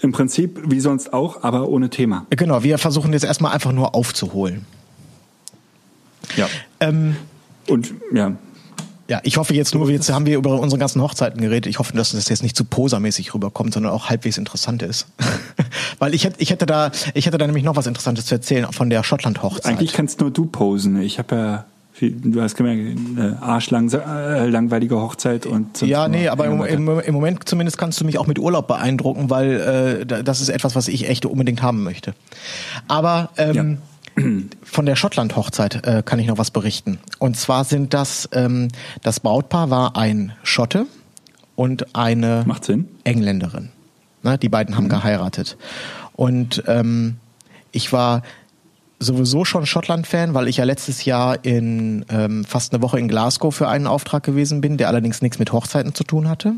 Im 0.00 0.12
Prinzip 0.12 0.60
wie 0.70 0.80
sonst 0.80 1.12
auch, 1.12 1.42
aber 1.42 1.68
ohne 1.68 1.90
Thema. 1.90 2.26
genau. 2.30 2.62
Wir 2.62 2.78
versuchen 2.78 3.12
jetzt 3.12 3.24
erstmal 3.24 3.52
einfach 3.52 3.72
nur 3.72 3.94
aufzuholen. 3.94 4.66
Ja. 6.36 6.48
Ähm, 6.80 7.16
Und 7.66 7.94
ja, 8.12 8.36
ja, 9.08 9.20
ich 9.22 9.38
hoffe 9.38 9.54
jetzt 9.54 9.74
nur, 9.74 9.88
jetzt 9.90 10.12
haben 10.12 10.26
wir 10.26 10.36
über 10.36 10.60
unsere 10.60 10.78
ganzen 10.78 11.00
Hochzeiten 11.00 11.40
geredet. 11.40 11.66
Ich 11.66 11.78
hoffe, 11.78 11.96
dass 11.96 12.10
das 12.10 12.28
jetzt 12.28 12.42
nicht 12.42 12.54
zu 12.54 12.64
posermäßig 12.64 13.32
rüberkommt, 13.32 13.72
sondern 13.72 13.90
auch 13.92 14.10
halbwegs 14.10 14.36
interessant 14.36 14.82
ist. 14.82 15.06
Weil 15.98 16.14
ich 16.14 16.24
hätte, 16.24 16.42
ich 16.42 16.50
hätte 16.50 16.66
da, 16.66 16.90
ich 17.14 17.24
hätte 17.24 17.38
da 17.38 17.46
nämlich 17.46 17.64
noch 17.64 17.74
was 17.74 17.86
Interessantes 17.86 18.26
zu 18.26 18.34
erzählen 18.34 18.70
von 18.70 18.90
der 18.90 19.02
Schottland-Hochzeit. 19.02 19.64
eigentlich 19.72 19.94
kannst 19.94 20.20
nur 20.20 20.30
du 20.30 20.44
posen. 20.44 21.00
Ich 21.00 21.18
habe 21.18 21.34
ja, 21.34 21.64
du 22.00 22.40
hast 22.42 22.56
gemerkt, 22.56 22.98
eine 23.16 23.42
arschlang, 23.42 23.90
äh, 23.92 24.46
langweilige 24.46 24.96
Hochzeit 25.00 25.46
und 25.46 25.80
Ja, 25.82 26.08
nee, 26.08 26.28
aber 26.28 26.46
im, 26.46 26.62
im, 26.64 27.00
im 27.00 27.14
Moment 27.14 27.48
zumindest 27.48 27.78
kannst 27.78 28.00
du 28.00 28.04
mich 28.04 28.18
auch 28.18 28.26
mit 28.26 28.38
Urlaub 28.38 28.68
beeindrucken, 28.68 29.30
weil 29.30 30.00
äh, 30.02 30.06
da- 30.06 30.22
das 30.22 30.40
ist 30.40 30.48
etwas, 30.48 30.74
was 30.76 30.88
ich 30.88 31.08
echt 31.08 31.26
unbedingt 31.26 31.62
haben 31.62 31.82
möchte. 31.84 32.14
Aber 32.88 33.30
ähm, 33.36 33.78
von 34.62 34.86
der 34.86 34.96
Schottland-Hochzeit 34.96 35.86
äh, 35.86 36.02
kann 36.04 36.18
ich 36.18 36.26
noch 36.26 36.38
was 36.38 36.50
berichten. 36.50 36.98
Und 37.18 37.36
zwar 37.36 37.64
sind 37.64 37.94
das, 37.94 38.28
ähm, 38.32 38.68
das 39.02 39.20
Brautpaar 39.20 39.70
war 39.70 39.96
ein 39.96 40.32
Schotte 40.42 40.86
und 41.56 41.94
eine 41.96 42.44
Macht 42.46 42.64
Sinn. 42.64 42.88
Engländerin. 43.04 43.70
Ne, 44.22 44.36
die 44.38 44.48
beiden 44.48 44.76
haben 44.76 44.88
geheiratet. 44.88 45.56
Und 46.14 46.64
ähm, 46.66 47.16
ich 47.70 47.92
war 47.92 48.22
sowieso 49.00 49.44
schon 49.44 49.64
Schottland-Fan, 49.64 50.34
weil 50.34 50.48
ich 50.48 50.56
ja 50.56 50.64
letztes 50.64 51.04
Jahr 51.04 51.44
in 51.44 52.04
ähm, 52.08 52.44
fast 52.44 52.72
eine 52.72 52.82
Woche 52.82 52.98
in 52.98 53.08
Glasgow 53.08 53.54
für 53.54 53.68
einen 53.68 53.86
Auftrag 53.86 54.24
gewesen 54.24 54.60
bin, 54.60 54.76
der 54.76 54.88
allerdings 54.88 55.22
nichts 55.22 55.38
mit 55.38 55.52
Hochzeiten 55.52 55.94
zu 55.94 56.04
tun 56.04 56.28
hatte 56.28 56.54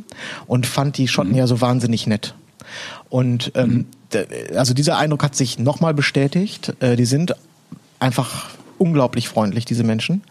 und 0.46 0.66
fand 0.66 0.96
die 0.96 1.06
Schotten 1.08 1.34
ja 1.34 1.46
so 1.46 1.60
wahnsinnig 1.60 2.06
nett. 2.06 2.34
Und 3.08 3.52
ähm, 3.56 3.86
d- 4.12 4.26
also 4.56 4.74
dieser 4.74 4.96
Eindruck 4.96 5.22
hat 5.22 5.36
sich 5.36 5.58
nochmal 5.58 5.92
bestätigt. 5.92 6.72
Äh, 6.80 6.96
die 6.96 7.04
sind 7.04 7.34
einfach 7.98 8.50
unglaublich 8.78 9.28
freundlich, 9.28 9.64
diese 9.64 9.84
Menschen. 9.84 10.22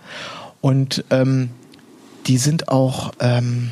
Und 0.62 1.04
ähm, 1.12 1.50
die 2.26 2.38
sind 2.38 2.69
auch, 2.69 3.12
ähm, 3.19 3.72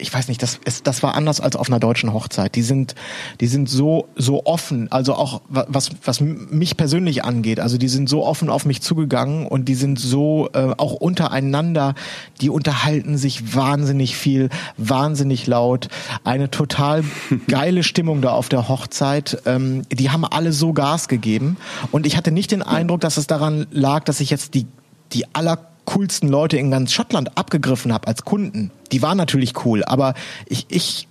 ich 0.00 0.14
weiß 0.14 0.28
nicht, 0.28 0.40
das, 0.42 0.60
es, 0.64 0.84
das 0.84 1.02
war 1.02 1.14
anders 1.16 1.40
als 1.40 1.56
auf 1.56 1.68
einer 1.68 1.80
deutschen 1.80 2.12
Hochzeit. 2.12 2.54
Die 2.54 2.62
sind, 2.62 2.94
die 3.40 3.48
sind 3.48 3.68
so, 3.68 4.06
so 4.14 4.46
offen, 4.46 4.90
also 4.92 5.14
auch 5.14 5.40
wa- 5.48 5.66
was, 5.68 5.90
was 6.04 6.20
mich 6.20 6.76
persönlich 6.76 7.24
angeht. 7.24 7.58
Also 7.58 7.78
die 7.78 7.88
sind 7.88 8.08
so 8.08 8.24
offen 8.24 8.48
auf 8.48 8.64
mich 8.64 8.80
zugegangen 8.80 9.46
und 9.46 9.64
die 9.68 9.74
sind 9.74 9.98
so 9.98 10.50
äh, 10.52 10.72
auch 10.76 10.92
untereinander, 10.94 11.94
die 12.40 12.48
unterhalten 12.48 13.18
sich 13.18 13.56
wahnsinnig 13.56 14.16
viel, 14.16 14.50
wahnsinnig 14.76 15.48
laut. 15.48 15.88
Eine 16.22 16.48
total 16.48 17.02
geile 17.48 17.82
Stimmung 17.82 18.20
da 18.22 18.30
auf 18.30 18.48
der 18.48 18.68
Hochzeit. 18.68 19.42
Ähm, 19.46 19.82
die 19.90 20.10
haben 20.10 20.24
alle 20.24 20.52
so 20.52 20.72
Gas 20.72 21.08
gegeben 21.08 21.56
und 21.90 22.06
ich 22.06 22.16
hatte 22.16 22.30
nicht 22.30 22.52
den 22.52 22.62
Eindruck, 22.62 23.00
dass 23.00 23.16
es 23.16 23.26
daran 23.26 23.66
lag, 23.72 24.04
dass 24.04 24.20
ich 24.20 24.30
jetzt 24.30 24.54
die, 24.54 24.66
die 25.12 25.24
aller 25.34 25.58
coolsten 25.88 26.28
Leute 26.28 26.58
in 26.58 26.70
ganz 26.70 26.92
Schottland 26.92 27.38
abgegriffen 27.38 27.92
habe 27.94 28.06
als 28.08 28.24
Kunden. 28.24 28.70
Die 28.92 29.00
waren 29.00 29.16
natürlich 29.16 29.64
cool, 29.64 29.84
aber 29.84 30.12
ich, 30.46 30.66
ich 30.68 31.08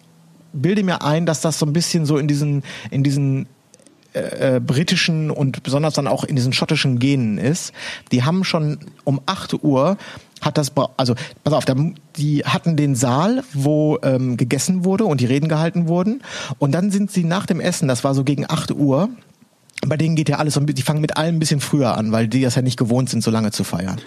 bilde 0.53 0.83
mir 0.83 1.01
ein, 1.01 1.25
dass 1.25 1.41
das 1.41 1.57
so 1.57 1.65
ein 1.65 1.73
bisschen 1.73 2.05
so 2.05 2.17
in 2.17 2.27
diesen, 2.27 2.63
in 2.91 3.03
diesen 3.03 3.47
äh, 4.13 4.59
britischen 4.59 5.31
und 5.31 5.63
besonders 5.63 5.95
dann 5.95 6.07
auch 6.07 6.23
in 6.23 6.35
diesen 6.35 6.53
schottischen 6.53 6.99
Genen 6.99 7.39
ist. 7.39 7.73
Die 8.11 8.23
haben 8.23 8.43
schon 8.43 8.79
um 9.03 9.19
8 9.25 9.63
Uhr 9.63 9.97
hat 10.39 10.59
das, 10.59 10.71
also 10.97 11.15
pass 11.43 11.53
auf, 11.53 11.65
die 12.15 12.43
hatten 12.45 12.77
den 12.77 12.93
Saal, 12.93 13.43
wo 13.53 13.97
ähm, 14.03 14.37
gegessen 14.37 14.85
wurde 14.85 15.05
und 15.05 15.19
die 15.19 15.25
Reden 15.25 15.49
gehalten 15.49 15.87
wurden. 15.87 16.21
Und 16.59 16.73
dann 16.73 16.91
sind 16.91 17.09
sie 17.11 17.23
nach 17.23 17.47
dem 17.47 17.59
Essen, 17.59 17.87
das 17.87 18.03
war 18.03 18.13
so 18.13 18.23
gegen 18.23 18.45
8 18.47 18.71
Uhr, 18.71 19.09
bei 19.88 19.97
denen 19.97 20.15
geht 20.15 20.30
ja 20.30 20.38
alles 20.38 20.60
die 20.60 20.82
fangen 20.82 21.02
mit 21.02 21.17
allem 21.17 21.36
ein 21.36 21.39
bisschen 21.39 21.60
früher 21.62 21.97
an, 21.97 22.12
weil 22.12 22.28
die 22.28 22.41
das 22.41 22.56
ja 22.56 22.62
nicht 22.62 22.78
gewohnt 22.78 23.10
sind, 23.10 23.23
so 23.23 23.32
lange 23.32 23.52
zu 23.52 23.63
feiern. 23.63 24.00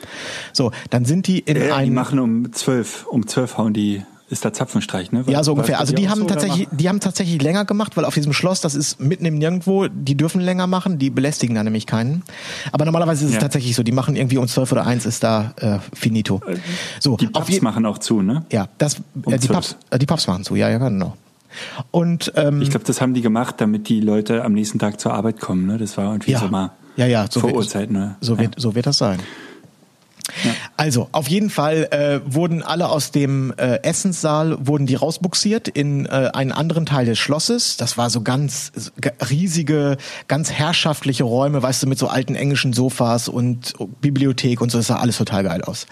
So, 0.53 0.73
dann 0.91 1.05
sind 1.05 1.27
die 1.27 1.39
in 1.41 1.55
die 1.55 1.71
einem 1.71 1.95
machen 1.95 2.19
um 2.19 2.53
zwölf, 2.53 3.07
um 3.07 3.27
zwölf 3.27 3.57
hauen 3.59 3.73
die, 3.73 4.03
ist 4.29 4.45
da 4.45 4.53
Zapfenstreich, 4.53 5.11
ne? 5.11 5.25
ja, 5.27 5.43
so 5.43 5.53
ungefähr. 5.53 5.81
Also 5.81 5.93
die 5.93 6.09
haben 6.09 6.21
so, 6.21 6.27
tatsächlich, 6.27 6.69
die 6.71 6.89
haben 6.89 7.01
tatsächlich 7.01 7.43
länger 7.43 7.65
gemacht, 7.65 7.97
weil 7.97 8.05
auf 8.05 8.15
diesem 8.15 8.33
Schloss, 8.33 8.61
das 8.61 8.75
ist 8.77 9.01
mitten 9.01 9.25
im 9.25 9.39
Nirgendwo, 9.39 9.89
die 9.89 10.17
dürfen 10.17 10.41
länger 10.41 10.67
machen, 10.69 10.99
die 10.99 11.11
belästigen 11.11 11.57
da 11.57 11.65
nämlich 11.65 11.87
keinen. 11.87 12.23
Aber 12.71 12.85
normalerweise 12.85 13.25
ist 13.25 13.31
es 13.31 13.35
Ja. 13.35 13.41
tatsächlich 13.41 13.75
so, 13.75 13.83
die 13.83 13.93
machen 13.93 14.15
irgendwie 14.15 14.39
um 14.39 14.47
zwölf 14.47 14.71
oder 14.71 14.87
eins 14.87 15.05
ist 15.05 15.25
da 15.25 15.53
äh, 15.57 15.79
finito. 15.93 16.41
So, 17.01 17.17
Die 17.17 17.27
Pubs 17.27 17.61
machen 17.61 17.85
auch 17.87 17.99
zu, 17.99 18.23
ne? 18.23 18.45
ja, 18.53 18.69
das, 18.79 18.97
Um 19.25 19.33
äh, 19.33 19.39
die, 19.39 19.49
12. 19.49 19.53
Pubs, 19.53 19.77
äh, 19.91 19.99
die 19.99 20.07
Pubs 20.07 20.27
machen 20.29 20.45
zu, 20.45 20.55
ja, 20.55 20.69
ja, 20.69 20.79
genau. 20.79 21.17
Und 21.91 22.33
ähm, 22.37 22.63
Ich 22.63 22.71
glaube, 22.71 22.85
das 22.87 23.01
haben 23.01 23.15
die 23.15 23.23
gemacht, 23.23 23.57
damit 23.59 23.89
die 23.89 24.01
Leute 24.01 24.45
am 24.45 24.53
nächsten 24.53 24.79
Tag 24.79 25.01
zur 25.01 25.13
Arbeit 25.15 25.41
kommen, 25.41 25.67
ne? 25.67 25.79
Das 25.79 25.97
war 25.97 26.13
irgendwie 26.13 26.33
ja, 26.33 26.39
so 26.39 26.49
mal 26.49 26.73
ja, 26.97 27.07
ja, 27.07 27.27
so 27.31 27.43
wird, 27.43 27.53
Vorurzeit, 27.53 27.91
ne? 27.91 28.17
so, 28.21 28.35
Ja. 28.35 28.41
wird, 28.41 28.55
so 28.61 28.75
wird 28.75 28.87
das 28.87 28.99
sein. 28.99 29.21
Also, 30.77 31.09
auf 31.13 31.29
jeden 31.29 31.51
Fall 31.51 31.89
äh, 31.91 32.21
wurden 32.25 32.63
alle 32.63 32.89
aus 32.89 33.11
dem 33.11 33.53
äh, 33.57 33.83
Essenssaal 33.83 34.57
wurden 34.67 34.87
die 34.87 34.95
rausbuxiert 34.95 35.69
in 35.69 36.07
äh, 36.07 36.31
einen 36.33 36.53
anderen 36.53 36.87
Teil 36.87 37.07
des 37.07 37.19
Schlosses. 37.19 37.77
Das 37.77 37.97
war 37.99 38.11
so 38.11 38.23
ganz 38.23 38.73
so 38.75 38.91
riesige, 39.31 39.97
ganz 40.29 40.51
herrschaftliche 40.51 41.25
Räume, 41.25 41.63
weißt 41.63 41.83
du, 41.83 41.87
mit 41.87 41.99
so 41.99 42.09
alten 42.09 42.35
englischen 42.35 42.73
Sofas 42.73 43.29
und 43.29 43.75
Bibliothek 44.01 44.61
und 44.61 44.71
so. 44.71 44.79
Das 44.79 44.89
sah 44.89 44.97
alles 44.97 45.19
total 45.19 45.45
geil 45.45 45.63
aus. 45.63 45.87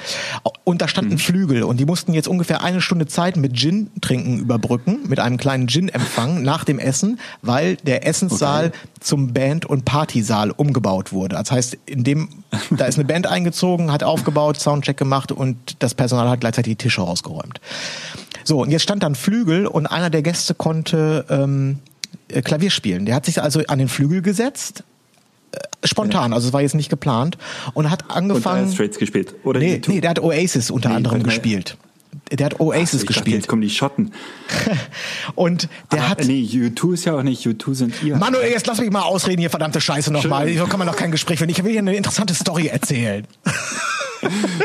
Und 0.65 0.83
da 0.83 0.89
standen 0.89 1.19
Flügel 1.19 1.63
und 1.63 1.79
die 1.79 1.85
mussten 1.85 2.15
jetzt 2.15 2.29
ungefähr 2.29 2.63
eine 2.63 2.81
Stunde 2.81 3.07
Zeit 3.07 3.37
mit 3.37 3.57
Gin 3.57 3.91
trinken 4.01 4.39
überbrücken, 4.39 5.01
mit 5.09 5.21
einem 5.21 5.37
kleinen 5.37 5.67
Gin-Empfang 5.69 6.43
nach 6.43 6.65
dem 6.65 6.79
Essen, 6.79 7.19
weil 7.43 7.77
der 7.77 8.07
Essenssaal 8.07 8.59
Okay. 8.59 8.73
zum 9.01 9.33
Band- 9.33 9.67
und 9.67 9.85
Partysaal 9.85 10.51
umgebaut 10.51 11.13
wurde. 11.13 11.37
Das 11.37 11.51
heißt, 11.51 11.79
in 11.87 12.05
dem, 12.05 12.29
da 12.71 12.87
ist 12.87 12.97
eine 12.99 13.05
Band 13.07 13.27
eingezogen, 13.27 13.93
hat 13.93 14.03
aufgebaut, 14.03 14.28
Soundcheck 14.61 14.97
gemacht 14.97 15.33
und 15.33 15.57
das 15.79 15.95
Personal 15.95 16.29
hat 16.29 16.41
gleichzeitig 16.41 16.73
die 16.73 16.85
Tische 16.85 17.01
rausgeräumt. 17.01 17.61
So, 18.45 18.63
und 18.63 18.71
jetzt 18.71 18.83
stand 18.83 19.03
dann 19.03 19.15
Flügel 19.15 19.67
und 19.67 19.87
einer 19.87 20.11
der 20.11 20.23
Gäste 20.23 20.55
konnte 20.55 21.27
ähm, 21.29 21.81
äh, 22.29 22.43
Klavier 22.43 22.71
spielen. 22.71 23.07
Der 23.07 23.15
hat 23.15 23.27
sich 23.27 23.43
also 23.43 23.61
an 23.69 23.79
den 23.79 23.89
Flügel 23.89 24.23
gesetzt, 24.23 24.85
äh, 25.53 25.59
spontan, 25.87 26.33
also 26.33 26.49
es 26.49 26.53
war 26.53 26.63
jetzt 26.63 26.75
nicht 26.75 26.89
geplant, 26.89 27.39
und 27.75 27.91
hat 27.91 28.05
Und 28.05 28.11
angefangen. 28.11 28.65
Dire 28.65 28.75
Straits 28.75 28.99
gespielt. 28.99 29.35
Oder 29.45 29.61
nee, 29.61 29.81
nee, 29.87 30.01
der 30.01 30.11
hat 30.11 30.21
Oasis 30.21 30.71
unter 30.71 30.89
Nee, 30.91 30.97
anderem 30.97 31.23
gespielt. 31.23 31.77
Der 32.33 32.47
hat 32.47 32.61
Oasis 32.61 33.01
dachte, 33.01 33.07
gespielt. 33.07 33.37
Jetzt 33.37 33.49
kommen 33.49 33.63
die 33.63 33.71
Schotten. 33.71 34.13
und 35.35 35.69
der 35.93 36.01
Aber, 36.01 36.09
hat. 36.11 36.25
Nee, 36.25 36.43
U2 36.43 36.95
ist 36.95 37.05
ja 37.05 37.15
auch 37.17 37.23
nicht, 37.23 37.47
U2 37.47 37.75
sind 37.75 38.03
ihr. 38.03 38.17
Manuel, 38.17 38.51
jetzt 38.51 38.67
lass 38.67 38.79
mich 38.81 38.91
mal 38.91 39.03
ausreden 39.03 39.41
hier, 39.41 39.51
verdammte 39.51 39.81
Scheiße 39.81 40.13
nochmal. 40.13 40.53
So 40.57 40.67
kann 40.67 40.79
man 40.79 40.89
doch 40.89 40.97
kein 40.97 41.11
Gespräch 41.11 41.39
führen. 41.39 41.51
Ich 41.51 41.63
will 41.63 41.71
hier 41.71 41.81
eine 41.81 41.95
interessante 41.95 42.35
Story 42.35 42.67
erzählen. 42.67 43.27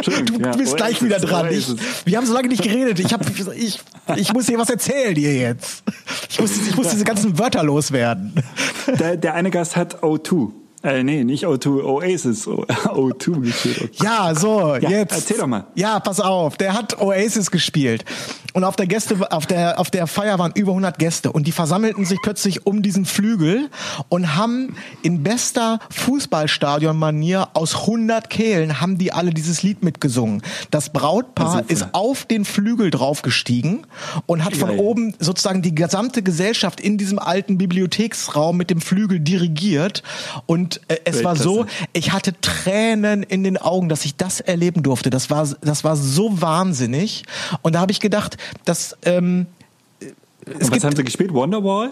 Du 0.03 0.39
ja, 0.39 0.55
bist 0.55 0.75
gleich 0.75 0.95
Oasis, 0.95 1.03
wieder 1.03 1.19
dran. 1.19 1.47
Ich, 1.51 1.67
wir 2.05 2.17
haben 2.17 2.25
so 2.25 2.33
lange 2.33 2.47
nicht 2.47 2.63
geredet. 2.63 2.99
Ich, 2.99 3.13
hab, 3.13 3.21
ich, 3.55 3.79
ich 4.15 4.33
muss 4.33 4.45
dir 4.45 4.57
was 4.57 4.69
erzählen 4.69 5.15
dir 5.15 5.33
jetzt. 5.33 5.83
Ich 6.29 6.39
muss, 6.39 6.51
ich 6.57 6.75
muss 6.75 6.89
diese 6.89 7.03
ganzen 7.03 7.37
Wörter 7.37 7.63
loswerden. 7.63 8.33
Der, 8.99 9.17
der 9.17 9.33
eine 9.35 9.51
Gast 9.51 9.75
hat 9.75 10.01
O2. 10.03 10.51
Äh, 10.83 11.01
nee, 11.03 11.23
nicht 11.23 11.45
O2, 11.45 11.81
Oasis. 11.83 12.45
O- 12.47 12.65
O2 12.67 13.39
gespielt. 13.41 13.95
Ja, 14.03 14.35
so, 14.35 14.75
Ja, 14.75 14.89
jetzt. 14.89 15.13
erzähl 15.13 15.37
doch 15.37 15.47
mal. 15.47 15.65
Ja, 15.75 15.99
pass 16.01 16.19
auf. 16.19 16.57
Der 16.57 16.73
hat 16.73 16.99
Oasis 17.01 17.51
gespielt. 17.51 18.03
und 18.53 18.63
auf 18.65 18.75
der 18.75 18.85
Gäste, 18.85 19.31
auf 19.31 19.45
der, 19.47 19.79
auf 19.79 19.89
der 19.89 20.05
Feier 20.07 20.37
waren 20.39 20.51
über 20.55 20.71
100 20.73 20.99
Gäste 20.99 21.31
und 21.31 21.47
die 21.47 21.51
versammelten 21.53 22.05
sich 22.05 22.19
plötzlich 22.21 22.67
um 22.67 22.81
diesen 22.83 23.05
Flügel 23.05 23.69
und 24.09 24.35
haben 24.35 24.75
in 25.01 25.23
bester 25.23 25.79
Fußballstadion-Manier 25.89 27.49
aus 27.53 27.75
100 27.81 28.29
Kehlen 28.29 28.79
haben 28.81 28.97
die 28.97 29.11
alle 29.11 29.31
dieses 29.31 29.63
Lied 29.63 29.83
mitgesungen. 29.83 30.41
Das 30.69 30.91
Brautpaar 30.91 31.59
Super. 31.59 31.65
ist 31.69 31.87
auf 31.93 32.25
den 32.25 32.45
Flügel 32.45 32.91
draufgestiegen 32.91 33.87
und 34.25 34.43
hat 34.45 34.55
von 34.55 34.69
Geil. 34.69 34.79
oben 34.79 35.15
sozusagen 35.19 35.61
die 35.61 35.73
gesamte 35.73 36.21
Gesellschaft 36.21 36.79
in 36.79 36.97
diesem 36.97 37.19
alten 37.19 37.57
Bibliotheksraum 37.57 38.57
mit 38.57 38.69
dem 38.69 38.81
Flügel 38.81 39.19
dirigiert 39.19 40.03
und 40.45 40.72
äh, 40.87 40.97
es 41.05 41.23
war 41.23 41.35
so, 41.35 41.65
ich 41.93 42.11
hatte 42.11 42.39
Tränen 42.41 43.23
in 43.23 43.43
den 43.43 43.57
Augen, 43.57 43.89
dass 43.89 44.05
ich 44.05 44.15
das 44.15 44.39
erleben 44.39 44.83
durfte. 44.83 45.09
Das 45.09 45.29
war, 45.29 45.47
das 45.61 45.83
war 45.83 45.95
so 45.95 46.41
wahnsinnig. 46.41 47.23
Und 47.61 47.75
da 47.75 47.79
habe 47.79 47.91
ich 47.91 47.99
gedacht, 47.99 48.37
dass 48.65 48.97
ähm, 49.03 49.47
es 49.99 50.69
Und 50.69 50.75
was 50.75 50.83
haben 50.83 50.95
sie 50.95 51.03
gespielt? 51.03 51.33
Wonderwall? 51.33 51.91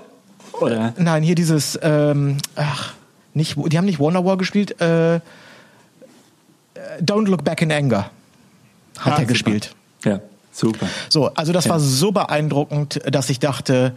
Oder? 0.60 0.94
nein, 0.98 1.24
hier 1.24 1.36
dieses, 1.36 1.80
ähm, 1.82 2.38
ach, 2.56 2.94
nicht, 3.34 3.56
die 3.72 3.78
haben 3.78 3.86
nicht 3.86 4.00
Wonderwall 4.00 4.36
gespielt, 4.38 4.80
äh, 4.82 5.16
äh, 5.16 5.20
Don't 7.02 7.28
Look 7.28 7.44
Back 7.44 7.62
in 7.62 7.72
Anger 7.72 8.10
hat 9.00 9.06
Ah, 9.06 9.10
er 9.12 9.16
super. 9.20 9.26
gespielt. 9.28 9.76
Ja, 10.04 10.20
super. 10.52 10.88
So, 11.10 11.34
also 11.34 11.54
das 11.54 11.70
war 11.70 11.80
so 11.80 12.12
beeindruckend, 12.12 13.00
dass 13.10 13.30
ich 13.30 13.40
dachte, 13.40 13.94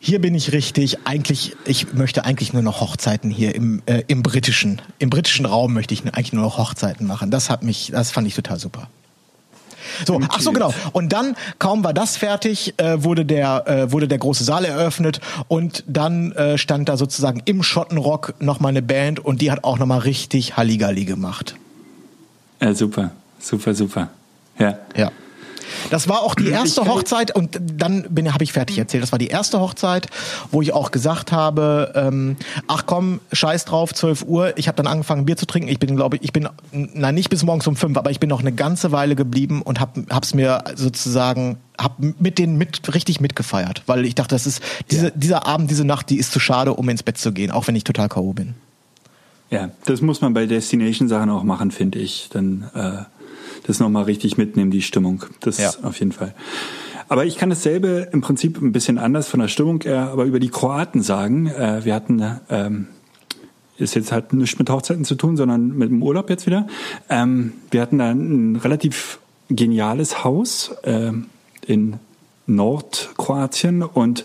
hier 0.00 0.20
bin 0.20 0.34
ich 0.34 0.52
richtig. 0.52 1.06
Eigentlich, 1.06 1.56
ich 1.64 1.92
möchte 1.94 2.24
eigentlich 2.24 2.52
nur 2.52 2.62
noch 2.62 2.80
Hochzeiten 2.80 3.30
hier 3.30 3.54
im, 3.54 3.82
äh, 3.86 4.02
im 4.06 4.22
britischen, 4.22 4.80
im 4.98 5.10
britischen 5.10 5.46
Raum 5.46 5.72
möchte 5.74 5.94
ich 5.94 6.04
eigentlich 6.04 6.32
nur 6.32 6.44
noch 6.44 6.58
Hochzeiten 6.58 7.06
machen. 7.06 7.30
Das 7.30 7.50
hat 7.50 7.62
mich, 7.62 7.90
das 7.92 8.10
fand 8.10 8.26
ich 8.26 8.34
total 8.34 8.58
super. 8.58 8.88
So, 10.06 10.20
ach 10.28 10.40
so 10.40 10.52
genau. 10.52 10.72
Und 10.92 11.12
dann 11.12 11.36
kaum 11.58 11.84
war 11.84 11.92
das 11.92 12.16
fertig, 12.16 12.74
äh, 12.78 13.02
wurde 13.04 13.24
der 13.24 13.66
äh, 13.66 13.92
wurde 13.92 14.08
der 14.08 14.18
große 14.18 14.44
Saal 14.44 14.64
eröffnet 14.64 15.20
und 15.48 15.84
dann 15.86 16.32
äh, 16.32 16.58
stand 16.58 16.88
da 16.88 16.96
sozusagen 16.96 17.42
im 17.44 17.62
Schottenrock 17.62 18.34
noch 18.40 18.60
mal 18.60 18.70
eine 18.70 18.82
Band 18.82 19.20
und 19.20 19.40
die 19.40 19.50
hat 19.50 19.64
auch 19.64 19.78
noch 19.78 19.86
mal 19.86 19.98
richtig 19.98 20.56
Halligalli 20.56 21.04
gemacht. 21.04 21.54
Ja, 22.60 22.74
super. 22.74 23.10
Super, 23.38 23.74
super. 23.74 24.08
Ja. 24.58 24.78
Ja. 24.96 25.10
Das 25.90 26.08
war 26.08 26.22
auch 26.22 26.34
die 26.34 26.48
erste 26.48 26.86
Hochzeit 26.86 27.34
und 27.34 27.58
dann 27.60 28.06
bin 28.10 28.32
habe 28.32 28.44
ich 28.44 28.52
fertig 28.52 28.78
erzählt. 28.78 29.02
Das 29.02 29.12
war 29.12 29.18
die 29.18 29.28
erste 29.28 29.60
Hochzeit, 29.60 30.08
wo 30.50 30.62
ich 30.62 30.72
auch 30.72 30.90
gesagt 30.90 31.32
habe, 31.32 31.92
ähm, 31.94 32.36
ach 32.66 32.84
komm, 32.86 33.20
scheiß 33.32 33.64
drauf, 33.64 33.94
12 33.94 34.22
Uhr. 34.22 34.56
Ich 34.56 34.68
habe 34.68 34.76
dann 34.76 34.86
angefangen 34.86 35.24
Bier 35.26 35.36
zu 35.36 35.46
trinken. 35.46 35.68
Ich 35.68 35.78
bin 35.78 35.96
glaube 35.96 36.16
ich, 36.16 36.24
ich 36.24 36.32
bin 36.32 36.48
nein 36.72 37.14
nicht 37.14 37.30
bis 37.30 37.42
morgens 37.42 37.66
um 37.66 37.76
fünf, 37.76 37.96
aber 37.96 38.10
ich 38.10 38.20
bin 38.20 38.28
noch 38.28 38.40
eine 38.40 38.52
ganze 38.52 38.92
Weile 38.92 39.16
geblieben 39.16 39.62
und 39.62 39.80
hab 39.80 39.96
hab's 40.10 40.34
mir 40.34 40.64
sozusagen 40.74 41.58
hab 41.78 41.98
mit 41.98 42.38
denen 42.38 42.56
mit 42.56 42.94
richtig 42.94 43.20
mitgefeiert, 43.20 43.82
weil 43.86 44.04
ich 44.04 44.14
dachte, 44.14 44.34
das 44.34 44.46
ist 44.46 44.62
diese, 44.90 45.10
dieser 45.12 45.46
Abend, 45.46 45.70
diese 45.70 45.84
Nacht, 45.84 46.10
die 46.10 46.18
ist 46.18 46.32
zu 46.32 46.40
schade, 46.40 46.74
um 46.74 46.88
ins 46.88 47.02
Bett 47.02 47.18
zu 47.18 47.32
gehen, 47.32 47.50
auch 47.50 47.66
wenn 47.66 47.76
ich 47.76 47.84
total 47.84 48.08
KO 48.08 48.32
bin. 48.32 48.54
Ja, 49.50 49.70
das 49.84 50.00
muss 50.00 50.20
man 50.20 50.34
bei 50.34 50.46
Destination-Sachen 50.46 51.30
auch 51.30 51.44
machen, 51.44 51.70
finde 51.70 51.98
ich. 51.98 52.28
Dann 52.32 52.70
äh, 52.74 53.04
das 53.64 53.80
nochmal 53.80 54.04
richtig 54.04 54.38
mitnehmen, 54.38 54.70
die 54.70 54.82
Stimmung. 54.82 55.24
Das 55.40 55.58
Ja. 55.58 55.72
auf 55.82 55.98
jeden 55.98 56.12
Fall. 56.12 56.34
Aber 57.08 57.26
ich 57.26 57.36
kann 57.36 57.50
dasselbe 57.50 58.08
im 58.12 58.20
Prinzip 58.22 58.60
ein 58.62 58.72
bisschen 58.72 58.98
anders 58.98 59.28
von 59.28 59.40
der 59.40 59.48
Stimmung 59.48 59.82
her, 59.82 60.08
aber 60.10 60.24
über 60.24 60.40
die 60.40 60.48
Kroaten 60.48 61.02
sagen. 61.02 61.46
Äh, 61.48 61.84
wir 61.84 61.94
hatten, 61.94 62.22
ähm, 62.48 62.86
ist 63.76 63.94
jetzt 63.94 64.12
halt 64.12 64.32
nichts 64.32 64.58
mit 64.58 64.70
Hochzeiten 64.70 65.04
zu 65.04 65.14
tun, 65.14 65.36
sondern 65.36 65.76
mit 65.76 65.90
dem 65.90 66.02
Urlaub 66.02 66.30
jetzt 66.30 66.46
wieder. 66.46 66.66
Ähm, 67.08 67.52
wir 67.70 67.82
hatten 67.82 67.98
da 67.98 68.10
ein 68.10 68.56
relativ 68.56 69.18
geniales 69.50 70.24
Haus 70.24 70.74
ähm, 70.84 71.26
in 71.66 71.96
Nordkroatien 72.46 73.82
und 73.82 74.24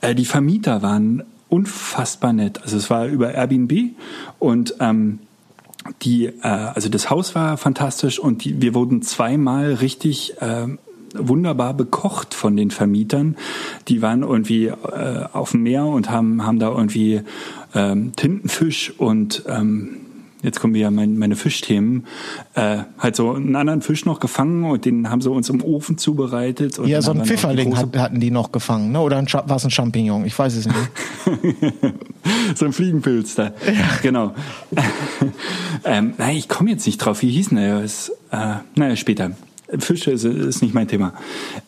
äh, 0.00 0.14
die 0.14 0.24
Vermieter 0.24 0.82
waren 0.82 1.22
unfassbar 1.48 2.32
nett. 2.32 2.62
Also 2.62 2.76
es 2.76 2.90
war 2.90 3.06
über 3.06 3.34
Airbnb 3.34 3.90
und 4.38 4.74
ähm, 4.80 5.18
die, 6.02 6.26
äh, 6.26 6.32
also 6.42 6.88
das 6.88 7.10
Haus 7.10 7.34
war 7.34 7.56
fantastisch 7.56 8.18
und 8.18 8.44
die, 8.44 8.60
wir 8.60 8.74
wurden 8.74 9.02
zweimal 9.02 9.74
richtig 9.74 10.34
ähm, 10.40 10.78
wunderbar 11.14 11.74
bekocht 11.74 12.34
von 12.34 12.56
den 12.56 12.70
Vermietern. 12.70 13.36
Die 13.88 14.02
waren 14.02 14.22
irgendwie 14.22 14.66
äh, 14.66 15.24
auf 15.32 15.52
dem 15.52 15.62
Meer 15.62 15.86
und 15.86 16.10
haben, 16.10 16.46
haben 16.46 16.58
da 16.58 16.68
irgendwie 16.68 17.22
ähm, 17.74 18.12
Tintenfisch 18.14 18.92
und 18.98 19.44
ähm, 19.48 19.99
jetzt 20.42 20.60
kommen 20.60 20.74
wir 20.74 20.80
ja 20.80 20.90
mein, 20.90 21.18
meine 21.18 21.36
Fischthemen, 21.36 22.06
äh, 22.54 22.78
halt 22.98 23.16
so 23.16 23.32
einen 23.32 23.56
anderen 23.56 23.82
Fisch 23.82 24.04
noch 24.04 24.20
gefangen 24.20 24.64
und 24.64 24.84
den 24.84 25.10
haben 25.10 25.20
sie 25.20 25.30
uns 25.30 25.48
im 25.50 25.62
Ofen 25.62 25.98
zubereitet. 25.98 26.78
Ja, 26.84 27.02
so 27.02 27.10
haben 27.10 27.20
ein 27.20 27.28
wir 27.28 27.34
noch 27.34 27.34
die 27.34 27.36
Pfifferling 27.36 27.76
hat, 27.76 27.96
hatten 27.96 28.20
die 28.20 28.30
noch 28.30 28.52
gefangen, 28.52 28.92
ne? 28.92 29.00
Oder 29.00 29.18
ein 29.18 29.26
war 29.26 29.56
es 29.56 29.64
ein 29.64 29.70
Champignon? 29.70 30.24
Ich 30.24 30.38
weiß 30.38 30.56
es 30.56 30.66
nicht. 30.66 30.78
so 32.54 32.64
ein 32.64 32.72
Fliegenpilz 32.72 33.34
da. 33.34 33.52
Genau. 34.02 34.34
ähm, 35.84 36.14
nein, 36.18 36.36
ich 36.36 36.48
komme 36.48 36.70
jetzt 36.70 36.86
nicht 36.86 36.98
drauf. 36.98 37.22
Wie 37.22 37.30
hieß 37.30 37.50
denn 37.50 37.58
der? 37.58 37.80
Äh, 37.80 38.60
naja, 38.74 38.96
später. 38.96 39.32
Fische 39.78 40.10
ist, 40.10 40.24
ist 40.24 40.62
nicht 40.62 40.74
mein 40.74 40.88
Thema. 40.88 41.14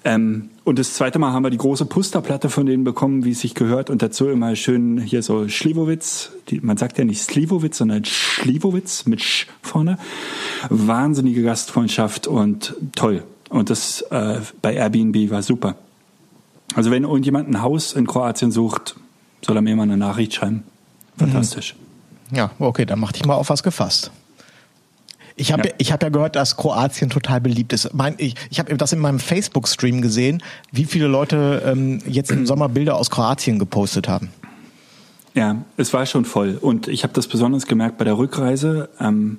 Ähm, 0.05 0.51
und 0.65 0.79
das 0.79 0.95
zweite 0.95 1.19
Mal 1.19 1.33
haben 1.33 1.45
wir 1.45 1.51
die 1.51 1.59
große 1.59 1.87
Pusterplatte 1.87 2.49
von 2.49 2.67
denen 2.67 2.85
bekommen, 2.85 3.25
wie 3.25 3.33
es 3.33 3.41
sich 3.41 3.55
gehört. 3.55 3.91
Und 3.91 4.03
dazu 4.03 4.29
immer 4.29 4.57
schön 4.57 4.99
hier 4.99 5.23
so 5.23 5.49
Schliwowitz. 5.49 6.33
Die, 6.49 6.61
man 6.61 6.77
sagt 6.77 6.99
ja 6.99 7.05
nicht 7.05 7.23
Slivovitz, 7.23 7.79
sondern 7.79 8.05
Schliwowitz 8.05 9.07
mit 9.07 9.23
Sch 9.23 9.47
vorne. 9.63 9.99
Wahnsinnige 10.69 11.43
Gastfreundschaft 11.43 12.27
und 12.27 12.75
toll. 12.95 13.25
Und 13.49 13.71
das 13.71 14.03
äh, 14.11 14.41
bei 14.61 14.75
Airbnb 14.75 15.31
war 15.31 15.43
super. 15.43 15.77
Also 16.75 16.91
wenn 16.91 17.05
irgendjemand 17.05 17.49
ein 17.49 17.63
Haus 17.63 17.93
in 17.93 18.07
Kroatien 18.07 18.51
sucht, 18.51 18.97
soll 19.45 19.57
er 19.57 19.63
mir 19.63 19.77
mal 19.77 19.83
eine 19.83 19.97
Nachricht 19.97 20.35
schreiben. 20.35 20.63
Fantastisch. 21.19 21.77
Ja, 22.33 22.51
okay, 22.59 22.87
dann 22.87 22.99
mach 22.99 23.13
dich 23.13 23.27
mal 23.27 23.35
auf 23.35 23.51
was 23.51 23.63
gefasst. 23.63 24.11
Ich 25.37 25.53
habe 25.53 25.69
Ja. 25.69 25.75
ich 25.79 25.93
hab 25.93 26.03
ja 26.03 26.09
gehört, 26.09 26.37
dass 26.37 26.57
Kroatien 26.57 27.11
total 27.11 27.41
beliebt 27.41 27.73
ist. 27.73 27.93
Mein, 27.95 28.15
ich 28.19 28.35
ich 28.51 28.59
habe 28.59 28.77
das 28.77 28.93
in 28.93 28.99
meinem 28.99 29.19
Facebook-Stream 29.19 30.03
gesehen, 30.03 30.43
wie 30.71 30.85
viele 30.85 31.07
Leute 31.07 31.63
ähm, 31.67 32.01
jetzt 32.07 32.31
im 32.31 32.47
Sommer 32.47 32.69
Bilder 32.69 32.97
aus 32.97 33.11
Kroatien 33.11 33.59
gepostet 33.59 34.09
haben. 34.09 34.31
Ja, 35.35 35.57
es 35.79 35.93
war 35.95 36.05
schon 36.07 36.25
voll. 36.27 36.59
Und 36.61 36.89
ich 36.89 37.05
habe 37.05 37.15
das 37.15 37.27
besonders 37.27 37.67
gemerkt 37.67 37.97
bei 37.99 38.05
der 38.05 38.19
Rückreise. 38.19 38.91
Ähm, 39.01 39.39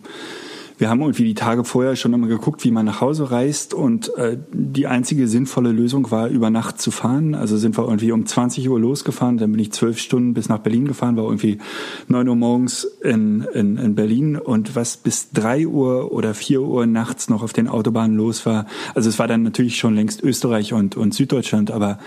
wir 0.77 0.89
haben 0.89 1.01
irgendwie 1.01 1.23
die 1.23 1.33
Tage 1.33 1.63
vorher 1.63 1.95
schon 1.95 2.13
immer 2.13 2.27
geguckt, 2.27 2.63
wie 2.63 2.71
man 2.71 2.85
nach 2.85 3.01
Hause 3.01 3.31
reist. 3.31 3.73
Und 3.73 4.15
äh, 4.15 4.37
die 4.51 4.87
einzige 4.87 5.27
sinnvolle 5.27 5.71
Lösung 5.71 6.11
war, 6.11 6.29
über 6.29 6.49
Nacht 6.49 6.81
zu 6.81 6.91
fahren. 6.91 7.35
Also 7.35 7.57
sind 7.57 7.77
wir 7.77 7.83
irgendwie 7.83 8.11
um 8.11 8.25
20 8.25 8.69
Uhr 8.69 8.79
losgefahren. 8.79 9.37
Dann 9.37 9.51
bin 9.51 9.59
ich 9.59 9.71
zwölf 9.71 9.99
Stunden 9.99 10.33
bis 10.33 10.49
nach 10.49 10.59
Berlin 10.59 10.87
gefahren, 10.87 11.15
war 11.15 11.25
irgendwie 11.25 11.59
neun 12.07 12.27
Uhr 12.27 12.35
morgens 12.35 12.85
in, 13.03 13.41
in, 13.53 13.77
in 13.77 13.95
Berlin. 13.95 14.35
Und 14.35 14.75
was 14.75 14.97
bis 14.97 15.31
drei 15.31 15.67
Uhr 15.67 16.11
oder 16.11 16.33
vier 16.33 16.61
Uhr 16.61 16.85
nachts 16.85 17.29
noch 17.29 17.43
auf 17.43 17.53
den 17.53 17.67
Autobahnen 17.67 18.17
los 18.17 18.45
war. 18.45 18.65
Also 18.95 19.09
es 19.09 19.19
war 19.19 19.27
dann 19.27 19.43
natürlich 19.43 19.77
schon 19.77 19.95
längst 19.95 20.23
Österreich 20.23 20.73
und, 20.73 20.97
und 20.97 21.13
Süddeutschland, 21.13 21.71
aber 21.71 21.99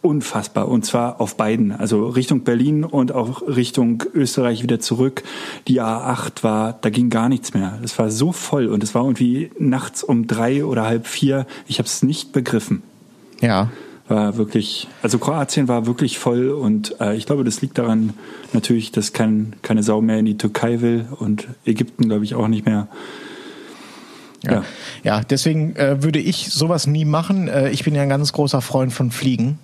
unfassbar 0.00 0.68
und 0.68 0.84
zwar 0.84 1.20
auf 1.20 1.36
beiden, 1.36 1.72
also 1.72 2.06
Richtung 2.08 2.42
Berlin 2.44 2.84
und 2.84 3.12
auch 3.12 3.42
Richtung 3.42 4.04
Österreich 4.14 4.62
wieder 4.62 4.78
zurück. 4.78 5.24
Die 5.66 5.80
A8 5.80 6.44
war, 6.44 6.78
da 6.80 6.90
ging 6.90 7.10
gar 7.10 7.28
nichts 7.28 7.52
mehr. 7.52 7.78
Es 7.82 7.98
war 7.98 8.10
so 8.10 8.32
voll 8.32 8.68
und 8.68 8.82
es 8.84 8.94
war 8.94 9.02
irgendwie 9.02 9.50
nachts 9.58 10.02
um 10.04 10.26
drei 10.26 10.64
oder 10.64 10.84
halb 10.84 11.06
vier. 11.06 11.46
Ich 11.66 11.78
habe 11.78 11.86
es 11.86 12.02
nicht 12.02 12.32
begriffen. 12.32 12.82
Ja. 13.40 13.70
War 14.06 14.36
wirklich, 14.36 14.88
also 15.02 15.18
Kroatien 15.18 15.68
war 15.68 15.86
wirklich 15.86 16.18
voll 16.18 16.50
und 16.50 16.98
äh, 17.00 17.16
ich 17.16 17.26
glaube, 17.26 17.44
das 17.44 17.60
liegt 17.60 17.76
daran 17.76 18.14
natürlich, 18.52 18.92
dass 18.92 19.12
kein, 19.12 19.54
keine 19.62 19.82
Sau 19.82 20.00
mehr 20.00 20.18
in 20.18 20.24
die 20.24 20.38
Türkei 20.38 20.80
will 20.80 21.06
und 21.18 21.48
Ägypten 21.66 22.08
glaube 22.08 22.24
ich 22.24 22.34
auch 22.34 22.48
nicht 22.48 22.64
mehr. 22.64 22.88
Ja, 24.44 24.64
ja 25.02 25.20
deswegen 25.20 25.76
äh, 25.76 26.02
würde 26.02 26.20
ich 26.20 26.50
sowas 26.50 26.86
nie 26.86 27.04
machen. 27.04 27.48
Äh, 27.48 27.70
ich 27.70 27.84
bin 27.84 27.94
ja 27.94 28.02
ein 28.02 28.08
ganz 28.08 28.32
großer 28.32 28.62
Freund 28.62 28.92
von 28.92 29.10
Fliegen. 29.10 29.58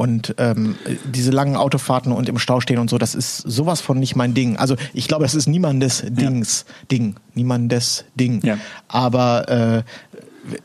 Und 0.00 0.34
ähm, 0.38 0.76
diese 1.04 1.30
langen 1.30 1.56
Autofahrten 1.56 2.10
und 2.10 2.26
im 2.26 2.38
Stau 2.38 2.60
stehen 2.60 2.78
und 2.78 2.88
so, 2.88 2.96
das 2.96 3.14
ist 3.14 3.36
sowas 3.36 3.82
von 3.82 3.98
nicht 3.98 4.16
mein 4.16 4.32
Ding. 4.32 4.56
Also 4.56 4.76
ich 4.94 5.08
glaube, 5.08 5.24
das 5.24 5.34
ist 5.34 5.46
niemandes 5.46 6.02
Dings 6.08 6.64
Ding, 6.90 7.16
niemandes 7.34 8.06
Ding. 8.14 8.40
Ja. 8.42 8.56
Aber 8.88 9.50
äh, 9.50 9.82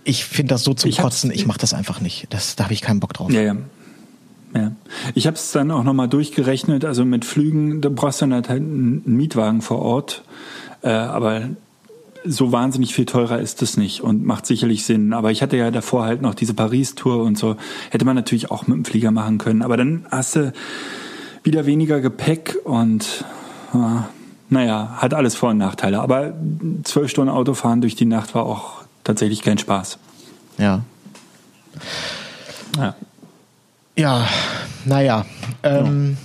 ich 0.06 0.24
finde 0.24 0.54
das 0.54 0.64
so 0.64 0.74
zum 0.74 0.90
Ich 0.90 1.00
Kotzen. 1.00 1.32
Ich 1.32 1.46
mache 1.46 1.60
das 1.60 1.74
einfach 1.74 2.00
nicht. 2.00 2.28
Das, 2.30 2.56
da 2.56 2.64
habe 2.64 2.74
ich 2.74 2.80
keinen 2.80 3.02
Bock 3.02 3.12
drauf. 3.12 3.30
Ja, 3.30 3.42
ja. 3.42 3.58
Ja. 4.54 4.72
Ich 5.16 5.28
habe 5.28 5.36
es 5.36 5.52
dann 5.52 5.70
auch 5.70 5.84
nochmal 5.84 6.08
durchgerechnet. 6.08 6.86
Also 6.86 7.04
mit 7.04 7.26
Flügen, 7.26 7.82
da 7.82 7.90
brauchst 7.90 8.22
du 8.22 8.28
dann 8.28 8.36
halt 8.36 8.50
einen 8.50 9.04
Mietwagen 9.06 9.62
vor 9.62 9.82
Ort. 9.82 10.24
Äh, 10.82 10.92
aber 10.92 11.50
so 12.26 12.52
wahnsinnig 12.52 12.94
viel 12.94 13.06
teurer 13.06 13.40
ist 13.40 13.62
es 13.62 13.78
nicht 13.78 14.02
und 14.02 14.26
macht 14.26 14.46
sicherlich 14.46 14.86
Sinn. 14.86 15.14
Aber 15.14 15.32
ich 15.32 15.42
hatte 15.42 15.58
ja 15.58 15.72
davor 15.72 16.06
halt 16.06 16.22
noch 16.22 16.36
diese 16.36 16.54
Paris-Tour 16.54 17.24
und 17.24 17.38
so. 17.38 17.56
Hätte 17.92 18.06
man 18.06 18.16
natürlich 18.16 18.52
auch 18.52 18.68
mit 18.68 18.76
dem 18.78 18.86
Flieger 18.86 19.12
machen 19.12 19.38
können. 19.38 19.62
Aber 19.62 19.78
dann 19.78 20.06
hast 20.12 20.36
du 20.36 20.54
wieder 21.44 21.66
weniger 21.66 22.02
Gepäck 22.02 22.58
und 22.64 23.24
äh, 23.74 23.78
naja, 24.50 24.96
hat 24.98 25.14
alles 25.14 25.36
Vor- 25.36 25.52
und 25.52 25.58
Nachteile. 25.58 26.02
Aber 26.02 26.34
zwölf 26.84 27.10
Stunden 27.10 27.32
Autofahren 27.32 27.82
durch 27.82 27.96
die 27.96 28.06
Nacht 28.06 28.36
war 28.36 28.46
auch 28.46 28.84
tatsächlich 29.04 29.42
kein 29.42 29.58
Spaß. 29.58 29.98
Ja. 30.58 30.82
Ja. 32.78 32.96
Ja, 33.98 34.28
naja. 34.86 35.26
Ähm, 35.64 36.18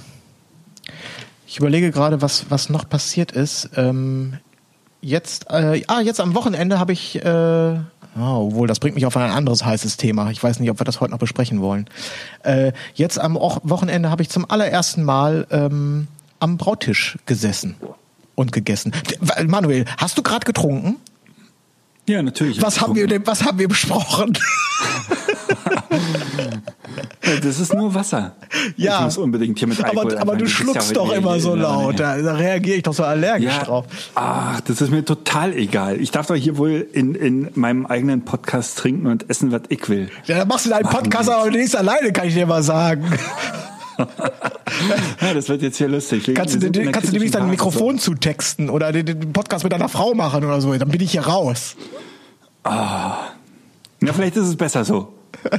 Ich 1.47 1.59
überlege 1.59 1.91
gerade, 1.91 2.23
was, 2.23 2.47
was 2.49 2.71
noch 2.71 2.89
passiert 2.89 3.33
ist. 3.33 3.71
Ähm, 3.77 4.35
jetzt, 5.01 5.47
äh, 5.51 5.83
ah, 5.87 6.01
jetzt 6.01 6.21
am 6.21 6.35
Wochenende 6.35 6.79
habe 6.79 6.93
ich, 6.93 7.17
äh, 7.17 7.29
oh, 7.29 7.79
obwohl 8.19 8.67
das 8.69 8.81
bringt 8.81 8.95
mich 8.95 9.07
auf 9.07 9.17
ein 9.17 9.31
anderes 9.31 9.65
heißes 9.65 9.97
Thema. 9.97 10.31
Ich 10.31 10.43
weiß 10.43 10.61
nicht, 10.61 10.71
ob 10.71 10.81
wir 10.81 10.85
das 10.85 11.01
heute 11.01 11.13
noch 11.13 11.19
besprechen 11.19 11.61
wollen. 11.61 11.87
Äh, 12.43 12.73
jetzt 12.95 13.19
am 13.19 13.35
Wochenende 13.35 14.11
habe 14.11 14.23
ich 14.23 14.29
zum 14.31 14.51
allerersten 14.51 15.03
Mal 15.03 15.47
ähm, 15.51 16.09
am 16.39 16.57
Brautisch 16.57 17.19
gesessen 17.27 17.77
und 18.35 18.53
gegessen. 18.53 18.93
Manuel, 19.47 19.85
hast 19.99 20.19
du 20.19 20.23
gerade 20.23 20.45
getrunken? 20.45 20.97
Ja, 22.07 22.23
natürlich. 22.23 22.61
Was 22.61 22.81
haben 22.81 22.97
wir 22.97 23.07
denn, 23.07 23.27
was 23.27 23.45
haben 23.45 23.59
wir 23.59 23.69
besprochen? 23.69 24.37
Das 27.43 27.61
ist 27.61 27.73
nur 27.75 27.95
Wasser. 27.95 28.35
Ja. 28.77 28.99
Ich 28.99 29.05
muss 29.05 29.19
unbedingt 29.19 29.59
hier 29.59 29.69
mit 29.69 29.83
Alkohol 29.85 30.13
aber, 30.13 30.21
aber 30.23 30.37
du 30.37 30.45
ja 30.45 30.51
schluckst 30.51 30.97
doch 30.97 31.13
immer 31.13 31.39
so 31.39 31.55
laut. 31.55 32.01
Da, 32.01 32.17
da 32.21 32.35
reagiere 32.35 32.79
ich 32.79 32.83
doch 32.83 32.93
so 32.95 33.05
allergisch 33.05 33.53
Ja, 33.57 33.63
drauf. 33.65 33.87
ach, 34.17 34.61
das 34.63 34.81
ist 34.81 34.91
mir 34.91 35.05
total 35.05 35.53
egal. 35.55 36.01
Ich 36.01 36.11
darf 36.11 36.27
doch 36.27 36.35
hier 36.35 36.57
wohl 36.59 36.87
in, 36.93 37.15
in 37.15 37.49
meinem 37.55 37.87
eigenen 37.87 38.25
Podcast 38.25 38.79
trinken 38.79 39.07
und 39.07 39.31
essen, 39.31 39.53
was 39.53 39.63
ich 39.69 39.89
will. 39.89 40.11
Ja, 40.25 40.39
dann 40.39 40.49
machst 40.49 40.67
du 40.67 40.71
deinen 40.71 40.89
Podcast 40.89 41.29
aber 41.31 41.51
nicht 41.51 41.77
alleine, 41.77 42.13
kann 42.13 42.27
ich 42.27 42.35
dir 42.35 42.47
mal 42.47 42.63
sagen. 42.63 43.05
Ja, 45.21 45.35
das 45.35 45.51
wird 45.51 45.61
jetzt 45.61 45.77
hier 45.77 45.89
lustig. 45.89 46.27
Wir- 46.27 46.33
Kannst 46.33 46.55
du, 46.63 46.67
einer 46.67 46.91
kannst 46.91 47.09
du 47.09 47.13
nämlich 47.13 47.33
dein. 47.33 47.51
Mikrofon 47.51 47.99
zutexten 47.99 48.71
oder 48.71 48.93
den, 48.93 49.05
den 49.05 49.33
Podcast 49.35 49.63
mit 49.63 49.75
deiner 49.75 49.91
Frau 49.91 50.15
machen 50.15 50.43
oder 50.43 50.59
so. 50.63 50.73
Dann 50.75 50.89
bin 50.89 51.03
ich 51.03 51.11
hier 51.13 51.27
raus. 51.27 51.77
Ja, 52.65 53.19
vielleicht 54.15 54.37
ist 54.37 54.47
es 54.47 54.57
besser 54.57 54.87
so. 54.87 55.13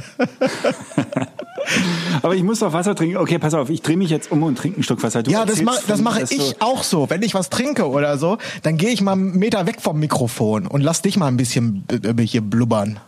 Aber 2.22 2.34
ich 2.34 2.42
muss 2.42 2.60
doch 2.60 2.72
Wasser 2.72 2.94
trinken. 2.94 3.16
Okay, 3.16 3.38
pass 3.38 3.54
auf, 3.54 3.70
ich 3.70 3.82
drehe 3.82 3.96
mich 3.96 4.10
jetzt 4.10 4.30
um 4.30 4.42
und 4.42 4.56
trinke 4.58 4.76
einen 4.76 4.84
Schluck 4.84 5.02
Wasser. 5.02 5.22
Du 5.22 5.30
Ja, 5.30 5.44
das, 5.44 5.62
ma 5.62 5.74
das 5.86 6.00
mache 6.00 6.22
ich 6.28 6.54
du- 6.54 6.60
auch 6.60 6.82
so. 6.82 7.08
Wenn 7.10 7.22
ich 7.22 7.34
was 7.34 7.50
trinke 7.50 7.88
oder 7.88 8.18
so, 8.18 8.38
dann 8.62 8.76
gehe 8.76 8.90
ich 8.90 9.00
mal 9.00 9.12
einen 9.12 9.38
Meter 9.38 9.66
weg 9.66 9.80
vom 9.80 9.98
Mikrofon 9.98 10.66
und 10.66 10.80
lass 10.82 11.02
dich 11.02 11.16
mal 11.16 11.28
ein 11.28 11.36
bisschen 11.36 11.84
äh, 11.90 12.22
hier 12.22 12.40
blubbern. 12.42 13.00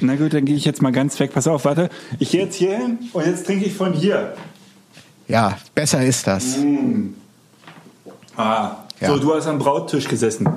Na 0.00 0.14
gut, 0.16 0.34
dann 0.34 0.44
gehe 0.44 0.56
ich 0.56 0.64
jetzt 0.64 0.82
mal 0.82 0.92
ganz 0.92 1.18
weg. 1.20 1.32
Pass 1.32 1.46
auf, 1.48 1.64
warte. 1.64 1.88
Ich 2.18 2.30
gehe 2.30 2.42
jetzt 2.44 2.56
hier 2.56 2.76
hin 2.76 2.98
und 3.12 3.26
jetzt 3.26 3.46
trinke 3.46 3.64
ich 3.64 3.74
von 3.74 3.92
hier. 3.92 4.34
Ja, 5.28 5.56
besser 5.74 6.04
ist 6.04 6.26
das. 6.26 6.58
Ah, 8.36 8.76
Ja. 9.00 9.08
so, 9.08 9.18
du 9.18 9.34
hast 9.34 9.46
am 9.46 9.58
Brauttisch 9.58 10.06
gesessen. 10.08 10.48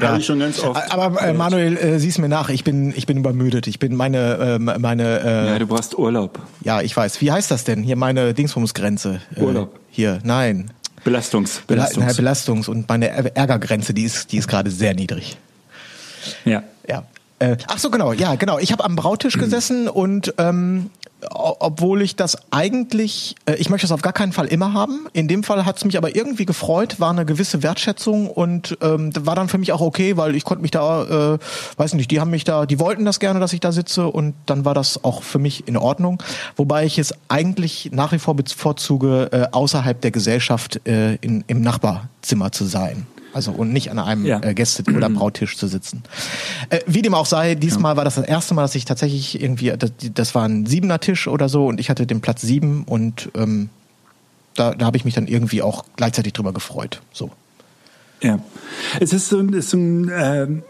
Ja. 0.00 0.08
Habe 0.08 0.18
ich 0.20 0.26
schon 0.26 0.38
ganz 0.38 0.60
oft. 0.62 0.92
Aber 0.92 1.22
äh, 1.22 1.32
Manuel, 1.32 1.76
äh, 1.76 1.98
sieh's 1.98 2.18
mir 2.18 2.28
nach. 2.28 2.48
Ich 2.50 2.64
bin, 2.64 2.92
ich 2.96 3.06
bin 3.06 3.16
übermüdet. 3.18 3.66
Ich 3.66 3.78
bin 3.78 3.94
meine, 3.96 4.38
ähm, 4.40 4.70
meine, 4.78 5.20
äh, 5.20 5.46
ja, 5.46 5.58
du 5.58 5.66
brauchst 5.66 5.96
Urlaub. 5.98 6.38
ja, 6.62 6.80
ich 6.82 6.96
weiß. 6.96 7.20
Wie 7.20 7.32
heißt 7.32 7.50
das 7.50 7.64
denn? 7.64 7.82
Hier 7.82 7.96
meine 7.96 8.34
Dingsbumsgrenze. 8.34 9.20
Äh, 9.34 9.40
Urlaub. 9.40 9.78
Hier, 9.90 10.18
nein. 10.22 10.70
Belastungs. 11.04 11.62
Bela- 11.66 11.84
Belastungs. 11.84 12.06
Nein, 12.06 12.14
Belastungs- 12.16 12.68
und 12.68 12.88
meine 12.88 13.08
Ärgergrenze, 13.36 13.94
die 13.94 14.02
ist, 14.04 14.32
die 14.32 14.38
ist 14.38 14.48
gerade 14.48 14.70
sehr 14.70 14.94
niedrig. 14.94 15.36
ja. 16.44 16.62
Ja. 16.88 17.04
Äh, 17.38 17.56
ach 17.68 17.78
so, 17.78 17.90
genau, 17.90 18.12
ja, 18.14 18.34
genau. 18.36 18.58
Ich 18.58 18.72
habe 18.72 18.82
am 18.82 18.96
Brautisch 18.96 19.36
gesessen 19.38 19.88
und 19.90 20.32
ähm, 20.38 20.88
obwohl 21.30 22.02
ich 22.02 22.16
das 22.16 22.36
eigentlich, 22.50 23.34
äh, 23.46 23.54
ich 23.54 23.70
möchte 23.70 23.86
das 23.86 23.92
auf 23.92 24.02
gar 24.02 24.12
keinen 24.12 24.32
Fall 24.32 24.46
immer 24.46 24.72
haben. 24.74 25.06
In 25.12 25.28
dem 25.28 25.42
Fall 25.42 25.64
hat 25.64 25.78
es 25.78 25.84
mich 25.84 25.96
aber 25.96 26.14
irgendwie 26.14 26.44
gefreut, 26.44 27.00
war 27.00 27.10
eine 27.10 27.24
gewisse 27.24 27.62
Wertschätzung 27.62 28.28
und 28.28 28.76
ähm, 28.82 29.12
war 29.18 29.34
dann 29.34 29.48
für 29.48 29.58
mich 29.58 29.72
auch 29.72 29.80
okay, 29.80 30.16
weil 30.16 30.36
ich 30.36 30.44
konnte 30.44 30.62
mich 30.62 30.70
da, 30.70 31.34
äh, 31.34 31.38
weiß 31.76 31.94
nicht, 31.94 32.10
die 32.10 32.20
haben 32.20 32.30
mich 32.30 32.44
da, 32.44 32.66
die 32.66 32.78
wollten 32.78 33.04
das 33.04 33.18
gerne, 33.18 33.40
dass 33.40 33.52
ich 33.52 33.60
da 33.60 33.72
sitze 33.72 34.08
und 34.08 34.34
dann 34.46 34.64
war 34.64 34.74
das 34.74 35.04
auch 35.04 35.22
für 35.22 35.38
mich 35.38 35.66
in 35.66 35.76
Ordnung. 35.76 36.22
Wobei 36.56 36.84
ich 36.84 36.98
es 36.98 37.14
eigentlich 37.28 37.90
nach 37.92 38.12
wie 38.12 38.18
vor 38.18 38.36
bevorzuge, 38.36 39.30
äh, 39.32 39.46
außerhalb 39.52 40.00
der 40.00 40.10
Gesellschaft 40.10 40.86
äh, 40.86 41.14
in, 41.16 41.44
im 41.46 41.62
Nachbarzimmer 41.62 42.52
zu 42.52 42.66
sein. 42.66 43.06
Also 43.36 43.52
und 43.52 43.70
nicht 43.70 43.90
an 43.90 43.98
einem 43.98 44.24
Ja. 44.24 44.40
äh, 44.42 44.54
Gäste- 44.54 44.82
oder 44.96 45.10
Brautisch 45.10 45.58
zu 45.58 45.66
sitzen. 45.68 46.02
Äh, 46.70 46.80
wie 46.86 47.02
dem 47.02 47.12
auch 47.12 47.26
sei, 47.26 47.54
diesmal 47.54 47.94
war 47.98 48.04
das 48.04 48.14
das 48.14 48.24
erste 48.24 48.54
Mal, 48.54 48.62
dass 48.62 48.74
ich 48.74 48.86
tatsächlich 48.86 49.38
irgendwie, 49.42 49.74
das, 49.78 49.92
das 50.14 50.34
war 50.34 50.48
ein 50.48 50.64
siebener 50.64 51.00
Tisch 51.00 51.28
oder 51.28 51.50
so 51.50 51.66
und 51.66 51.78
ich 51.78 51.90
hatte 51.90 52.06
den 52.06 52.22
Platz 52.22 52.40
sieben 52.40 52.84
und 52.84 53.28
ähm, 53.36 53.68
da, 54.54 54.74
da 54.74 54.86
habe 54.86 54.96
ich 54.96 55.04
mich 55.04 55.12
dann 55.12 55.26
irgendwie 55.26 55.60
auch 55.60 55.84
gleichzeitig 55.96 56.32
drüber 56.32 56.54
gefreut. 56.54 57.02
So. 57.12 57.30
Ja, 58.22 58.38
es 59.00 59.12
ist 59.12 59.28
so, 59.28 59.38
ein- 59.38 59.52
ist 59.52 59.68
so 59.68 59.76
ein, 59.76 60.10
ähm, 60.14 60.62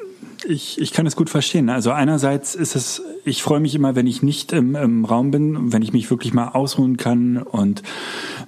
ich, 0.49 0.81
ich 0.81 0.93
kann 0.93 1.07
es 1.07 1.15
gut 1.15 1.31
verstehen. 1.31 1.71
Also 1.71 1.93
einerseits 1.93 2.57
ist 2.57 2.75
es, 2.75 3.01
ich 3.25 3.43
freue 3.45 3.61
mich 3.61 3.75
immer, 3.77 3.95
wenn 3.95 4.07
ich 4.09 4.23
nicht 4.25 4.53
im, 4.53 4.75
im 4.75 5.05
Raum 5.05 5.31
bin, 5.31 5.73
wenn 5.73 5.83
ich 5.83 5.93
mich 5.93 6.11
wirklich 6.11 6.35
mal 6.35 6.49
ausruhen 6.49 6.97
kann 6.97 7.39
und 7.39 7.83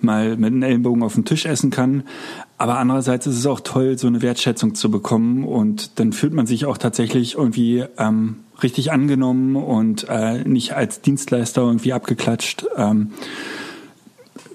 mal 0.01 0.37
mit 0.37 0.53
den 0.53 0.63
Ellenbogen 0.65 1.03
auf 1.05 1.15
den 1.15 1.25
Tisch 1.25 1.47
essen 1.47 1.71
kann. 1.71 2.03
Aber 2.59 2.79
andererseits 2.79 3.27
ist 3.27 3.37
es 3.39 3.47
auch 3.47 3.61
toll, 3.61 3.97
so 3.99 4.09
eine 4.09 4.21
Wertschätzung 4.21 4.75
zu 4.75 4.91
bekommen 4.91 5.45
und 5.45 6.01
dann 6.01 6.13
fühlt 6.13 6.33
man 6.33 6.47
sich 6.47 6.67
auch 6.67 6.77
tatsächlich 6.77 7.37
irgendwie 7.37 7.85
ähm, 7.99 8.41
richtig 8.63 8.91
angenommen 8.91 9.55
und 9.55 10.07
äh, 10.09 10.43
nicht 10.43 10.75
als 10.75 11.01
Dienstleister 11.01 11.63
irgendwie 11.63 11.93
abgeklatscht. 11.93 12.67
Ähm, 12.77 13.13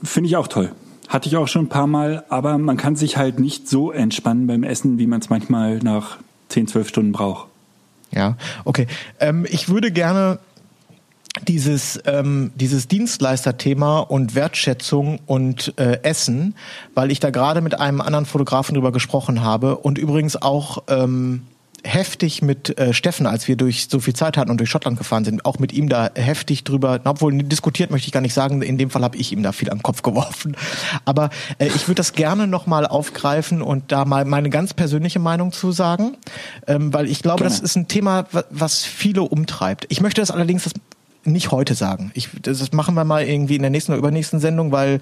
Finde 0.04 0.28
ich 0.28 0.36
auch 0.36 0.49
toll. 0.49 0.74
Hatte 1.08 1.30
ich 1.30 1.38
auch 1.38 1.47
schon 1.47 1.66
ein 1.66 1.70
paar 1.70 1.88
Mal, 1.88 2.26
aber 2.28 2.58
man 2.58 2.76
kann 2.76 2.97
sich 2.97 3.16
halt 3.16 3.39
nicht 3.39 3.70
so 3.70 3.91
entspannen 3.91 4.47
beim 4.47 4.64
Essen, 4.64 4.99
wie 4.99 5.08
man 5.08 5.22
es 5.22 5.30
manchmal 5.30 5.78
nach 5.78 6.18
10, 6.49 6.68
12 6.68 6.89
Stunden 6.89 7.12
braucht. 7.14 7.47
Ja, 8.12 8.36
okay. 8.66 8.88
Ähm, 9.22 9.45
ich 9.49 9.70
würde 9.70 9.91
gerne 9.91 10.39
dieses, 11.48 12.00
ähm, 12.06 12.52
dieses 12.56 12.88
Dienstleisterthema 12.88 14.00
und 14.00 14.36
Wertschätzung 14.36 15.20
und 15.26 15.74
äh, 15.80 16.00
Essen, 16.04 16.56
weil 16.94 17.12
ich 17.12 17.20
da 17.20 17.32
gerade 17.32 17.62
mit 17.62 17.80
einem 17.80 18.02
anderen 18.02 18.26
Fotografen 18.26 18.76
drüber 18.76 18.92
gesprochen 18.92 19.42
habe 19.44 19.78
und 19.78 19.98
übrigens 19.98 20.40
auch 20.40 20.84
ähm, 20.90 21.42
heftig 21.86 22.42
mit 22.42 22.78
äh, 22.80 22.94
Steffen, 22.94 23.26
als 23.26 23.48
wir 23.50 23.58
durch 23.58 23.88
so 23.90 24.00
viel 24.00 24.14
Zeit 24.14 24.38
hatten 24.38 24.50
und 24.52 24.58
durch 24.58 24.70
Schottland 24.70 24.98
gefahren 24.98 25.26
sind, 25.26 25.44
auch 25.44 25.60
mit 25.60 25.74
ihm 25.74 25.90
da 25.90 26.12
heftig 26.16 26.64
drüber, 26.64 27.02
obwohl 27.04 27.34
diskutiert 27.44 27.92
möchte 27.92 28.08
ich 28.08 28.14
gar 28.14 28.22
nicht 28.22 28.34
sagen, 28.34 28.62
in 28.62 28.78
dem 28.78 28.90
Fall 28.90 29.04
habe 29.04 29.18
ich 29.18 29.34
ihm 29.34 29.44
da 29.44 29.52
viel 29.52 29.70
am 29.70 29.84
Kopf 29.84 30.02
geworfen. 30.02 30.56
Aber 31.04 31.30
äh, 31.58 31.66
ich 31.68 31.88
würde 31.90 31.96
das 31.96 32.14
gerne 32.14 32.48
nochmal 32.48 32.86
aufgreifen 32.86 33.62
und 33.62 33.92
da 33.92 34.06
mal 34.06 34.24
meine 34.24 34.50
ganz 34.50 34.74
persönliche 34.74 35.20
Meinung 35.20 35.52
zu 35.52 35.72
sagen, 35.74 36.16
ähm, 36.68 36.94
weil 36.94 37.08
ich 37.08 37.22
glaube, 37.22 37.40
Gerne. 37.44 37.50
das 37.54 37.60
ist 37.60 37.76
ein 37.76 37.88
Thema, 37.90 38.28
wa- 38.32 38.46
was 38.50 38.86
viele 38.86 39.24
umtreibt. 39.24 39.86
Ich 39.90 40.00
möchte 40.00 40.22
das 40.22 40.32
allerdings 40.32 40.64
das 40.64 40.74
nicht 41.26 41.52
heute 41.52 41.76
sagen. 41.76 42.12
Ich, 42.14 42.30
das 42.42 42.72
machen 42.72 42.96
wir 42.96 43.04
mal 43.04 43.24
irgendwie 43.24 43.56
in 43.56 43.62
der 43.62 43.72
nächsten 43.72 43.92
oder 43.92 44.00
übernächsten 44.00 44.40
Sendung, 44.40 44.72
weil 44.72 45.00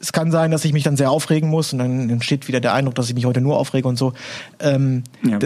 es 0.00 0.12
kann 0.12 0.30
sein, 0.30 0.50
dass 0.50 0.64
ich 0.64 0.72
mich 0.72 0.84
dann 0.84 0.96
sehr 0.96 1.10
aufregen 1.10 1.48
muss 1.48 1.72
und 1.72 1.78
dann 1.78 2.10
entsteht 2.10 2.48
wieder 2.48 2.60
der 2.60 2.74
Eindruck, 2.74 2.94
dass 2.94 3.08
ich 3.08 3.14
mich 3.14 3.24
heute 3.24 3.40
nur 3.40 3.58
aufrege 3.58 3.88
und 3.88 3.96
so. 3.96 4.12
Ähm, 4.60 5.04
Ja. 5.22 5.38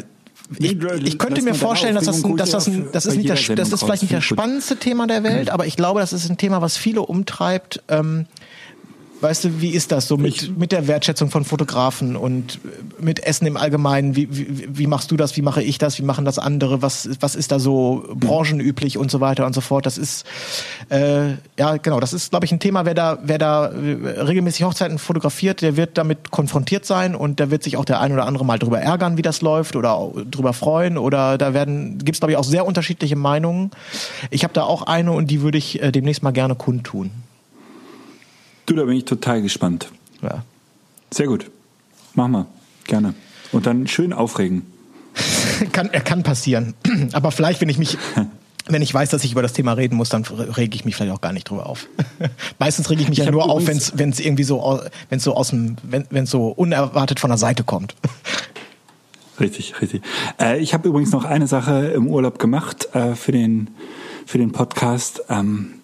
ich, 0.59 0.77
ich 1.05 1.19
könnte 1.19 1.43
mir 1.43 1.55
vorstellen, 1.55 1.95
dass 1.95 2.05
das, 2.05 2.17
Aufregung 2.17 2.37
dass 2.37 2.51
das, 2.51 2.67
ein, 2.67 2.89
das 2.93 3.07
ist 3.07 3.17
nicht 3.17 3.31
das, 3.31 3.47
das 3.47 3.73
ist 3.73 3.83
vielleicht 3.85 4.03
nicht 4.03 4.15
das 4.15 4.25
spannendste 4.25 4.77
Thema 4.77 5.07
der 5.07 5.23
Welt, 5.23 5.51
aber 5.51 5.67
ich 5.67 5.77
glaube, 5.77 6.01
das 6.01 6.13
ist 6.13 6.29
ein 6.29 6.37
Thema, 6.37 6.61
was 6.61 6.77
viele 6.77 7.03
umtreibt. 7.03 7.83
Ähm, 7.89 8.27
Weißt 9.21 9.45
du, 9.45 9.61
wie 9.61 9.71
ist 9.71 9.93
das 9.93 10.09
so 10.09 10.17
mit, 10.17 10.57
mit 10.57 10.73
der 10.73 10.87
Wertschätzung 10.87 11.31
von 11.31 11.45
Fotografen 11.45 12.17
und 12.17 12.55
äh, 12.65 13.03
mit 13.03 13.23
Essen 13.25 13.47
im 13.47 13.57
Allgemeinen? 13.57 14.17
Wie, 14.17 14.29
wie, 14.31 14.69
wie 14.79 14.87
machst 14.87 15.11
du 15.11 15.17
das? 15.17 15.37
Wie 15.37 15.43
mache 15.43 15.63
ich 15.63 15.77
das? 15.77 15.99
Wie 15.99 16.03
machen 16.03 16.25
das 16.25 16.39
andere? 16.39 16.81
Was, 16.81 17.09
was 17.21 17.35
ist 17.35 17.53
da 17.53 17.59
so 17.59 18.05
branchenüblich 18.15 18.97
und 18.97 19.11
so 19.11 19.21
weiter 19.21 19.45
und 19.45 19.55
so 19.55 19.61
fort? 19.61 19.85
Das 19.85 19.99
ist, 19.99 20.25
äh, 20.89 21.33
ja, 21.59 21.77
genau, 21.77 22.01
das 22.01 22.15
ist, 22.15 22.31
glaube 22.31 22.47
ich, 22.47 22.53
ein 22.53 22.61
Thema. 22.61 22.87
Wer 22.87 22.95
da, 22.95 23.19
wer 23.23 23.37
da 23.37 23.67
äh, 23.67 24.21
regelmäßig 24.21 24.65
Hochzeiten 24.65 24.99
fotografiert, 24.99 25.61
der 25.61 25.77
wird 25.77 25.99
damit 25.99 26.31
konfrontiert 26.31 26.87
sein 26.87 27.15
und 27.15 27.41
der 27.41 27.51
wird 27.51 27.63
sich 27.63 27.77
auch 27.77 27.85
der 27.85 28.01
ein 28.01 28.13
oder 28.13 28.25
andere 28.25 28.47
mal 28.47 28.59
drüber 28.59 28.81
ärgern, 28.81 29.19
wie 29.19 29.23
das 29.23 29.43
läuft 29.43 29.77
oder 29.77 30.13
drüber 30.31 30.55
freuen 30.55 30.97
oder 30.97 31.37
da 31.37 31.53
werden, 31.53 31.99
gibt's 31.99 32.21
glaube 32.21 32.33
ich, 32.33 32.39
auch 32.39 32.45
sehr 32.45 32.65
unterschiedliche 32.65 33.17
Meinungen. 33.17 33.71
Ich 34.31 34.45
habe 34.45 34.55
da 34.55 34.63
auch 34.63 34.83
eine 34.83 35.13
und 35.13 35.31
die 35.31 35.43
würde 35.43 35.59
ich 35.59 35.83
äh, 35.83 35.93
demnächst 35.93 36.23
mal 36.23 36.31
gerne 36.31 36.55
kundtun. 36.55 37.11
Du, 38.71 38.77
da 38.77 38.85
bin 38.85 38.97
ich 38.97 39.05
total 39.05 39.43
gespannt. 39.43 39.89
Ja. 40.23 40.45
Sehr 41.11 41.27
gut. 41.27 41.51
Mach 42.15 42.29
mal. 42.29 42.47
Gerne. 42.85 43.15
Und 43.51 43.67
dann 43.67 43.89
schön 43.89 44.13
aufregen. 44.13 44.63
kann, 45.73 45.91
er 45.91 46.03
kann 46.03 46.23
passieren. 46.23 46.75
Aber 47.13 47.33
vielleicht, 47.33 47.61
wenn 47.61 47.69
ich 47.69 47.79
mich, 47.79 47.99
wenn 48.69 48.81
ich 48.81 48.95
weiß, 48.95 49.11
dass 49.11 49.25
ich 49.25 49.33
über 49.33 49.43
das 49.43 49.55
Thema 49.55 49.73
reden 49.73 49.97
muss, 49.97 50.09
dann 50.09 50.23
rege 50.23 50.77
ich 50.77 50.85
mich 50.85 50.95
vielleicht 50.95 51.13
auch 51.13 51.21
gar 51.21 51.33
nicht 51.33 51.51
drüber 51.51 51.67
auf. 51.67 51.89
Meistens 52.61 52.89
rege 52.91 53.03
ich 53.03 53.09
mich 53.09 53.19
Ich 53.19 53.25
ja 53.25 53.33
nur 53.33 53.51
auf, 53.51 53.67
wenn 53.67 53.77
es 53.77 53.99
wenn 53.99 54.11
es 54.11 54.21
irgendwie 54.21 54.45
so, 54.45 54.81
wenn 55.09 55.19
es 55.19 55.25
so 55.25 55.35
aus 55.35 55.49
dem, 55.49 55.75
wenn 55.83 56.07
wenn 56.11 56.23
es 56.23 56.31
so 56.31 56.47
unerwartet 56.51 57.19
von 57.19 57.31
der 57.31 57.39
Seite 57.39 57.65
kommt. 57.65 57.97
Richtig, 59.41 59.81
richtig. 59.81 60.03
Äh, 60.41 60.61
ich 60.61 60.75
habe 60.75 60.89
übrigens 60.89 61.11
noch 61.11 61.25
eine 61.25 61.49
Sache 61.49 61.89
im 61.89 62.07
Urlaub 62.07 62.39
gemacht 62.39 62.95
äh, 62.95 63.17
für 63.17 63.33
den 63.33 63.71
für 64.27 64.39
den 64.39 64.53
Podcast. 64.53 65.25
Ähm, 65.29 65.80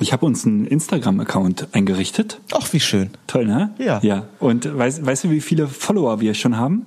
ich 0.00 0.12
habe 0.12 0.26
uns 0.26 0.46
einen 0.46 0.66
Instagram-Account 0.66 1.68
eingerichtet. 1.72 2.40
Ach, 2.52 2.72
wie 2.72 2.80
schön. 2.80 3.10
Toll, 3.26 3.46
ne? 3.46 3.74
Ja. 3.78 4.00
Ja. 4.02 4.26
Und 4.38 4.76
weißt, 4.76 5.04
weißt 5.04 5.24
du, 5.24 5.30
wie 5.30 5.40
viele 5.40 5.68
Follower 5.68 6.20
wir 6.20 6.34
schon 6.34 6.56
haben? 6.56 6.86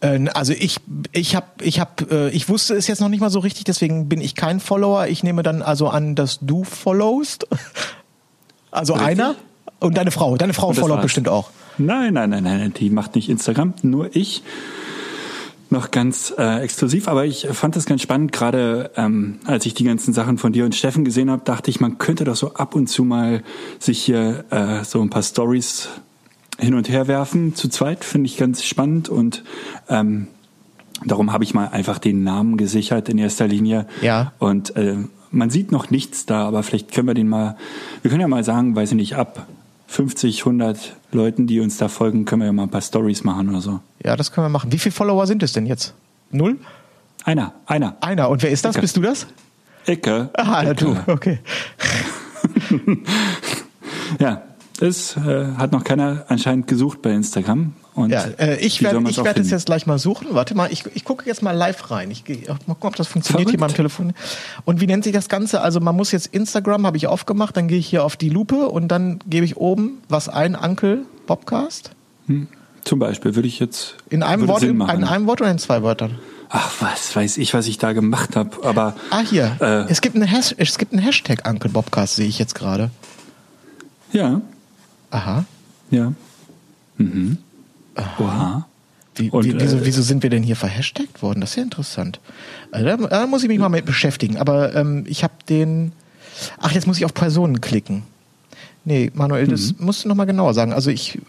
Äh, 0.00 0.28
also 0.34 0.52
ich 0.52 0.76
ich 1.12 1.36
habe 1.36 1.46
ich 1.62 1.80
habe 1.80 2.06
äh, 2.10 2.30
ich 2.30 2.48
wusste 2.48 2.74
es 2.74 2.86
jetzt 2.86 3.00
noch 3.00 3.08
nicht 3.08 3.20
mal 3.20 3.30
so 3.30 3.38
richtig, 3.38 3.64
deswegen 3.64 4.08
bin 4.08 4.20
ich 4.20 4.34
kein 4.34 4.60
Follower. 4.60 5.06
Ich 5.06 5.22
nehme 5.22 5.42
dann 5.42 5.62
also 5.62 5.88
an, 5.88 6.14
dass 6.14 6.40
du 6.40 6.64
followst. 6.64 7.46
Also 8.74 8.94
Richtig. 8.94 9.08
einer 9.10 9.34
und 9.80 9.98
deine 9.98 10.10
Frau. 10.10 10.34
Deine 10.38 10.54
Frau 10.54 10.72
followt 10.72 11.02
bestimmt 11.02 11.28
auch. 11.28 11.50
Nein, 11.76 12.14
nein, 12.14 12.30
nein, 12.30 12.42
nein, 12.42 12.72
die 12.72 12.88
macht 12.88 13.14
nicht 13.14 13.28
Instagram, 13.28 13.74
nur 13.82 14.16
ich. 14.16 14.42
Noch 15.72 15.90
ganz 15.90 16.34
äh, 16.36 16.60
exklusiv, 16.60 17.08
aber 17.08 17.24
ich 17.24 17.48
fand 17.50 17.76
das 17.76 17.86
ganz 17.86 18.02
spannend, 18.02 18.30
gerade 18.30 18.90
ähm, 18.94 19.38
als 19.46 19.64
ich 19.64 19.72
die 19.72 19.84
ganzen 19.84 20.12
Sachen 20.12 20.36
von 20.36 20.52
dir 20.52 20.66
und 20.66 20.74
Steffen 20.74 21.02
gesehen 21.02 21.30
habe, 21.30 21.44
dachte 21.46 21.70
ich, 21.70 21.80
man 21.80 21.96
könnte 21.96 22.24
doch 22.24 22.36
so 22.36 22.52
ab 22.52 22.74
und 22.74 22.88
zu 22.88 23.04
mal 23.04 23.42
sich 23.78 24.02
hier 24.02 24.44
äh, 24.50 24.84
so 24.84 25.00
ein 25.00 25.08
paar 25.08 25.22
Stories 25.22 25.88
hin 26.58 26.74
und 26.74 26.90
her 26.90 27.08
werfen. 27.08 27.54
Zu 27.54 27.70
zweit 27.70 28.04
finde 28.04 28.26
ich 28.26 28.36
ganz 28.36 28.62
spannend 28.62 29.08
und 29.08 29.44
ähm, 29.88 30.28
darum 31.06 31.32
habe 31.32 31.42
ich 31.42 31.54
mal 31.54 31.68
einfach 31.68 31.98
den 31.98 32.22
Namen 32.22 32.58
gesichert 32.58 33.08
in 33.08 33.16
erster 33.16 33.48
Linie. 33.48 33.86
Ja. 34.02 34.32
Und 34.38 34.76
äh, 34.76 34.98
man 35.30 35.48
sieht 35.48 35.72
noch 35.72 35.88
nichts 35.88 36.26
da, 36.26 36.46
aber 36.46 36.62
vielleicht 36.64 36.92
können 36.92 37.06
wir 37.06 37.14
den 37.14 37.30
mal, 37.30 37.56
wir 38.02 38.10
können 38.10 38.20
ja 38.20 38.28
mal 38.28 38.44
sagen, 38.44 38.76
weiß 38.76 38.90
ich 38.90 38.96
nicht, 38.96 39.16
ab 39.16 39.46
50, 39.86 40.40
100 40.40 40.96
Leuten, 41.14 41.46
die 41.46 41.60
uns 41.60 41.76
da 41.76 41.88
folgen, 41.88 42.24
können 42.24 42.42
wir 42.42 42.46
ja 42.46 42.52
mal 42.52 42.64
ein 42.64 42.70
paar 42.70 42.80
Stories 42.80 43.24
machen 43.24 43.48
oder 43.50 43.60
so. 43.60 43.80
Ja, 44.04 44.16
das 44.16 44.32
können 44.32 44.46
wir 44.46 44.48
machen. 44.50 44.72
Wie 44.72 44.78
viele 44.78 44.92
Follower 44.92 45.26
sind 45.26 45.42
es 45.42 45.52
denn 45.52 45.66
jetzt? 45.66 45.94
Null? 46.30 46.58
Einer, 47.24 47.54
einer. 47.66 47.96
Einer. 48.00 48.28
Und 48.30 48.42
wer 48.42 48.50
ist 48.50 48.64
das? 48.64 48.74
Ecke. 48.76 48.80
Bist 48.82 48.96
du 48.96 49.00
das? 49.02 49.26
Ecke. 49.86 50.30
Ah, 50.34 50.62
Ecke. 50.62 50.74
du. 50.74 50.96
Okay. 51.06 51.38
Ja, 54.20 54.42
das 54.78 55.16
äh, 55.16 55.46
hat 55.56 55.72
noch 55.72 55.84
keiner 55.84 56.24
anscheinend 56.28 56.66
gesucht 56.66 57.02
bei 57.02 57.10
Instagram. 57.12 57.74
Und 57.94 58.10
Ja, 58.10 58.24
äh, 58.38 58.56
ich 58.56 58.82
werde 58.82 59.02
ich 59.10 59.22
werd 59.22 59.38
es 59.38 59.50
jetzt 59.50 59.66
gleich 59.66 59.86
mal 59.86 59.98
suchen. 59.98 60.28
Warte 60.30 60.54
mal, 60.54 60.72
ich, 60.72 60.84
ich 60.94 61.04
gucke 61.04 61.26
jetzt 61.26 61.42
mal 61.42 61.52
live 61.52 61.90
rein. 61.90 62.10
Ich 62.10 62.24
mal 62.26 62.56
gucken, 62.74 62.88
ob 62.88 62.96
das 62.96 63.06
funktioniert 63.06 63.50
hier 63.50 63.58
Verrückt. 63.58 63.74
beim 63.74 63.76
Telefon. 63.76 64.14
Und 64.64 64.80
wie 64.80 64.86
nennt 64.86 65.04
sich 65.04 65.12
das 65.12 65.28
Ganze? 65.28 65.60
Also 65.60 65.78
man 65.80 65.94
muss 65.94 66.10
jetzt 66.10 66.28
Instagram, 66.28 66.86
habe 66.86 66.96
ich 66.96 67.06
aufgemacht, 67.06 67.56
dann 67.56 67.68
gehe 67.68 67.78
ich 67.78 67.86
hier 67.86 68.04
auf 68.04 68.16
die 68.16 68.30
Lupe 68.30 68.68
und 68.68 68.88
dann 68.88 69.18
gebe 69.26 69.44
ich 69.44 69.58
oben 69.58 69.98
was 70.08 70.28
ein, 70.30 70.56
Ankel 70.56 71.04
Bobcast. 71.26 71.90
Zum 72.84 72.98
Beispiel 72.98 73.34
würde 73.34 73.48
ich 73.48 73.58
jetzt 73.60 73.96
In 74.08 74.22
einem 74.22 74.48
Wort, 74.48 74.62
in, 74.62 74.80
in 74.80 75.04
einem 75.04 75.26
Wort 75.26 75.42
oder 75.42 75.50
in 75.50 75.58
zwei 75.58 75.82
Wörtern? 75.82 76.18
Ach, 76.48 76.70
was 76.80 77.14
weiß 77.14 77.36
ich, 77.38 77.52
was 77.54 77.66
ich 77.66 77.78
da 77.78 77.92
gemacht 77.92 78.36
habe. 78.36 78.56
Aber 78.64 78.94
Ah, 79.10 79.20
hier. 79.20 79.56
Äh. 79.60 79.90
es, 79.90 80.00
gibt 80.00 80.16
eine 80.16 80.30
Has 80.30 80.54
es 80.56 80.78
gibt 80.78 80.92
einen 80.92 81.02
Hashtag 81.02 81.46
Ankel 81.46 81.70
Bobcast, 81.70 82.16
sehe 82.16 82.26
ich 82.26 82.38
jetzt 82.38 82.54
gerade. 82.54 82.90
ja, 84.12 84.40
Aha. 85.10 85.44
ja. 85.90 86.12
Mhm. 86.96 87.38
Oha. 88.18 88.66
Wie, 89.14 89.30
Und, 89.30 89.44
wie, 89.44 89.60
wieso, 89.60 89.76
äh, 89.76 89.84
wieso 89.84 90.00
sind 90.02 90.22
wir 90.22 90.30
denn 90.30 90.42
hier 90.42 90.56
verhashtagt 90.56 91.22
worden? 91.22 91.40
Das 91.42 91.50
ist 91.50 91.56
ja 91.56 91.62
interessant. 91.62 92.18
Also 92.70 92.86
da, 92.86 92.96
da 92.96 93.26
muss 93.26 93.42
ich 93.42 93.48
mich 93.48 93.58
mal 93.58 93.68
mit 93.68 93.84
beschäftigen. 93.84 94.38
Aber 94.38 94.74
ähm, 94.74 95.04
ich 95.06 95.22
habe 95.22 95.34
den. 95.48 95.92
Ach, 96.58 96.72
jetzt 96.72 96.86
muss 96.86 96.96
ich 96.96 97.04
auf 97.04 97.12
Personen 97.12 97.60
klicken. 97.60 98.04
Nee, 98.84 99.10
Manuel, 99.14 99.46
das 99.46 99.74
Mhm. 99.78 99.84
musst 99.86 100.04
du 100.04 100.08
noch 100.08 100.16
mal 100.16 100.24
genauer 100.24 100.54
sagen. 100.54 100.72
Also 100.72 100.90
ich, 100.90 101.16
äh, 101.16 101.20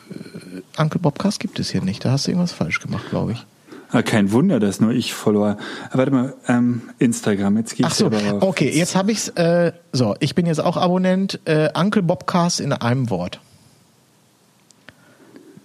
Uncle 0.81 0.99
Bobcast 1.01 1.39
gibt 1.39 1.59
es 1.59 1.69
hier 1.71 1.81
nicht. 1.83 2.03
Da 2.05 2.11
hast 2.11 2.25
du 2.25 2.31
irgendwas 2.31 2.53
falsch 2.53 2.79
gemacht, 2.79 3.09
glaube 3.09 3.33
ich. 3.33 3.45
Ah, 3.91 4.01
kein 4.01 4.31
Wunder, 4.31 4.59
dass 4.59 4.79
nur 4.79 4.91
ich 4.91 5.13
Follower. 5.13 5.57
Ah, 5.91 5.97
Warte 5.97 6.11
mal, 6.11 6.33
ähm, 6.47 6.81
Instagram, 6.97 7.57
jetzt 7.57 7.75
gehe 7.75 7.85
ich 7.85 7.91
Ach 7.91 7.95
so, 7.95 8.09
okay, 8.39 8.71
jetzt 8.73 8.95
habe 8.95 9.11
ich's. 9.11 9.27
Äh, 9.29 9.71
so, 9.91 10.15
ich 10.19 10.33
bin 10.33 10.47
jetzt 10.47 10.61
auch 10.61 10.77
Abonnent. 10.77 11.39
Äh, 11.45 11.69
Uncle 11.75 12.01
Bobcast 12.01 12.59
in 12.59 12.73
einem 12.73 13.09
Wort. 13.11 13.39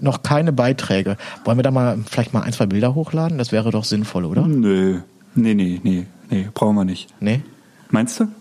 Noch 0.01 0.23
keine 0.23 0.53
Beiträge. 0.53 1.17
Wollen 1.45 1.59
wir 1.59 1.63
da 1.63 1.71
mal 1.71 1.99
vielleicht 2.09 2.33
mal 2.33 2.43
ein, 2.43 2.53
zwei 2.53 2.67
Bilder 2.67 2.95
hochladen? 2.95 3.39
Das 3.39 3.53
wäre 3.53 3.71
doch 3.71 3.85
sinnvoll, 3.85 4.25
oder? 4.25 4.47
Nö, 4.47 5.01
nee, 5.35 5.55
nee, 5.55 5.81
nee, 5.83 6.07
nee, 6.31 6.49
brauchen 6.55 6.77
wir 6.77 6.85
nicht. 6.85 7.09
Nee? 7.21 7.43
Meinst 7.91 8.21
du? 8.21 8.29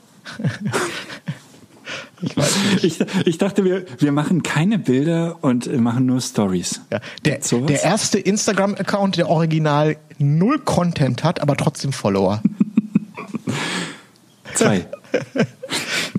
Ich. 2.22 2.36
Ich, 2.84 3.00
ich 3.26 3.38
dachte, 3.38 3.64
wir, 3.64 3.86
wir 4.00 4.12
machen 4.12 4.42
keine 4.42 4.80
Bilder 4.80 5.38
und 5.42 5.72
machen 5.80 6.08
nur 6.08 6.20
Stories. 6.20 6.82
Ja, 6.92 7.00
der, 7.26 7.40
der 7.40 7.84
erste 7.84 8.18
Instagram-Account, 8.20 9.18
der 9.18 9.30
original 9.30 9.98
null 10.18 10.60
Content 10.60 11.24
hat, 11.24 11.42
aber 11.42 11.56
trotzdem 11.56 11.94
Follower. 11.94 12.42
Zwei. 14.56 14.88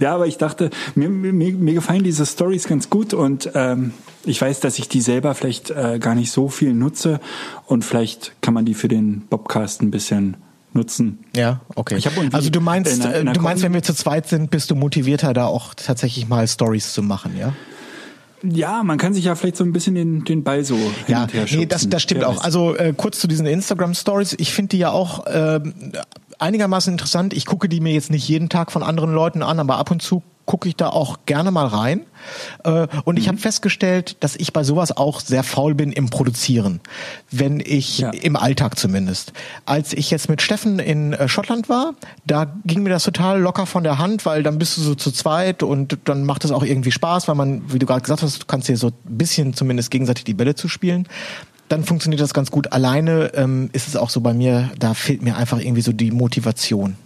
ja, 0.00 0.14
aber 0.14 0.26
ich 0.26 0.38
dachte, 0.38 0.70
mir, 0.94 1.08
mir, 1.08 1.32
mir 1.32 1.74
gefallen 1.74 2.02
diese 2.02 2.26
Stories 2.26 2.66
ganz 2.66 2.90
gut 2.90 3.14
und 3.14 3.50
ähm, 3.54 3.92
ich 4.24 4.40
weiß, 4.40 4.60
dass 4.60 4.78
ich 4.78 4.88
die 4.88 5.00
selber 5.00 5.34
vielleicht 5.34 5.70
äh, 5.70 5.98
gar 6.00 6.14
nicht 6.14 6.32
so 6.32 6.48
viel 6.48 6.74
nutze 6.74 7.20
und 7.66 7.84
vielleicht 7.84 8.32
kann 8.42 8.54
man 8.54 8.64
die 8.64 8.74
für 8.74 8.88
den 8.88 9.22
Bobcast 9.30 9.82
ein 9.82 9.90
bisschen 9.90 10.36
nutzen. 10.72 11.18
Ja, 11.34 11.60
okay. 11.74 12.00
Also 12.32 12.50
du 12.50 12.60
meinst, 12.60 12.94
in 12.94 13.02
einer- 13.02 13.14
äh, 13.14 13.20
in 13.20 13.28
einer 13.28 13.32
du 13.32 13.40
meinst, 13.40 13.62
wenn 13.62 13.74
wir 13.74 13.82
zu 13.82 13.94
zweit 13.94 14.28
sind, 14.28 14.50
bist 14.50 14.70
du 14.70 14.74
motivierter, 14.76 15.32
da 15.32 15.46
auch 15.46 15.74
tatsächlich 15.74 16.28
mal 16.28 16.46
Stories 16.46 16.92
zu 16.92 17.02
machen, 17.02 17.32
ja? 17.38 17.52
Ja, 18.42 18.82
man 18.84 18.96
kann 18.96 19.12
sich 19.12 19.24
ja 19.24 19.34
vielleicht 19.34 19.56
so 19.58 19.64
ein 19.64 19.72
bisschen 19.72 19.94
den, 19.94 20.24
den 20.24 20.42
Ball 20.44 20.64
so 20.64 20.74
hin 20.76 20.84
Ja, 21.08 21.24
und 21.24 21.34
her 21.34 21.44
nee, 21.50 21.66
das, 21.66 21.80
schubsen. 21.82 21.90
das 21.90 22.02
stimmt 22.02 22.24
auch. 22.24 22.42
Also 22.42 22.74
äh, 22.74 22.94
kurz 22.96 23.18
zu 23.20 23.26
diesen 23.28 23.44
Instagram 23.44 23.92
Stories. 23.94 24.34
Ich 24.38 24.54
finde 24.54 24.70
die 24.70 24.78
ja 24.78 24.90
auch 24.92 25.24
ähm, 25.30 25.74
einigermaßen 26.40 26.92
interessant. 26.92 27.32
Ich 27.34 27.46
gucke 27.46 27.68
die 27.68 27.80
mir 27.80 27.92
jetzt 27.92 28.10
nicht 28.10 28.28
jeden 28.28 28.48
Tag 28.48 28.72
von 28.72 28.82
anderen 28.82 29.12
Leuten 29.12 29.42
an, 29.42 29.58
aber 29.60 29.78
ab 29.78 29.90
und 29.90 30.02
zu 30.02 30.22
gucke 30.46 30.68
ich 30.68 30.74
da 30.74 30.88
auch 30.88 31.18
gerne 31.26 31.52
mal 31.52 31.66
rein. 31.66 32.00
Äh, 32.64 32.88
und 33.04 33.14
Mhm. 33.14 33.20
ich 33.20 33.28
habe 33.28 33.38
festgestellt, 33.38 34.16
dass 34.18 34.34
ich 34.34 34.52
bei 34.52 34.64
sowas 34.64 34.96
auch 34.96 35.20
sehr 35.20 35.44
faul 35.44 35.76
bin 35.76 35.92
im 35.92 36.08
Produzieren. 36.10 36.80
Wenn 37.30 37.60
ich, 37.60 37.98
Ja. 37.98 38.10
im 38.10 38.34
Alltag 38.34 38.76
zumindest. 38.76 39.32
Als 39.64 39.92
ich 39.92 40.10
jetzt 40.10 40.28
mit 40.28 40.42
Steffen 40.42 40.80
in 40.80 41.12
äh, 41.12 41.28
Schottland 41.28 41.68
war, 41.68 41.92
da 42.26 42.46
ging 42.64 42.82
mir 42.82 42.90
das 42.90 43.04
total 43.04 43.40
locker 43.40 43.64
von 43.64 43.84
der 43.84 43.98
Hand, 43.98 44.26
weil 44.26 44.42
dann 44.42 44.58
bist 44.58 44.76
du 44.76 44.80
so 44.80 44.96
zu 44.96 45.12
zweit 45.12 45.62
und 45.62 45.98
dann 46.06 46.24
macht 46.24 46.44
es 46.44 46.50
auch 46.50 46.64
irgendwie 46.64 46.90
Spaß, 46.90 47.28
weil 47.28 47.36
man, 47.36 47.72
wie 47.72 47.78
du 47.78 47.86
gerade 47.86 48.00
gesagt 48.00 48.22
hast, 48.22 48.42
du 48.42 48.46
kannst 48.46 48.66
dir 48.68 48.76
so 48.76 48.88
ein 48.88 48.92
bisschen 49.04 49.54
zumindest 49.54 49.92
gegenseitig 49.92 50.24
die 50.24 50.34
Bälle 50.34 50.56
zu 50.56 50.66
spielen. 50.66 51.06
Dann 51.70 51.84
funktioniert 51.84 52.20
das 52.20 52.34
ganz 52.34 52.50
gut. 52.50 52.72
Alleine 52.72 53.30
ähm, 53.34 53.70
ist 53.72 53.86
es 53.86 53.94
auch 53.94 54.10
so 54.10 54.20
bei 54.20 54.34
mir, 54.34 54.70
da 54.76 54.92
fehlt 54.92 55.22
mir 55.22 55.36
einfach 55.36 55.60
irgendwie 55.60 55.82
so 55.82 55.92
die 55.92 56.10
Motivation, 56.10 56.96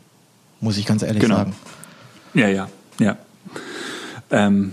muss 0.61 0.79
ich 0.79 0.87
ganz 0.87 1.03
ehrlich 1.03 1.21
Genau. 1.21 1.37
sagen. 1.37 1.55
Ja, 2.33 2.49
ja, 2.49 2.69
ja. 2.99 3.19
Ähm, 4.31 4.73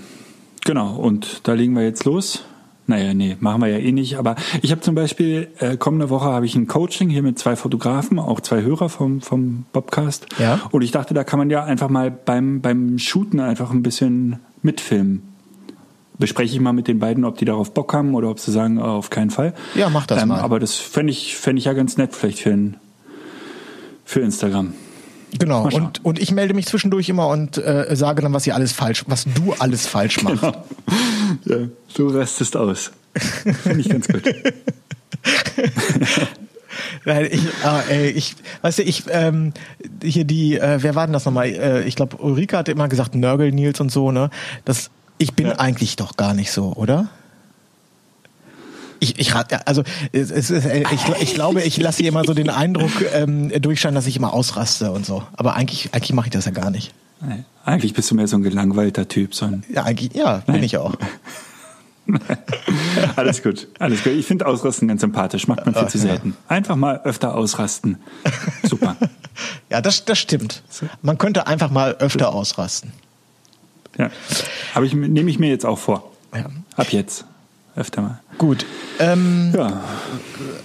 genau, 0.63 0.95
und 0.95 1.41
da 1.43 1.51
legen 1.53 1.75
wir 1.75 1.83
jetzt 1.83 2.05
los. 2.05 2.45
Naja, 2.87 3.13
nee, 3.13 3.35
machen 3.41 3.61
wir 3.61 3.67
ja 3.67 3.79
eh 3.79 3.91
nicht. 3.91 4.17
Aber 4.17 4.37
ich 4.61 4.71
habe 4.71 4.79
zum 4.79 4.95
Beispiel, 4.95 5.49
äh, 5.59 5.75
kommende 5.75 6.09
Woche 6.09 6.25
habe 6.25 6.45
ich 6.45 6.55
ein 6.55 6.67
Coaching 6.67 7.09
hier 7.09 7.21
mit 7.21 7.37
zwei 7.37 7.57
Fotografen, 7.57 8.17
auch 8.17 8.39
zwei 8.39 8.61
Hörer 8.61 8.87
vom, 8.87 9.19
vom 9.21 9.65
Bobcast. 9.73 10.25
Ja. 10.39 10.61
Und 10.71 10.83
ich 10.83 10.91
dachte, 10.91 11.13
da 11.13 11.25
kann 11.25 11.37
man 11.37 11.49
ja 11.49 11.65
einfach 11.65 11.89
mal 11.89 12.11
beim, 12.11 12.61
beim 12.61 12.97
Shooten 12.97 13.41
einfach 13.41 13.71
ein 13.71 13.83
bisschen 13.83 14.39
mitfilmen. 14.61 15.23
Bespreche 16.21 16.53
ich 16.53 16.61
mal 16.61 16.71
mit 16.71 16.87
den 16.87 16.99
beiden, 16.99 17.25
ob 17.25 17.39
die 17.39 17.45
darauf 17.45 17.73
Bock 17.73 17.93
haben 17.95 18.13
oder 18.13 18.29
ob 18.29 18.39
sie 18.39 18.51
sagen, 18.51 18.77
oh, 18.77 18.83
auf 18.83 19.09
keinen 19.09 19.31
Fall. 19.31 19.55
Ja, 19.73 19.89
mach 19.89 20.05
das 20.05 20.21
ähm, 20.21 20.27
mal. 20.29 20.39
Aber 20.39 20.59
das 20.59 20.75
fände 20.75 21.11
ich, 21.11 21.35
fänd 21.35 21.57
ich 21.57 21.65
ja 21.65 21.73
ganz 21.73 21.97
nett 21.97 22.15
vielleicht 22.15 22.39
für, 22.39 22.51
ein, 22.51 22.77
für 24.05 24.19
Instagram. 24.19 24.75
Genau. 25.39 25.63
Und, 25.63 26.05
und 26.05 26.19
ich 26.19 26.31
melde 26.31 26.53
mich 26.53 26.67
zwischendurch 26.67 27.09
immer 27.09 27.27
und 27.27 27.57
äh, 27.57 27.87
sage 27.95 28.21
dann, 28.21 28.33
was 28.33 28.45
ihr 28.45 28.53
alles 28.53 28.71
falsch, 28.71 29.03
was 29.07 29.25
du 29.25 29.53
alles 29.57 29.87
falsch 29.87 30.21
machst. 30.21 30.43
Ja, 31.45 31.55
du 31.95 32.09
rastest 32.09 32.57
aus. 32.57 32.91
Finde 33.63 33.79
ich 33.79 33.87
ganz 33.87 34.05
gut. 34.07 34.23
Nein, 37.05 37.29
ich, 37.31 37.41
ah, 37.63 37.81
ey, 37.89 38.09
ich, 38.09 38.35
weißt 38.61 38.79
du, 38.79 38.83
ich, 38.83 39.03
ähm, 39.09 39.53
hier 40.03 40.25
die, 40.25 40.57
äh, 40.57 40.79
wer 40.81 40.93
war 40.93 41.07
denn 41.07 41.13
das 41.13 41.23
nochmal? 41.23 41.47
Äh, 41.47 41.83
ich 41.83 41.95
glaube, 41.95 42.17
Ulrike 42.17 42.57
hat 42.57 42.67
immer 42.67 42.89
gesagt, 42.89 43.15
Nörgel 43.15 43.53
Nils 43.53 43.79
und 43.79 43.91
so, 43.91 44.11
ne? 44.11 44.29
Das, 44.65 44.91
ich 45.21 45.33
bin 45.33 45.47
Ja. 45.47 45.59
eigentlich 45.59 45.95
doch 45.95 46.17
gar 46.17 46.33
nicht 46.33 46.51
so, 46.51 46.73
oder? 46.73 47.09
Ich, 48.99 49.17
ich 49.19 49.33
also 49.65 49.83
es, 50.11 50.29
es, 50.29 50.51
äh, 50.51 50.83
ich, 50.91 51.21
ich 51.21 51.33
glaube, 51.33 51.61
ich 51.63 51.77
lasse 51.77 51.99
hier 52.03 52.09
immer 52.09 52.23
so 52.23 52.33
den 52.33 52.49
Eindruck 52.63 52.91
ähm, 53.13 53.49
durchscheinen, 53.61 53.95
dass 53.95 54.05
ich 54.05 54.15
immer 54.15 54.33
ausraste 54.33 54.91
und 54.91 55.05
so. 55.05 55.23
Aber 55.33 55.55
eigentlich, 55.55 55.89
eigentlich 55.93 56.13
mache 56.13 56.27
ich 56.27 56.33
das 56.33 56.45
ja 56.45 56.51
gar 56.51 56.69
nicht. 56.69 56.93
Nee, 57.21 57.43
eigentlich 57.65 57.93
bist 57.93 58.09
du 58.11 58.15
mehr 58.15 58.27
so 58.27 58.37
ein 58.37 58.43
gelangweilter 58.43 59.07
Typ. 59.07 59.33
So 59.33 59.45
ein 59.45 59.63
Ja, 59.73 59.83
eigentlich, 59.83 60.13
ja, 60.13 60.37
bin 60.37 60.55
Nein. 60.55 60.63
ich 60.63 60.77
auch. 60.77 60.95
alles 63.15 63.41
gut, 63.43 63.67
alles 63.79 64.03
gut. 64.03 64.13
Ich 64.13 64.25
finde 64.25 64.45
Ausrasten 64.47 64.87
ganz 64.87 65.01
sympathisch. 65.01 65.47
Macht 65.47 65.65
man 65.65 65.75
viel 65.75 65.87
zu 65.87 65.97
selten. 65.97 66.35
Einfach 66.47 66.75
mal 66.75 67.01
öfter 67.03 67.35
ausrasten. 67.35 67.97
Super. 68.63 68.95
Ja, 69.69 69.79
das, 69.81 70.03
das 70.03 70.19
stimmt. 70.19 70.61
Man 71.01 71.17
könnte 71.17 71.47
einfach 71.47 71.71
mal 71.71 71.93
öfter 71.93 72.33
ausrasten. 72.35 72.91
Ja. 74.01 74.09
Aber 74.73 74.85
ich 74.85 74.93
nehme 74.93 75.29
ich 75.29 75.37
mir 75.39 75.49
jetzt 75.49 75.65
auch 75.65 75.77
vor. 75.77 76.11
Ja. 76.35 76.45
Ab 76.75 76.87
jetzt. 76.91 77.25
Öfter 77.75 78.01
mal. 78.01 78.19
Gut. 78.37 78.65
Ähm, 78.99 79.53
Ja. 79.55 79.81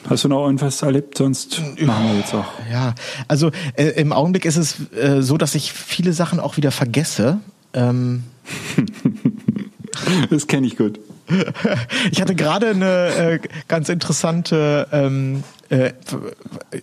Hast 0.08 0.24
du 0.24 0.28
noch 0.28 0.44
irgendwas 0.44 0.82
erlebt? 0.82 1.18
Sonst 1.18 1.60
machen 1.80 2.08
wir 2.08 2.18
jetzt 2.18 2.32
auch. 2.34 2.46
Ja, 2.70 2.94
also 3.28 3.50
äh, 3.74 3.88
im 4.00 4.12
Augenblick 4.12 4.44
ist 4.44 4.56
es 4.56 4.92
äh, 4.92 5.20
so, 5.22 5.36
dass 5.36 5.54
ich 5.54 5.72
viele 5.72 6.12
Sachen 6.12 6.40
auch 6.40 6.56
wieder 6.56 6.70
vergesse. 6.70 7.38
Ähm, 7.74 8.24
Das 10.30 10.46
kenne 10.46 10.66
ich 10.66 10.76
gut. 10.76 10.98
Ich 12.12 12.20
hatte 12.20 12.34
gerade 12.34 12.68
eine 12.68 13.08
äh, 13.16 13.38
ganz 13.66 13.88
interessante, 13.88 14.86
ähm, 14.92 15.42
äh, 15.70 15.92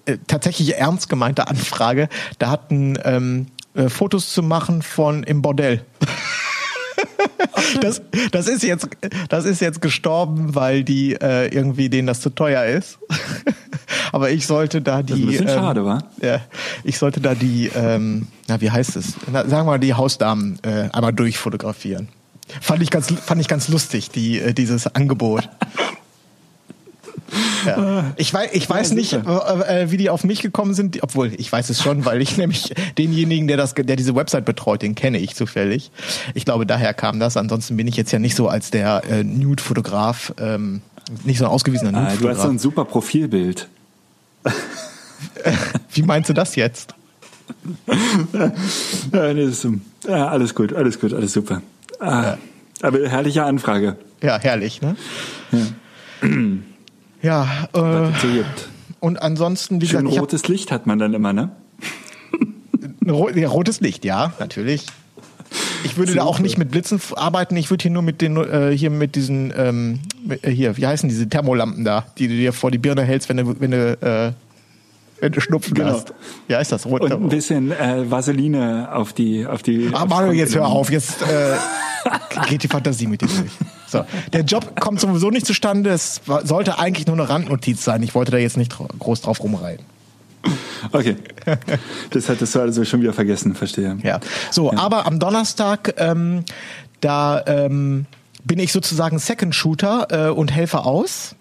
äh, 0.06 0.18
tatsächlich 0.28 0.76
ernst 0.76 1.08
gemeinte 1.10 1.48
Anfrage. 1.48 2.10
Da 2.40 2.50
hatten 2.50 2.98
ähm, 3.06 3.48
äh, 3.76 3.90
Fotos 3.90 4.32
zu 4.32 4.44
machen 4.44 4.82
von 4.82 5.24
im 5.24 5.42
Bordell. 5.42 5.84
Das, 7.82 8.02
das 8.32 8.48
ist 8.48 8.64
jetzt, 8.64 8.88
das 9.30 9.46
ist 9.46 9.62
jetzt 9.62 9.82
gestorben, 9.82 10.56
weil 10.56 10.84
die 10.84 11.14
äh, 11.14 11.48
irgendwie 11.48 11.90
denen 11.90 12.08
das 12.08 12.22
zu 12.22 12.30
teuer 12.30 12.66
ist. 12.66 13.00
Aber 14.12 14.30
ich 14.30 14.46
sollte 14.46 14.82
da 14.82 15.02
die. 15.02 15.12
Das 15.12 15.20
ist 15.20 15.24
ein 15.24 15.28
bisschen 15.30 15.48
ähm, 15.48 15.54
schade, 15.54 15.86
wa? 15.86 16.00
Ja, 16.22 16.42
ich 16.84 16.98
sollte 16.98 17.20
da 17.20 17.36
die, 17.36 17.72
ähm, 17.76 18.28
na 18.48 18.62
wie 18.62 18.70
heißt 18.70 18.96
es? 18.96 19.14
Na, 19.32 19.48
sagen 19.48 19.66
wir 19.66 19.72
mal 19.72 19.80
die 19.80 19.94
Hausdamen 19.94 20.60
äh, 20.64 20.90
einmal 20.92 21.14
durchfotografieren. 21.14 22.10
Fand 22.62 22.84
ich 22.84 22.90
ganz, 22.90 23.12
fand 23.12 23.42
ich 23.42 23.48
ganz 23.48 23.68
lustig, 23.70 24.10
die, 24.10 24.40
äh, 24.40 24.54
dieses 24.54 24.88
Angebot. 24.88 25.50
Ja. 27.66 28.14
Ich 28.18 28.34
weiß, 28.34 28.50
ich 28.54 28.70
weiß 28.70 28.90
Ja, 28.90 28.96
nicht, 28.96 29.14
äh, 29.14 29.18
äh, 29.84 29.92
wie 29.92 29.98
die 29.98 30.10
auf 30.10 30.24
mich 30.24 30.42
gekommen 30.42 30.74
sind, 30.74 31.02
obwohl 31.02 31.34
ich 31.34 31.52
weiß 31.52 31.70
es 31.70 31.82
schon, 31.82 32.06
weil 32.06 32.22
ich 32.22 32.38
nämlich 32.44 32.74
denjenigen, 32.98 33.48
der 33.48 33.58
das, 33.58 33.74
der 33.76 33.96
diese 33.96 34.16
Website 34.16 34.46
betreut, 34.46 34.82
den 34.82 34.96
kenne 34.96 35.20
ich 35.20 35.36
zufällig. 35.36 35.92
Ich 36.34 36.46
glaube, 36.46 36.66
daher 36.66 36.94
kam 36.94 37.20
das. 37.20 37.38
Ansonsten 37.38 37.78
bin 37.78 37.88
ich 37.88 37.96
jetzt 37.96 38.12
ja 38.12 38.20
nicht 38.20 38.36
so 38.36 38.48
als 38.50 38.72
der 38.72 39.04
äh, 39.10 39.24
Nude-Fotograf, 39.24 40.34
ähm, 40.40 40.82
nicht 41.24 41.38
so 41.40 41.46
ein 41.46 41.52
ausgewiesener 41.52 41.90
Ah, 41.90 41.92
du 41.92 42.02
hast 42.02 42.10
so 42.12 42.14
Nude-Fotograf. 42.26 42.50
ein 42.52 42.60
super 42.60 42.86
Profilbild. 42.86 43.68
Wie 45.94 46.02
meinst 46.04 46.30
du 46.30 46.34
das 46.34 46.56
jetzt? 46.56 46.94
Ja, 49.14 49.34
nee, 49.34 49.46
das 49.46 49.64
ist, 49.64 49.68
ja, 50.08 50.28
alles 50.30 50.56
gut, 50.56 50.74
alles 50.74 51.00
gut, 51.00 51.14
alles 51.14 51.34
super. 51.34 51.62
Ah, 52.00 52.38
Aber 52.82 53.08
herrliche 53.08 53.44
Anfrage. 53.44 53.98
Ja, 54.22 54.40
herrlich, 54.40 54.82
ne? 54.82 54.96
Ja, 55.52 56.28
was 57.24 58.24
äh, 58.24 58.44
und 59.00 59.22
ansonsten, 59.22 59.82
wie 59.82 59.88
Schön 59.88 60.06
gesagt, 60.06 60.12
ich 60.12 60.18
hab 60.18 60.24
rotes 60.24 60.48
Licht 60.48 60.72
hat 60.72 60.88
man 60.88 61.00
dann 61.00 61.14
immer, 61.14 61.34
ne? 61.34 61.52
ja, 63.06 63.48
rotes 63.48 63.82
Licht, 63.82 64.06
ja, 64.06 64.34
natürlich. 64.40 64.86
Ich 65.84 65.98
würde 65.98 66.16
da 66.16 66.24
auch 66.24 66.36
Super. 66.36 66.44
nicht 66.44 66.58
mit 66.58 66.72
Blitzen 66.72 67.02
arbeiten, 67.16 67.56
ich 67.58 67.70
würde 67.70 67.82
hier 67.82 67.92
nur 67.92 68.02
mit 68.02 68.22
den 68.22 68.38
äh, 68.38 68.76
hier 68.76 68.90
mit 68.90 69.16
diesen 69.16 69.54
ähm, 69.56 70.00
äh, 70.42 70.50
hier, 70.50 70.78
wie 70.78 70.88
heißen 70.88 71.10
diese 71.10 71.28
Thermolampen 71.28 71.84
da, 71.84 72.06
die 72.18 72.28
du 72.28 72.34
dir 72.34 72.54
vor 72.54 72.72
die 72.72 72.78
Birne 72.78 73.04
hältst, 73.04 73.30
wenn 73.30 73.38
du 73.38 73.60
wenn 73.60 73.72
du 73.72 73.98
äh, 74.02 74.32
wenn 75.24 75.32
du 75.32 75.40
Schnupfen 75.40 75.74
Genau. 75.74 75.94
hast. 75.94 76.14
Wie 76.48 76.56
heißt 76.56 76.72
das? 76.74 76.86
Rot 76.86 77.02
Und 77.02 77.14
ein 77.14 77.30
bisschen 77.30 77.72
äh, 77.72 78.12
Vaseline 78.12 78.90
auf 78.94 79.14
die 79.14 79.48
auf 79.48 79.64
die. 79.64 79.90
Ah, 79.94 80.06
die 80.30 80.38
jetzt 80.38 80.54
hör 80.54 80.68
auf, 80.68 80.92
jetzt 80.92 81.22
äh, 81.22 81.56
geht 82.50 82.64
die 82.64 82.68
Fantasie 82.68 83.08
mit 83.08 83.22
dir 83.22 83.28
durch. 83.28 83.52
So, 83.88 84.04
der 84.34 84.42
Job 84.42 84.78
kommt 84.82 85.00
sowieso 85.00 85.30
nicht 85.30 85.46
zustande. 85.46 85.92
Es 85.92 86.20
sollte 86.44 86.78
eigentlich 86.78 87.08
nur 87.08 87.16
eine 87.18 87.30
Randnotiz 87.30 87.86
sein. 87.86 88.04
Ich 88.04 88.14
wollte 88.16 88.32
da 88.32 88.38
jetzt 88.38 88.58
nicht 88.58 88.76
groß 89.00 89.22
drauf 89.22 89.42
rumreiten. 89.42 89.86
Okay. 90.92 91.16
Das 92.10 92.28
hattest 92.28 92.54
du 92.54 92.60
also 92.60 92.84
schon 92.84 93.02
wieder 93.02 93.14
vergessen, 93.14 93.56
verstehe. 93.56 93.98
Ja. 94.04 94.20
So, 94.52 94.74
aber 94.74 95.06
am 95.06 95.20
Donnerstag, 95.20 95.94
ähm, 96.00 96.44
da 97.00 97.42
ähm, 97.48 98.08
bin 98.44 98.60
ich 98.60 98.74
sozusagen 98.74 99.20
Second 99.20 99.56
Shooter 99.56 100.08
äh, 100.10 100.32
und 100.32 100.52
helfe 100.52 100.80
aus. 100.80 101.36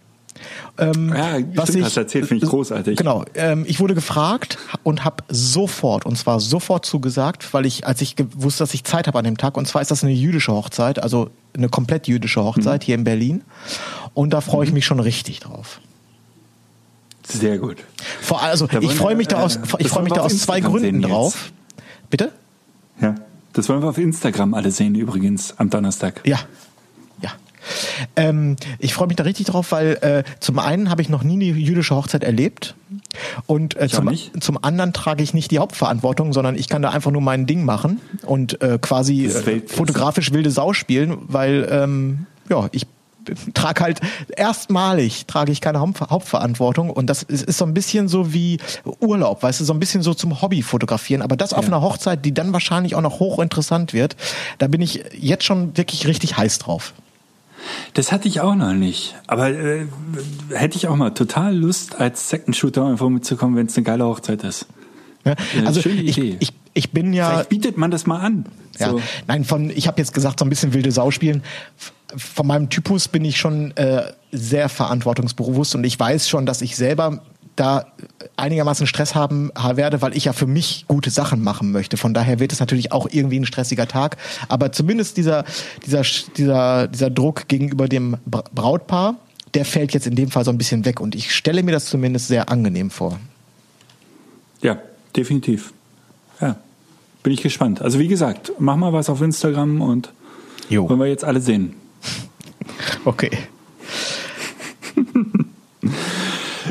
Ähm, 0.78 1.12
Ja, 1.14 1.38
stimmt, 1.66 1.84
hast 1.84 1.96
du 1.96 2.00
erzählt, 2.00 2.26
finde 2.26 2.44
ich 2.44 2.50
großartig. 2.50 2.96
Genau. 2.96 3.24
Ähm, 3.34 3.64
ich 3.66 3.80
wurde 3.80 3.94
gefragt 3.94 4.58
und 4.82 5.04
habe 5.04 5.24
sofort, 5.28 6.06
und 6.06 6.16
zwar 6.16 6.40
sofort 6.40 6.84
zugesagt, 6.86 7.52
weil 7.52 7.66
ich, 7.66 7.86
als 7.86 8.00
ich 8.00 8.16
wusste, 8.34 8.64
dass 8.64 8.74
ich 8.74 8.84
Zeit 8.84 9.06
habe 9.06 9.18
an 9.18 9.24
dem 9.24 9.36
Tag, 9.38 9.56
und 9.56 9.66
zwar 9.68 9.82
ist 9.82 9.90
das 9.90 10.02
eine 10.02 10.12
jüdische 10.12 10.52
Hochzeit, 10.52 11.02
also 11.02 11.30
eine 11.54 11.68
komplett 11.68 12.08
jüdische 12.08 12.42
Hochzeit 12.42 12.82
Mhm. 12.82 12.84
hier 12.86 12.94
in 12.94 13.04
Berlin. 13.04 13.42
Und 14.14 14.32
da 14.32 14.40
freue 14.40 14.66
ich 14.66 14.72
mich 14.72 14.84
schon 14.86 15.00
richtig 15.00 15.40
drauf. 15.40 15.80
Sehr 17.24 17.58
gut. 17.58 17.76
Vor, 18.20 18.42
also 18.42 18.66
Da 18.66 18.80
ich 18.80 18.94
freue 18.94 19.14
mich 19.14 19.28
da 19.28 19.42
aus, 19.42 19.56
äh, 19.56 19.60
ich 19.78 19.88
freue 19.88 20.02
mich 20.04 20.12
da 20.12 20.22
aus 20.22 20.36
zwei 20.38 20.60
Gründen 20.60 21.02
drauf. 21.02 21.52
Bitte? 22.10 22.32
Ja. 23.00 23.14
Das 23.54 23.68
wollen 23.68 23.82
wir 23.82 23.88
auf 23.90 23.98
Instagram 23.98 24.54
alle 24.54 24.70
sehen 24.70 24.94
übrigens 24.94 25.54
am 25.58 25.68
Donnerstag. 25.70 26.22
Ja. 26.24 26.38
Ähm, 28.16 28.56
ich 28.78 28.94
freue 28.94 29.08
mich 29.08 29.16
da 29.16 29.24
richtig 29.24 29.46
drauf, 29.46 29.72
weil 29.72 29.94
äh, 30.02 30.22
zum 30.40 30.58
einen 30.58 30.90
habe 30.90 31.02
ich 31.02 31.08
noch 31.08 31.22
nie 31.22 31.34
eine 31.34 31.44
jüdische 31.58 31.94
Hochzeit 31.96 32.24
erlebt 32.24 32.74
und 33.46 33.76
äh, 33.80 33.88
zum, 33.88 34.10
zum 34.40 34.62
anderen 34.62 34.92
trage 34.92 35.22
ich 35.22 35.34
nicht 35.34 35.50
die 35.50 35.58
Hauptverantwortung, 35.58 36.32
sondern 36.32 36.56
ich 36.56 36.68
kann 36.68 36.82
da 36.82 36.90
einfach 36.90 37.10
nur 37.10 37.22
mein 37.22 37.46
Ding 37.46 37.64
machen 37.64 38.00
und 38.26 38.60
äh, 38.62 38.78
quasi 38.80 39.26
äh, 39.26 39.62
fotografisch 39.66 40.32
wilde 40.32 40.50
Sau 40.50 40.72
spielen, 40.72 41.16
weil 41.28 41.68
ähm, 41.70 42.26
ja 42.48 42.68
ich 42.72 42.86
trage 43.54 43.82
halt 43.84 44.00
erstmalig 44.36 45.26
trage 45.26 45.52
ich 45.52 45.60
keine 45.60 45.78
Hauptver- 45.78 46.10
Hauptverantwortung 46.10 46.90
und 46.90 47.06
das 47.06 47.22
ist, 47.22 47.44
ist 47.44 47.58
so 47.58 47.64
ein 47.64 47.72
bisschen 47.72 48.08
so 48.08 48.32
wie 48.32 48.58
Urlaub, 49.00 49.42
weißt 49.44 49.60
du, 49.60 49.64
so 49.64 49.72
ein 49.72 49.78
bisschen 49.78 50.02
so 50.02 50.12
zum 50.14 50.42
Hobby 50.42 50.62
fotografieren, 50.62 51.22
aber 51.22 51.36
das 51.36 51.52
auf 51.52 51.62
Ja. 51.64 51.68
einer 51.68 51.82
Hochzeit, 51.82 52.24
die 52.24 52.34
dann 52.34 52.52
wahrscheinlich 52.52 52.94
auch 52.96 53.00
noch 53.00 53.20
hochinteressant 53.20 53.92
wird, 53.92 54.16
da 54.58 54.66
bin 54.66 54.80
ich 54.80 55.04
jetzt 55.16 55.44
schon 55.44 55.76
wirklich 55.76 56.06
richtig 56.08 56.36
heiß 56.36 56.58
drauf. 56.58 56.94
Das 57.94 58.12
hatte 58.12 58.28
ich 58.28 58.40
auch 58.40 58.54
noch 58.54 58.72
nicht. 58.72 59.14
Aber 59.26 59.50
äh, 59.50 59.86
hätte 60.50 60.76
ich 60.76 60.88
auch 60.88 60.96
mal 60.96 61.10
total 61.10 61.56
Lust, 61.56 62.00
als 62.00 62.28
Second 62.28 62.56
Shooter 62.56 62.82
irgendwo 62.82 63.08
mitzukommen, 63.08 63.56
wenn 63.56 63.66
es 63.66 63.76
eine 63.76 63.84
geile 63.84 64.04
Hochzeit 64.04 64.42
ist. 64.44 64.66
Ja, 65.24 65.34
also 65.64 65.80
schöne 65.80 66.02
ich, 66.02 66.18
Idee. 66.18 66.36
ich, 66.40 66.52
ich 66.74 66.90
bin 66.90 67.12
ja, 67.12 67.30
Vielleicht 67.30 67.48
bietet 67.48 67.78
man 67.78 67.90
das 67.90 68.06
mal 68.06 68.20
an. 68.20 68.46
ja 68.78 68.90
So. 68.90 69.00
nein, 69.28 69.44
von 69.44 69.70
ich 69.70 69.86
habe 69.86 70.00
jetzt 70.00 70.14
gesagt, 70.14 70.38
so 70.40 70.44
ein 70.44 70.48
bisschen 70.48 70.72
wilde 70.72 70.90
Sau 70.90 71.10
spielen. 71.10 71.42
Von 72.16 72.46
meinem 72.46 72.68
Typus 72.70 73.08
bin 73.08 73.24
ich 73.24 73.38
schon 73.38 73.70
äh, 73.76 74.12
sehr 74.32 74.68
verantwortungsbewusst 74.68 75.74
und 75.74 75.84
ich 75.84 75.98
weiß 75.98 76.28
schon, 76.28 76.44
dass 76.46 76.60
ich 76.60 76.76
selber 76.76 77.22
da 77.56 77.86
einigermaßen 78.36 78.86
Stress 78.86 79.14
haben 79.14 79.50
ha- 79.56 79.76
werde, 79.76 80.00
weil 80.02 80.16
ich 80.16 80.24
ja 80.24 80.32
für 80.32 80.46
mich 80.46 80.84
gute 80.88 81.10
Sachen 81.10 81.42
machen 81.42 81.70
möchte. 81.70 81.96
Von 81.96 82.14
daher 82.14 82.40
wird 82.40 82.52
es 82.52 82.60
natürlich 82.60 82.92
auch 82.92 83.06
irgendwie 83.10 83.38
ein 83.38 83.44
stressiger 83.46 83.86
Tag. 83.86 84.16
Aber 84.48 84.72
zumindest 84.72 85.16
dieser, 85.18 85.44
dieser, 85.84 86.02
dieser, 86.36 86.88
dieser 86.88 87.10
Druck 87.10 87.48
gegenüber 87.48 87.88
dem 87.88 88.16
Bra- 88.24 88.44
Brautpaar, 88.54 89.16
der 89.54 89.64
fällt 89.66 89.92
jetzt 89.92 90.06
in 90.06 90.14
dem 90.16 90.30
Fall 90.30 90.44
so 90.46 90.50
ein 90.50 90.56
bisschen 90.56 90.84
weg. 90.86 90.98
Und 91.00 91.14
ich 91.14 91.34
stelle 91.34 91.62
mir 91.62 91.72
das 91.72 91.86
zumindest 91.86 92.28
sehr 92.28 92.48
angenehm 92.48 92.90
vor. 92.90 93.18
Ja, 94.62 94.78
definitiv. 95.14 95.72
Ja, 96.40 96.56
bin 97.22 97.32
ich 97.34 97.42
gespannt. 97.42 97.82
Also 97.82 97.98
wie 97.98 98.08
gesagt, 98.08 98.52
mach 98.58 98.76
mal 98.76 98.92
was 98.94 99.10
auf 99.10 99.20
Instagram 99.20 99.82
und 99.82 100.10
Jo. 100.70 100.88
wollen 100.88 101.00
wir 101.00 101.06
jetzt 101.06 101.24
alle 101.24 101.40
sehen. 101.40 101.74
Okay. 103.04 103.30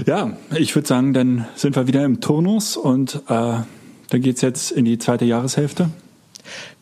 Ja, 0.06 0.32
ich 0.56 0.76
würde 0.76 0.88
sagen, 0.88 1.14
dann 1.14 1.45
sind 1.56 1.76
wir 1.76 1.88
wieder 1.88 2.04
im 2.04 2.22
Turnus 2.22 2.76
und 2.78 3.16
äh, 3.16 3.20
dann 3.28 4.22
geht's 4.22 4.41
jetzt 4.41 4.72
in 4.72 4.86
die 4.86 4.97
zweite 4.97 5.26
Jahreshälfte. 5.26 5.89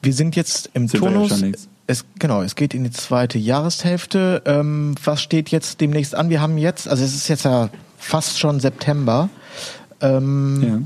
Wir 0.01 0.13
sind 0.13 0.35
jetzt 0.35 0.69
im 0.73 0.87
Sind 0.87 1.03
ja 1.03 1.09
Turnus. 1.11 1.41
längst. 1.41 1.67
es, 1.87 2.05
genau, 2.17 2.41
es 2.41 2.55
geht 2.55 2.73
in 2.73 2.83
die 2.85 2.91
zweite 2.91 3.37
Jahreshälfte. 3.37 4.41
Ähm, 4.45 4.95
was 5.03 5.21
steht 5.21 5.49
jetzt 5.49 5.81
demnächst 5.81 6.15
an? 6.15 6.29
Wir 6.29 6.41
haben 6.41 6.57
jetzt, 6.57 6.87
also 6.87 7.03
es 7.03 7.13
ist 7.13 7.27
jetzt 7.27 7.43
ja 7.45 7.69
fast 7.97 8.39
schon 8.39 8.59
September. 8.59 9.29
Ähm, 10.01 10.63
Ja. 10.63 10.81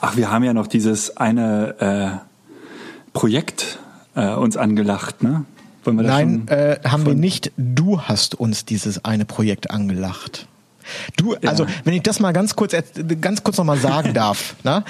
Ach, 0.00 0.16
wir 0.16 0.30
haben 0.30 0.42
ja 0.42 0.54
noch 0.54 0.66
dieses 0.66 1.16
eine 1.16 2.20
äh, 2.24 3.12
Projekt 3.12 3.78
äh, 4.14 4.34
uns 4.34 4.56
angelacht, 4.56 5.22
ne? 5.22 5.44
Wir 5.84 5.92
Nein, 5.92 6.48
äh, 6.48 6.80
haben 6.84 7.06
wir 7.06 7.14
nicht. 7.14 7.52
Du 7.56 8.00
hast 8.00 8.34
uns 8.34 8.64
dieses 8.64 9.04
eine 9.04 9.24
Projekt 9.24 9.70
angelacht. 9.70 10.48
Du, 11.16 11.34
Ja. 11.34 11.50
also, 11.50 11.66
wenn 11.84 11.94
ich 11.94 12.02
das 12.02 12.20
mal 12.20 12.32
ganz 12.32 12.56
kurz, 12.56 12.74
ganz 13.20 13.42
kurz 13.42 13.56
nochmal 13.58 13.78
sagen 13.78 14.12
darf, 14.14 14.56
ne? 14.64 14.84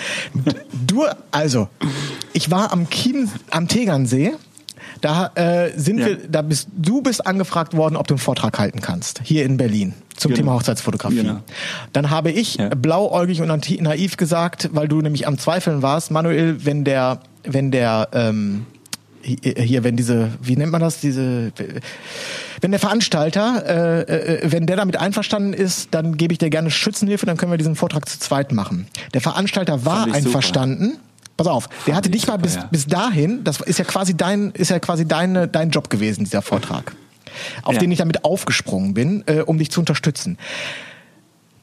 Du, 0.87 1.05
also, 1.31 1.69
ich 2.33 2.51
war 2.51 2.73
am 2.73 2.89
Kien, 2.91 3.31
am 3.51 3.69
Tegernsee. 3.69 4.33
Da 5.01 5.31
äh, 5.35 5.73
sind 5.77 5.99
Ja. 5.99 6.07
wir, 6.07 6.17
da 6.29 6.43
bist 6.43 6.69
du 6.75 7.03
bist 7.03 7.27
angefragt 7.27 7.77
worden, 7.77 7.97
ob 7.97 8.07
du 8.07 8.15
einen 8.15 8.19
Vortrag 8.19 8.59
halten 8.59 8.81
kannst 8.81 9.21
hier 9.25 9.45
in 9.45 9.57
Berlin 9.59 9.93
zum 10.17 10.31
Genau. 10.31 10.37
Thema 10.39 10.55
Hochzeitsfotografie. 10.55 11.17
Genau. 11.17 11.41
Dann 11.93 12.09
habe 12.11 12.31
ich 12.31 12.55
Ja. 12.57 12.69
blauäugig 12.71 13.43
und 13.43 13.49
naiv 13.83 14.17
gesagt, 14.17 14.71
weil 14.73 14.89
du 14.89 15.01
nämlich 15.03 15.27
am 15.27 15.39
Zweifeln 15.39 15.83
warst, 15.83 16.11
Manuel, 16.11 16.65
wenn 16.65 16.85
der, 16.85 17.21
wenn 17.45 17.71
der 17.71 18.09
ähm, 18.13 18.65
hier, 19.27 19.85
wenn 19.85 19.97
diese, 19.97 20.31
wie 20.41 20.57
nennt 20.57 20.73
man 20.73 20.81
das, 20.81 21.01
diese, 21.01 21.53
wenn 22.61 22.71
der 22.71 22.81
Veranstalter, 22.81 23.65
äh, 23.67 24.01
äh, 24.45 24.53
wenn 24.53 24.67
der 24.67 24.77
damit 24.77 24.97
einverstanden 24.97 25.53
ist, 25.53 25.89
dann 25.91 26.17
gebe 26.17 26.33
ich 26.33 26.39
dir 26.39 26.51
gerne 26.51 26.71
Schützenhilfe, 26.71 27.27
dann 27.27 27.37
können 27.37 27.53
wir 27.53 27.59
diesen 27.59 27.77
Vortrag 27.77 28.09
zu 28.09 28.19
zweit 28.19 28.53
machen. 28.53 28.87
Der 29.15 29.21
Veranstalter 29.21 29.85
war 29.85 30.07
ich 30.07 30.15
super. 30.15 30.17
einverstanden. 30.17 30.99
Pass 31.37 31.49
auf, 31.49 31.69
der 31.87 31.97
hatte 31.97 32.09
ich 32.09 32.15
dich 32.15 32.27
mal 32.27 32.39
bis, 32.39 32.55
ja. 32.55 32.69
bis 32.71 32.87
dahin, 32.87 33.45
das 33.45 33.61
ist 33.61 33.79
ja 33.79 33.85
quasi 33.85 34.17
dein, 34.17 34.53
ist 34.53 34.71
ja 34.71 34.79
quasi 34.79 35.07
deine, 35.07 35.49
dein 35.49 35.71
Job 35.71 35.91
gewesen, 35.91 36.25
dieser 36.25 36.41
Vortrag. 36.41 36.95
Auf 37.63 37.75
Ja. 37.75 37.81
den 37.81 37.93
ich 37.93 37.99
damit 37.99 38.25
aufgesprungen 38.25 38.95
bin, 38.95 39.23
äh, 39.27 39.41
um 39.41 39.59
dich 39.59 39.71
zu 39.71 39.81
unterstützen. 39.81 40.39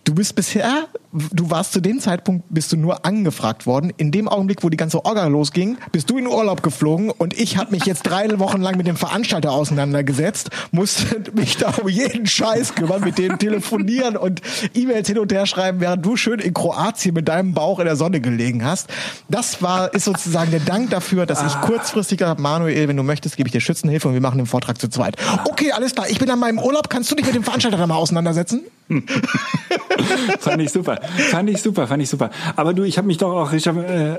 Du 0.06 0.14
bist 0.16 0.36
bisher, 0.36 0.88
du 1.14 1.50
warst 1.50 1.72
zu 1.72 1.80
dem 1.80 2.02
Zeitpunkt, 2.02 2.44
bist 2.50 2.74
du 2.74 2.78
nur 2.78 3.06
angefragt 3.06 3.66
worden. 3.66 3.94
In 3.96 4.12
dem 4.12 4.28
Augenblick, 4.28 4.62
wo 4.62 4.70
die 4.70 4.76
ganze 4.76 5.06
Orga 5.06 5.28
losging, 5.28 5.78
bist 5.94 6.10
du 6.10 6.18
in 6.18 6.28
Urlaub 6.28 6.62
geflogen 6.62 7.10
und 7.10 7.40
ich 7.40 7.56
habe 7.56 7.72
mich 7.72 7.86
jetzt 7.86 8.04
drei 8.04 8.28
Wochen 8.38 8.62
lang 8.62 8.76
mit 8.76 8.86
dem 8.86 8.98
Veranstalter 8.98 9.54
auseinandergesetzt, 9.54 10.50
musste 10.72 11.32
mich 11.36 11.56
da 11.56 11.74
um 11.82 11.88
jeden 11.88 12.26
Scheiß 12.26 12.76
kümmern, 12.76 13.02
mit 13.02 13.18
denen 13.18 13.40
telefonieren 13.40 14.18
und 14.18 14.42
E-Mails 14.74 15.08
hin 15.08 15.20
und 15.20 15.32
her 15.32 15.46
schreiben, 15.46 15.80
während 15.80 16.06
du 16.06 16.18
schön 16.18 16.40
in 16.40 16.54
Kroatien 16.54 17.14
mit 17.14 17.30
deinem 17.30 17.54
Bauch 17.54 17.80
in 17.80 17.86
der 17.86 17.96
Sonne 17.96 18.20
gelegen 18.20 18.66
hast. 18.66 18.90
Das 19.30 19.62
war, 19.62 19.94
ist 19.94 20.04
sozusagen 20.04 20.52
der 20.52 20.60
Dank 20.60 20.90
dafür, 20.90 21.26
dass 21.26 21.42
ich 21.46 21.62
kurzfristig 21.62 22.18
gesagt 22.18 22.32
habe, 22.32 22.42
Manuel, 22.42 22.90
wenn 22.90 22.98
du 22.98 23.04
möchtest, 23.04 23.38
gebe 23.38 23.48
ich 23.48 23.54
dir 23.54 23.62
Schützenhilfe 23.62 24.10
und 24.10 24.16
wir 24.16 24.22
machen 24.22 24.38
den 24.38 24.48
Vortrag 24.48 24.82
zu 24.82 24.90
zweit. 24.90 25.16
Okay, 25.46 25.72
alles 25.72 25.96
klar, 25.96 26.10
ich 26.10 26.20
bin 26.20 26.30
an 26.30 26.40
meinem 26.40 26.60
Urlaub, 26.60 26.90
kannst 26.90 27.10
du 27.10 27.16
dich 27.16 27.26
mit 27.26 27.36
dem 27.36 27.44
Veranstalter 27.44 27.78
da 27.78 27.88
mal 27.88 27.96
auseinandersetzen? 27.96 28.64
fand 30.40 30.62
ich 30.62 30.72
super. 30.72 31.00
Fand 31.30 31.50
ich 31.50 31.62
super, 31.62 31.88
fand 31.88 32.04
ich 32.04 32.10
super. 32.10 32.30
Aber 32.56 32.74
du, 32.74 32.84
ich 32.84 32.98
habe 32.98 33.08
mich 33.08 33.18
doch 33.18 33.32
auch 33.32 33.52
äh, 33.52 34.18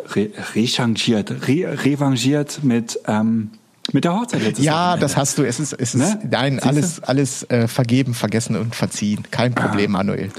rechangiert, 0.54 1.48
re 1.48 1.78
revanchiert 1.84 2.64
mit 2.64 2.98
ähm, 3.06 3.50
mit 3.92 4.04
der 4.04 4.14
Hochzeit 4.14 4.42
letztes 4.42 4.64
Ja, 4.64 4.96
das 4.96 5.16
hast 5.16 5.38
du. 5.38 5.44
Es 5.44 5.60
ist, 5.60 5.72
es 5.74 5.94
ist 5.94 6.00
ne? 6.00 6.18
nein, 6.30 6.58
alles, 6.60 7.02
alles 7.02 7.48
äh, 7.50 7.68
vergeben, 7.68 8.14
vergessen 8.14 8.56
und 8.56 8.74
verziehen. 8.74 9.24
Kein 9.30 9.54
Problem, 9.54 9.94
ah. 9.94 9.98
Manuel. 9.98 10.30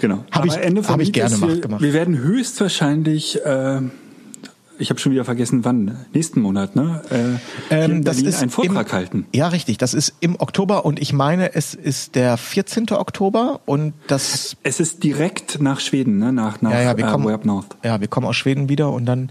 Genau. 0.00 0.24
Habe 0.30 0.46
ich, 0.46 0.56
Ende 0.56 0.86
hab 0.86 1.00
ich 1.00 1.12
gerne 1.12 1.40
wir, 1.40 1.60
gemacht. 1.60 1.82
Wir 1.82 1.92
werden 1.92 2.16
höchstwahrscheinlich 2.16 3.44
äh, 3.44 3.80
ich 4.78 4.90
habe 4.90 5.00
schon 5.00 5.12
wieder 5.12 5.24
vergessen, 5.24 5.64
wann. 5.64 6.06
Nächsten 6.12 6.40
Monat, 6.40 6.76
ne? 6.76 7.02
Äh, 7.70 7.84
ähm, 7.84 8.04
das 8.04 8.20
ist 8.20 8.40
einen 8.40 8.50
Vortrag 8.50 8.86
im, 8.86 8.92
halten. 8.92 9.26
Ja, 9.34 9.48
richtig. 9.48 9.78
Das 9.78 9.94
ist 9.94 10.14
im 10.20 10.40
Oktober 10.40 10.84
und 10.84 11.00
ich 11.00 11.12
meine, 11.12 11.54
es 11.54 11.74
ist 11.74 12.14
der 12.14 12.36
14. 12.36 12.90
Oktober 12.90 13.60
und 13.66 13.94
das. 14.06 14.56
Es 14.62 14.80
ist 14.80 15.02
direkt 15.02 15.60
nach 15.60 15.80
Schweden, 15.80 16.18
ne? 16.18 16.32
Nach, 16.32 16.62
nach 16.62 16.70
ja, 16.70 16.82
ja, 16.82 16.96
wir 16.96 17.06
äh, 17.06 17.10
kommen, 17.10 17.38
North. 17.44 17.76
Ja, 17.82 18.00
wir 18.00 18.08
kommen 18.08 18.26
aus 18.26 18.36
Schweden 18.36 18.68
wieder 18.68 18.92
und 18.92 19.06
dann 19.06 19.30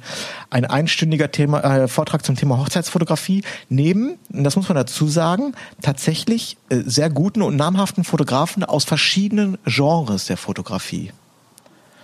ein 0.49 0.65
einstündiger 0.65 1.31
Thema, 1.31 1.61
äh, 1.63 1.87
Vortrag 1.87 2.25
zum 2.25 2.35
Thema 2.35 2.57
Hochzeitsfotografie 2.57 3.43
neben, 3.69 4.17
das 4.29 4.55
muss 4.55 4.67
man 4.69 4.75
dazu 4.75 5.07
sagen, 5.07 5.53
tatsächlich 5.81 6.57
äh, 6.69 6.81
sehr 6.85 7.09
guten 7.09 7.41
und 7.41 7.55
namhaften 7.55 8.03
Fotografen 8.03 8.63
aus 8.63 8.83
verschiedenen 8.83 9.57
Genres 9.65 10.25
der 10.25 10.37
Fotografie. 10.37 11.11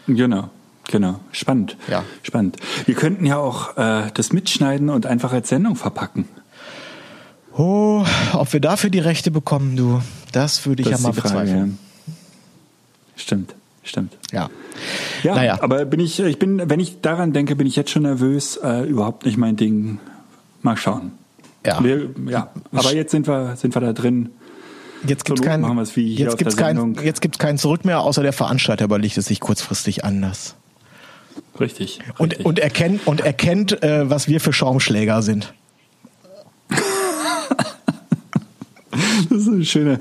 Genau. 0.08 0.50
Genau, 0.90 1.20
spannend. 1.32 1.78
Ja. 1.90 2.04
Spannend. 2.24 2.58
Wir 2.86 2.96
könnten 2.96 3.26
ja 3.26 3.38
auch 3.38 3.78
äh, 3.78 4.12
das 4.14 4.34
mitschneiden 4.34 4.90
und 4.90 5.06
einfach 5.06 5.32
als 5.32 5.50
Sendung 5.50 5.76
verpacken. 5.76 6.28
Oh, 7.56 8.04
ob 8.34 8.52
wir 8.52 8.60
dafür 8.60 8.90
die 8.90 9.00
Rechte 9.00 9.32
bekommen, 9.32 9.76
du, 9.76 10.02
das 10.32 10.66
würde 10.66 10.82
ich 10.82 10.90
das 10.90 11.02
ja 11.02 11.08
mal 11.08 11.14
bezweifeln. 11.14 11.78
Ja. 12.08 12.14
Stimmt, 13.16 13.56
stimmt. 13.84 14.18
Ja. 14.32 14.50
Ja, 15.22 15.36
naja. 15.36 15.58
aber 15.62 15.86
bin 15.86 16.00
ich, 16.00 16.20
ich 16.20 16.40
bin, 16.40 16.70
wenn 16.70 16.80
ich 16.80 17.02
daran 17.02 17.32
denke, 17.32 17.56
bin 17.56 17.68
ich 17.68 17.76
jetzt 17.76 17.92
schon 17.92 18.04
nervös. 18.04 18.58
Äh, 18.58 18.84
überhaupt 18.84 19.26
nicht 19.26 19.38
mein 19.38 19.56
Ding. 19.56 20.00
Mal 20.64 20.78
schauen. 20.78 21.12
Ja. 21.66 21.84
Wir, 21.84 22.10
ja. 22.28 22.50
Aber 22.72 22.94
jetzt 22.94 23.12
sind 23.12 23.28
wir, 23.28 23.56
sind 23.56 23.76
wir 23.76 23.82
da 23.82 23.94
drin. 23.94 24.32
Jetzt 25.06 25.26
gibt 25.26 25.40
es 25.40 25.46
kein, 25.46 25.64
jetzt 25.86 26.38
gibt's 26.38 26.56
kein, 26.56 26.96
jetzt 27.04 27.22
gibt's 27.22 27.38
keinen 27.38 27.58
Zurück 27.58 27.84
mehr, 27.84 28.00
außer 28.00 28.24
der 28.24 28.32
Veranstalter 28.32 28.86
überlegt 28.86 29.18
es 29.18 29.26
sich 29.26 29.42
kurzfristig 29.42 30.06
anders. 30.06 30.56
Richtig. 31.60 32.00
Und, 32.18 32.46
und 32.46 32.60
erkennt, 32.60 33.06
und 33.08 33.22
erkennt 33.22 33.84
äh, 33.84 34.10
was 34.10 34.28
wir 34.28 34.40
für 34.40 34.54
Schaumschläger 34.54 35.22
sind. 35.22 35.54
das 39.30 39.42
ist 39.42 39.48
ein 39.48 39.66
schöner, 39.66 40.00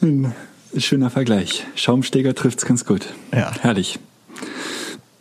ein 0.00 0.34
schöner 0.76 1.10
Vergleich. 1.10 1.64
Schaumschläger 1.74 2.34
trifft 2.34 2.58
es 2.58 2.66
ganz 2.66 2.84
gut. 2.84 3.12
Ja. 3.32 3.52
Herrlich. 3.60 3.98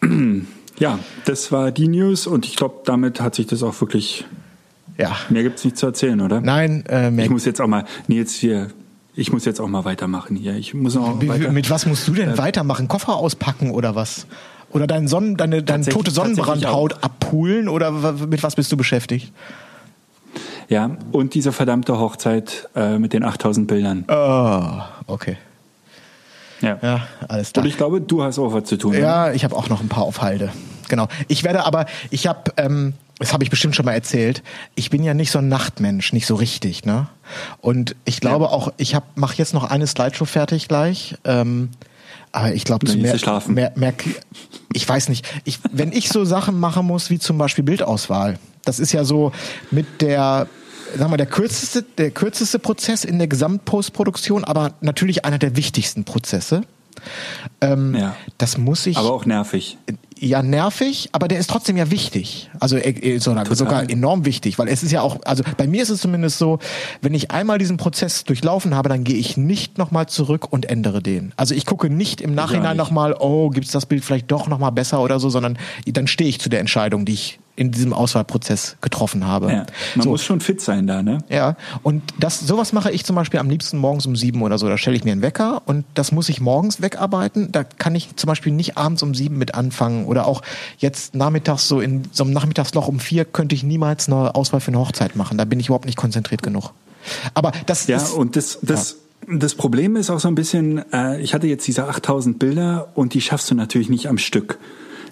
Ja, 0.79 0.99
das 1.25 1.51
war 1.51 1.71
die 1.71 1.87
News 1.87 2.27
und 2.27 2.45
ich 2.45 2.55
glaube, 2.55 2.81
damit 2.85 3.19
hat 3.19 3.33
sich 3.35 3.47
das 3.47 3.63
auch 3.63 3.79
wirklich. 3.81 4.25
Ja. 4.97 5.15
Mehr 5.29 5.43
gibt 5.43 5.57
es 5.59 5.65
nicht 5.65 5.77
zu 5.77 5.87
erzählen, 5.87 6.21
oder? 6.21 6.41
Nein, 6.41 6.83
äh, 6.87 7.09
mehr. 7.09 7.25
Ich 7.25 7.31
muss 7.31 7.45
jetzt 7.45 7.61
auch 7.61 7.67
mal, 7.67 7.85
Nils, 8.07 8.33
hier, 8.35 8.69
ich 9.15 9.31
muss 9.31 9.45
jetzt 9.45 9.59
auch 9.59 9.67
mal 9.67 9.85
weitermachen 9.85 10.35
hier. 10.35 10.55
Ich 10.55 10.73
muss 10.73 10.95
auch 10.95 11.19
weiter, 11.27 11.51
mit 11.51 11.69
was 11.69 11.85
musst 11.87 12.07
du 12.07 12.13
denn 12.13 12.29
äh, 12.29 12.37
weitermachen? 12.37 12.87
Koffer 12.87 13.15
auspacken 13.15 13.71
oder 13.71 13.95
was? 13.95 14.27
Oder 14.71 14.87
dein 14.87 15.07
Sonnen, 15.07 15.37
deine, 15.37 15.63
deine 15.63 15.85
tote 15.85 16.11
Sonnenbrandhaut 16.11 17.03
abpulen 17.03 17.69
oder 17.69 17.91
mit 17.91 18.43
was 18.43 18.55
bist 18.55 18.71
du 18.71 18.77
beschäftigt? 18.77 19.31
Ja, 20.69 20.97
und 21.11 21.33
diese 21.33 21.53
verdammte 21.53 21.97
Hochzeit 21.97 22.67
äh, 22.75 22.97
mit 22.97 23.13
den 23.13 23.23
8000 23.23 23.67
Bildern. 23.67 24.05
Oh, 24.09 24.81
okay. 25.07 25.37
Ja. 26.61 26.77
ja, 26.81 27.07
alles 27.27 27.53
klar. 27.53 27.63
Und 27.63 27.69
ich 27.69 27.77
glaube, 27.77 28.01
du 28.01 28.23
hast 28.23 28.39
auch 28.39 28.51
was 28.51 28.65
zu 28.65 28.77
tun. 28.77 28.93
Ja, 28.93 29.27
ne? 29.27 29.35
ich 29.35 29.43
habe 29.43 29.55
auch 29.55 29.69
noch 29.69 29.81
ein 29.81 29.87
paar 29.87 30.03
auf 30.03 30.21
Halde. 30.21 30.51
Genau. 30.89 31.07
Ich 31.27 31.43
werde 31.43 31.65
aber, 31.65 31.85
ich 32.09 32.27
habe, 32.27 32.51
ähm, 32.57 32.93
das 33.19 33.33
habe 33.33 33.43
ich 33.43 33.49
bestimmt 33.49 33.75
schon 33.75 33.85
mal 33.85 33.93
erzählt. 33.93 34.43
Ich 34.75 34.89
bin 34.89 35.03
ja 35.03 35.13
nicht 35.13 35.31
so 35.31 35.39
ein 35.39 35.47
Nachtmensch, 35.47 36.13
nicht 36.13 36.25
so 36.25 36.35
richtig, 36.35 36.85
ne? 36.85 37.07
Und 37.61 37.95
ich 38.05 38.19
glaube 38.19 38.45
ja. 38.45 38.51
auch, 38.51 38.73
ich 38.77 38.97
mache 39.15 39.35
jetzt 39.37 39.53
noch 39.53 39.63
eine 39.69 39.87
Slideshow 39.87 40.25
fertig 40.25 40.67
gleich. 40.67 41.15
Ähm, 41.23 41.69
aber 42.37 42.53
ich 42.53 42.65
glaube, 42.65 42.85
zu 42.85 42.97
mehr, 42.99 43.17
mehr, 43.47 43.73
mehr, 43.75 43.93
ich 44.71 44.87
weiß 44.87 45.09
nicht. 45.09 45.27
Ich, 45.43 45.59
wenn 45.71 45.91
ich 45.91 46.09
so 46.09 46.23
Sachen 46.23 46.59
machen 46.59 46.85
muss, 46.85 47.09
wie 47.09 47.17
zum 47.17 47.39
Beispiel 47.39 47.63
Bildauswahl, 47.63 48.37
das 48.63 48.79
ist 48.79 48.91
ja 48.91 49.03
so 49.03 49.31
mit 49.71 50.01
der, 50.01 50.47
sag 50.95 51.09
mal, 51.09 51.17
der 51.17 51.25
kürzeste, 51.25 51.81
der 51.81 52.11
kürzeste 52.11 52.59
Prozess 52.59 53.05
in 53.05 53.17
der 53.17 53.27
Gesamtpostproduktion, 53.27 54.43
aber 54.43 54.73
natürlich 54.81 55.25
einer 55.25 55.39
der 55.39 55.55
wichtigsten 55.55 56.03
Prozesse. 56.03 56.61
Ähm, 57.59 57.95
ja. 57.95 58.15
Das 58.37 58.59
muss 58.59 58.85
ich. 58.85 58.97
Aber 58.97 59.11
auch 59.11 59.25
nervig 59.25 59.79
ja 60.21 60.41
nervig, 60.41 61.09
aber 61.11 61.27
der 61.27 61.39
ist 61.39 61.49
trotzdem 61.49 61.77
ja 61.77 61.91
wichtig. 61.91 62.49
Also 62.59 62.77
äh, 62.77 62.89
äh 62.89 63.19
sogar, 63.19 63.45
sogar 63.55 63.89
enorm 63.89 64.25
wichtig, 64.25 64.59
weil 64.59 64.67
es 64.67 64.83
ist 64.83 64.91
ja 64.91 65.01
auch, 65.01 65.17
also 65.25 65.43
bei 65.57 65.67
mir 65.67 65.83
ist 65.83 65.89
es 65.89 66.01
zumindest 66.01 66.37
so, 66.37 66.59
wenn 67.01 67.13
ich 67.13 67.31
einmal 67.31 67.57
diesen 67.57 67.77
Prozess 67.77 68.23
durchlaufen 68.23 68.75
habe, 68.75 68.89
dann 68.89 69.03
gehe 69.03 69.17
ich 69.17 69.37
nicht 69.37 69.77
nochmal 69.77 70.07
zurück 70.07 70.51
und 70.51 70.69
ändere 70.69 71.01
den. 71.01 71.33
Also 71.37 71.55
ich 71.55 71.65
gucke 71.65 71.89
nicht 71.89 72.21
im 72.21 72.35
Nachhinein 72.35 72.77
nochmal, 72.77 73.15
oh, 73.19 73.49
gibt's 73.49 73.71
das 73.71 73.85
Bild 73.85 74.03
vielleicht 74.03 74.31
doch 74.31 74.47
nochmal 74.47 74.71
besser 74.71 75.01
oder 75.01 75.19
so, 75.19 75.29
sondern 75.29 75.57
dann 75.85 76.07
stehe 76.07 76.29
ich 76.29 76.39
zu 76.39 76.49
der 76.49 76.59
Entscheidung, 76.59 77.05
die 77.05 77.13
ich 77.13 77.39
in 77.57 77.71
diesem 77.71 77.91
Auswahlprozess 77.91 78.77
getroffen 78.81 79.25
habe. 79.25 79.51
Ja, 79.51 79.65
man 79.95 80.03
so. 80.03 80.09
muss 80.11 80.23
schon 80.23 80.39
fit 80.41 80.61
sein 80.61 80.85
da, 80.85 81.01
ne? 81.01 81.17
Ja, 81.27 81.57
und 81.81 82.03
das 82.19 82.39
sowas 82.39 82.71
mache 82.71 82.91
ich 82.91 83.03
zum 83.03 83.15
Beispiel 83.15 83.39
am 83.39 83.49
liebsten 83.49 83.79
morgens 83.79 84.05
um 84.05 84.15
sieben 84.15 84.43
oder 84.43 84.59
so. 84.59 84.69
Da 84.69 84.77
stelle 84.77 84.95
ich 84.95 85.03
mir 85.03 85.11
einen 85.11 85.23
Wecker 85.23 85.63
und 85.65 85.83
das 85.95 86.11
muss 86.11 86.29
ich 86.29 86.39
morgens 86.39 86.83
wegarbeiten. 86.83 87.51
Da 87.51 87.63
kann 87.63 87.95
ich 87.95 88.15
zum 88.15 88.27
Beispiel 88.27 88.53
nicht 88.53 88.77
abends 88.77 89.01
um 89.01 89.15
sieben 89.15 89.39
mit 89.39 89.55
anfangen 89.55 90.05
oder 90.05 90.27
auch 90.27 90.43
jetzt 90.77 91.15
nachmittags 91.15 91.67
so 91.67 91.81
in 91.81 92.03
so 92.11 92.23
einem 92.23 92.33
Nachmittagsloch 92.33 92.87
um 92.87 92.99
vier 92.99 93.25
könnte 93.25 93.55
ich 93.55 93.63
niemals 93.63 94.07
eine 94.07 94.35
Auswahl 94.35 94.59
für 94.59 94.69
eine 94.69 94.79
Hochzeit 94.79 95.15
machen. 95.15 95.39
Da 95.39 95.45
bin 95.45 95.59
ich 95.59 95.65
überhaupt 95.67 95.85
nicht 95.85 95.97
konzentriert 95.97 96.43
genug. 96.43 96.73
Aber 97.33 97.53
das 97.65 97.87
ja 97.87 97.97
ist, 97.97 98.11
und 98.11 98.35
das 98.35 98.59
das 98.61 98.91
ja. 98.91 98.97
Das 99.29 99.55
Problem 99.55 99.97
ist 99.97 100.09
auch 100.09 100.19
so 100.21 100.29
ein 100.29 100.35
bisschen, 100.35 100.89
äh, 100.93 101.19
ich 101.19 101.33
hatte 101.33 101.47
jetzt 101.47 101.67
diese 101.67 101.85
8000 101.85 102.39
Bilder 102.39 102.89
und 102.93 103.13
die 103.13 103.19
schaffst 103.19 103.51
du 103.51 103.55
natürlich 103.55 103.89
nicht 103.89 104.07
am 104.07 104.17
Stück. 104.17 104.57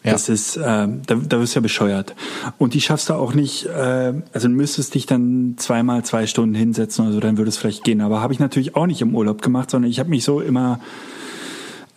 Ja. 0.05 0.11
Das 0.11 0.29
ist, 0.29 0.57
äh, 0.57 0.61
da, 0.61 0.89
da 1.07 1.39
wirst 1.39 1.55
du 1.55 1.59
ja 1.59 1.61
bescheuert. 1.61 2.15
Und 2.57 2.73
die 2.73 2.81
schaffst 2.81 3.09
du 3.09 3.13
auch 3.15 3.33
nicht, 3.33 3.65
äh, 3.65 4.13
also 4.33 4.49
müsstest 4.49 4.93
dich 4.93 5.05
dann 5.05 5.55
zweimal 5.57 6.05
zwei 6.05 6.27
Stunden 6.27 6.55
hinsetzen 6.55 7.05
oder 7.05 7.13
so, 7.15 7.19
dann 7.19 7.37
würde 7.37 7.49
es 7.49 7.57
vielleicht 7.57 7.83
gehen. 7.83 8.01
Aber 8.01 8.21
habe 8.21 8.31
ich 8.31 8.39
natürlich 8.39 8.75
auch 8.75 8.85
nicht 8.85 9.01
im 9.01 9.15
Urlaub 9.15 9.41
gemacht, 9.41 9.71
sondern 9.71 9.89
ich 9.89 9.99
habe 9.99 10.09
mich 10.09 10.23
so 10.23 10.41
immer 10.41 10.79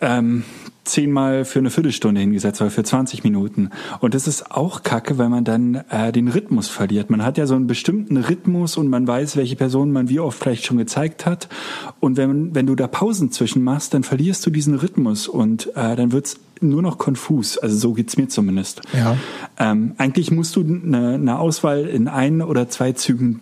ähm, 0.01 0.43
zehnmal 0.89 1.45
für 1.45 1.59
eine 1.59 1.69
Viertelstunde 1.69 2.19
hingesetzt 2.19 2.61
oder 2.61 2.71
für 2.71 2.83
20 2.83 3.23
Minuten. 3.23 3.69
Und 3.99 4.13
das 4.13 4.27
ist 4.27 4.51
auch 4.51 4.83
kacke, 4.83 5.17
weil 5.17 5.29
man 5.29 5.43
dann 5.43 5.83
äh, 5.89 6.11
den 6.11 6.27
Rhythmus 6.27 6.67
verliert. 6.67 7.09
Man 7.09 7.23
hat 7.23 7.37
ja 7.37 7.45
so 7.45 7.55
einen 7.55 7.67
bestimmten 7.67 8.17
Rhythmus 8.17 8.77
und 8.77 8.87
man 8.87 9.07
weiß, 9.07 9.37
welche 9.37 9.55
Personen 9.55 9.91
man 9.91 10.09
wie 10.09 10.19
oft 10.19 10.39
vielleicht 10.39 10.65
schon 10.65 10.77
gezeigt 10.77 11.25
hat. 11.25 11.47
Und 11.99 12.17
wenn, 12.17 12.55
wenn 12.55 12.65
du 12.65 12.75
da 12.75 12.87
Pausen 12.87 13.31
zwischen 13.31 13.63
machst, 13.63 13.93
dann 13.93 14.03
verlierst 14.03 14.45
du 14.45 14.49
diesen 14.49 14.75
Rhythmus 14.75 15.27
und 15.27 15.67
äh, 15.75 15.95
dann 15.95 16.11
wird's 16.11 16.39
nur 16.61 16.81
noch 16.81 16.97
konfus. 16.97 17.57
Also 17.57 17.77
so 17.77 17.93
geht's 17.93 18.17
mir 18.17 18.27
zumindest. 18.27 18.81
Ja. 18.93 19.17
Ähm, 19.57 19.93
eigentlich 19.97 20.31
musst 20.31 20.55
du 20.55 20.61
eine, 20.61 21.15
eine 21.15 21.39
Auswahl 21.39 21.85
in 21.85 22.07
ein 22.07 22.41
oder 22.41 22.69
zwei 22.69 22.93
Zügen 22.93 23.41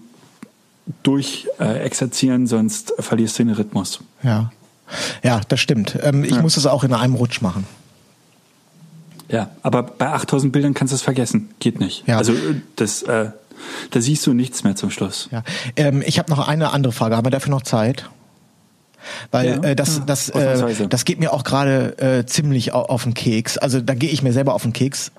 durch 1.04 1.48
äh, 1.60 1.80
exerzieren, 1.80 2.48
sonst 2.48 2.94
verlierst 3.00 3.40
du 3.40 3.44
den 3.44 3.54
Rhythmus. 3.54 4.00
Ja. 4.24 4.52
Ja, 5.24 5.42
das 5.48 5.60
stimmt. 5.60 5.98
Ähm, 6.02 6.24
ich 6.24 6.32
ja. 6.32 6.42
muss 6.42 6.56
es 6.58 6.66
auch 6.66 6.84
in 6.84 6.94
einem 6.94 7.16
Rutsch 7.16 7.42
machen. 7.42 7.66
Ja, 9.30 9.50
aber 9.62 9.84
bei 9.84 10.08
8000 10.08 10.54
Bildern 10.54 10.74
kannst 10.74 10.94
du 10.94 10.96
es 10.96 11.02
vergessen. 11.02 11.50
Geht 11.60 11.80
nicht. 11.80 12.08
Ja. 12.08 12.18
Also 12.18 12.34
das, 12.78 13.04
äh, 13.04 13.32
da 13.92 14.02
siehst 14.02 14.26
du 14.26 14.34
nichts 14.34 14.64
mehr 14.64 14.76
zum 14.76 14.90
Schluss. 14.90 15.28
Ja. 15.32 15.44
Ähm, 15.76 16.02
ich 16.06 16.20
habe 16.20 16.30
noch 16.30 16.48
eine 16.48 16.72
andere 16.72 16.94
Frage. 16.94 17.18
Haben 17.18 17.26
wir 17.26 17.32
dafür 17.32 17.52
noch 17.52 17.64
Zeit? 17.64 18.10
Weil 19.32 19.48
ja, 19.48 19.64
äh, 19.64 19.76
das, 19.76 19.98
ja, 19.98 20.04
das, 20.06 20.30
äh, 20.30 20.88
das 20.88 21.06
geht 21.06 21.20
mir 21.20 21.34
auch 21.34 21.44
gerade 21.44 21.98
äh, 21.98 22.26
ziemlich 22.26 22.74
auf 22.74 23.04
den 23.04 23.14
Keks. 23.14 23.58
Also 23.58 23.82
da 23.82 23.94
gehe 23.94 24.10
ich 24.10 24.24
mir 24.24 24.34
selber 24.34 24.54
auf 24.54 24.64
den 24.64 24.74
Keks. 24.74 25.12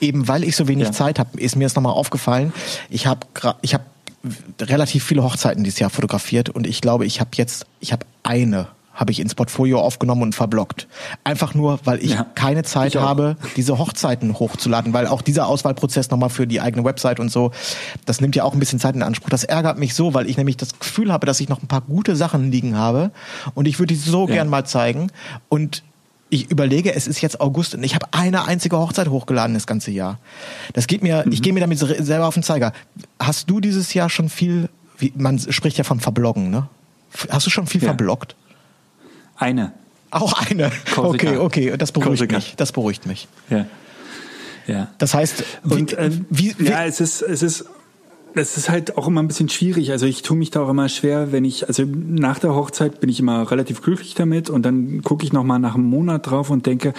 Eben 0.00 0.26
weil 0.26 0.42
ich 0.42 0.56
so 0.56 0.66
wenig 0.66 0.86
ja. 0.86 0.92
Zeit 0.92 1.20
habe, 1.20 1.40
ist 1.40 1.54
mir 1.54 1.64
das 1.64 1.76
nochmal 1.76 1.92
aufgefallen. 1.92 2.52
Ich 2.90 3.06
habe 3.06 3.20
ich 3.62 3.74
hab 3.74 3.82
relativ 4.60 5.04
viele 5.04 5.22
Hochzeiten 5.22 5.64
dieses 5.64 5.78
Jahr 5.78 5.90
fotografiert 5.90 6.48
und 6.48 6.66
ich 6.66 6.80
glaube, 6.80 7.06
ich 7.06 7.20
habe 7.20 7.30
jetzt, 7.34 7.66
ich 7.80 7.92
habe 7.92 8.06
eine 8.22 8.68
habe 8.94 9.10
ich 9.10 9.20
ins 9.20 9.34
Portfolio 9.34 9.80
aufgenommen 9.80 10.22
und 10.22 10.34
verblockt. 10.34 10.86
Einfach 11.24 11.54
nur, 11.54 11.80
weil 11.84 12.02
ich 12.04 12.12
Ja, 12.12 12.26
keine 12.34 12.62
Zeit 12.62 12.94
ich 12.94 13.00
habe, 13.00 13.36
diese 13.56 13.78
Hochzeiten 13.78 14.38
hochzuladen, 14.38 14.92
weil 14.92 15.06
auch 15.06 15.22
dieser 15.22 15.46
Auswahlprozess 15.46 16.10
nochmal 16.10 16.28
für 16.30 16.46
die 16.46 16.60
eigene 16.60 16.84
Website 16.84 17.18
und 17.18 17.30
so, 17.30 17.52
das 18.04 18.20
nimmt 18.20 18.36
ja 18.36 18.44
auch 18.44 18.52
ein 18.52 18.58
bisschen 18.58 18.78
Zeit 18.78 18.94
in 18.94 19.02
Anspruch. 19.02 19.30
Das 19.30 19.44
ärgert 19.44 19.78
mich 19.78 19.94
so, 19.94 20.12
weil 20.14 20.28
ich 20.28 20.36
nämlich 20.36 20.56
das 20.58 20.78
Gefühl 20.78 21.12
habe, 21.12 21.26
dass 21.26 21.40
ich 21.40 21.48
noch 21.48 21.62
ein 21.62 21.68
paar 21.68 21.80
gute 21.80 22.16
Sachen 22.16 22.50
liegen 22.52 22.76
habe 22.76 23.10
und 23.54 23.66
ich 23.66 23.78
würde 23.78 23.94
die 23.94 24.00
so 24.00 24.28
Ja. 24.28 24.34
gern 24.34 24.48
mal 24.48 24.64
zeigen 24.66 25.10
und 25.48 25.82
ich 26.28 26.50
überlege, 26.50 26.94
es 26.94 27.06
ist 27.06 27.20
jetzt 27.20 27.40
August 27.42 27.74
und 27.74 27.82
ich 27.84 27.94
habe 27.94 28.06
eine 28.12 28.46
einzige 28.46 28.78
Hochzeit 28.78 29.08
hochgeladen 29.08 29.52
das 29.54 29.66
ganze 29.66 29.90
Jahr. 29.90 30.18
Das 30.72 30.86
geht 30.86 31.02
mir, 31.02 31.24
Mhm. 31.26 31.32
ich 31.32 31.42
gehe 31.42 31.52
mir 31.52 31.60
damit 31.60 31.78
se- 31.78 32.02
selber 32.02 32.26
auf 32.26 32.34
den 32.34 32.42
Zeiger. 32.42 32.72
Hast 33.18 33.50
du 33.50 33.60
dieses 33.60 33.92
Jahr 33.94 34.08
schon 34.08 34.28
viel, 34.30 34.68
wie, 34.98 35.12
man 35.16 35.38
spricht 35.38 35.76
ja 35.78 35.84
von 35.84 36.00
Verbloggen, 36.00 36.50
ne? 36.50 36.68
Hast 37.28 37.44
du 37.46 37.50
schon 37.50 37.66
viel 37.66 37.82
Ja. 37.82 37.88
verbloggt? 37.88 38.34
Eine. 39.42 39.72
Auch 40.10 40.46
eine. 40.48 40.70
Korsika. 40.94 41.28
Okay, 41.28 41.36
okay, 41.36 41.76
das 41.76 41.90
beruhigt 41.92 42.08
Korsika. 42.08 42.36
mich. 42.36 42.54
Das 42.56 42.72
beruhigt 42.72 43.06
mich. 43.06 43.28
Ja. 43.50 43.66
Ja. 44.66 44.88
Das 44.98 45.14
heißt, 45.14 45.42
wie, 45.64 45.74
Und 45.74 45.98
ähm, 45.98 46.26
wie, 46.30 46.54
wie, 46.58 46.68
ja, 46.68 46.84
es 46.84 47.00
ist, 47.00 47.22
es 47.22 47.42
ist, 47.42 47.64
es 48.34 48.56
ist 48.56 48.70
halt 48.70 48.96
auch 48.96 49.08
immer 49.08 49.22
ein 49.22 49.28
bisschen 49.28 49.48
schwierig. 49.48 49.90
Also 49.90 50.06
ich 50.06 50.22
tue 50.22 50.36
mich 50.36 50.50
da 50.50 50.62
auch 50.62 50.68
immer 50.68 50.88
schwer, 50.88 51.32
wenn 51.32 51.44
ich, 51.44 51.68
also 51.68 51.84
nach 51.84 52.38
der 52.38 52.54
Hochzeit 52.54 53.00
bin 53.00 53.10
ich 53.10 53.20
immer 53.20 53.50
relativ 53.50 53.82
glücklich 53.82 54.14
damit 54.14 54.50
und 54.50 54.62
dann 54.62 55.02
gucke 55.02 55.24
ich 55.24 55.32
nochmal 55.32 55.58
nach 55.58 55.74
einem 55.74 55.88
Monat 55.88 56.30
drauf 56.30 56.50
und 56.50 56.66
denke, 56.66 56.94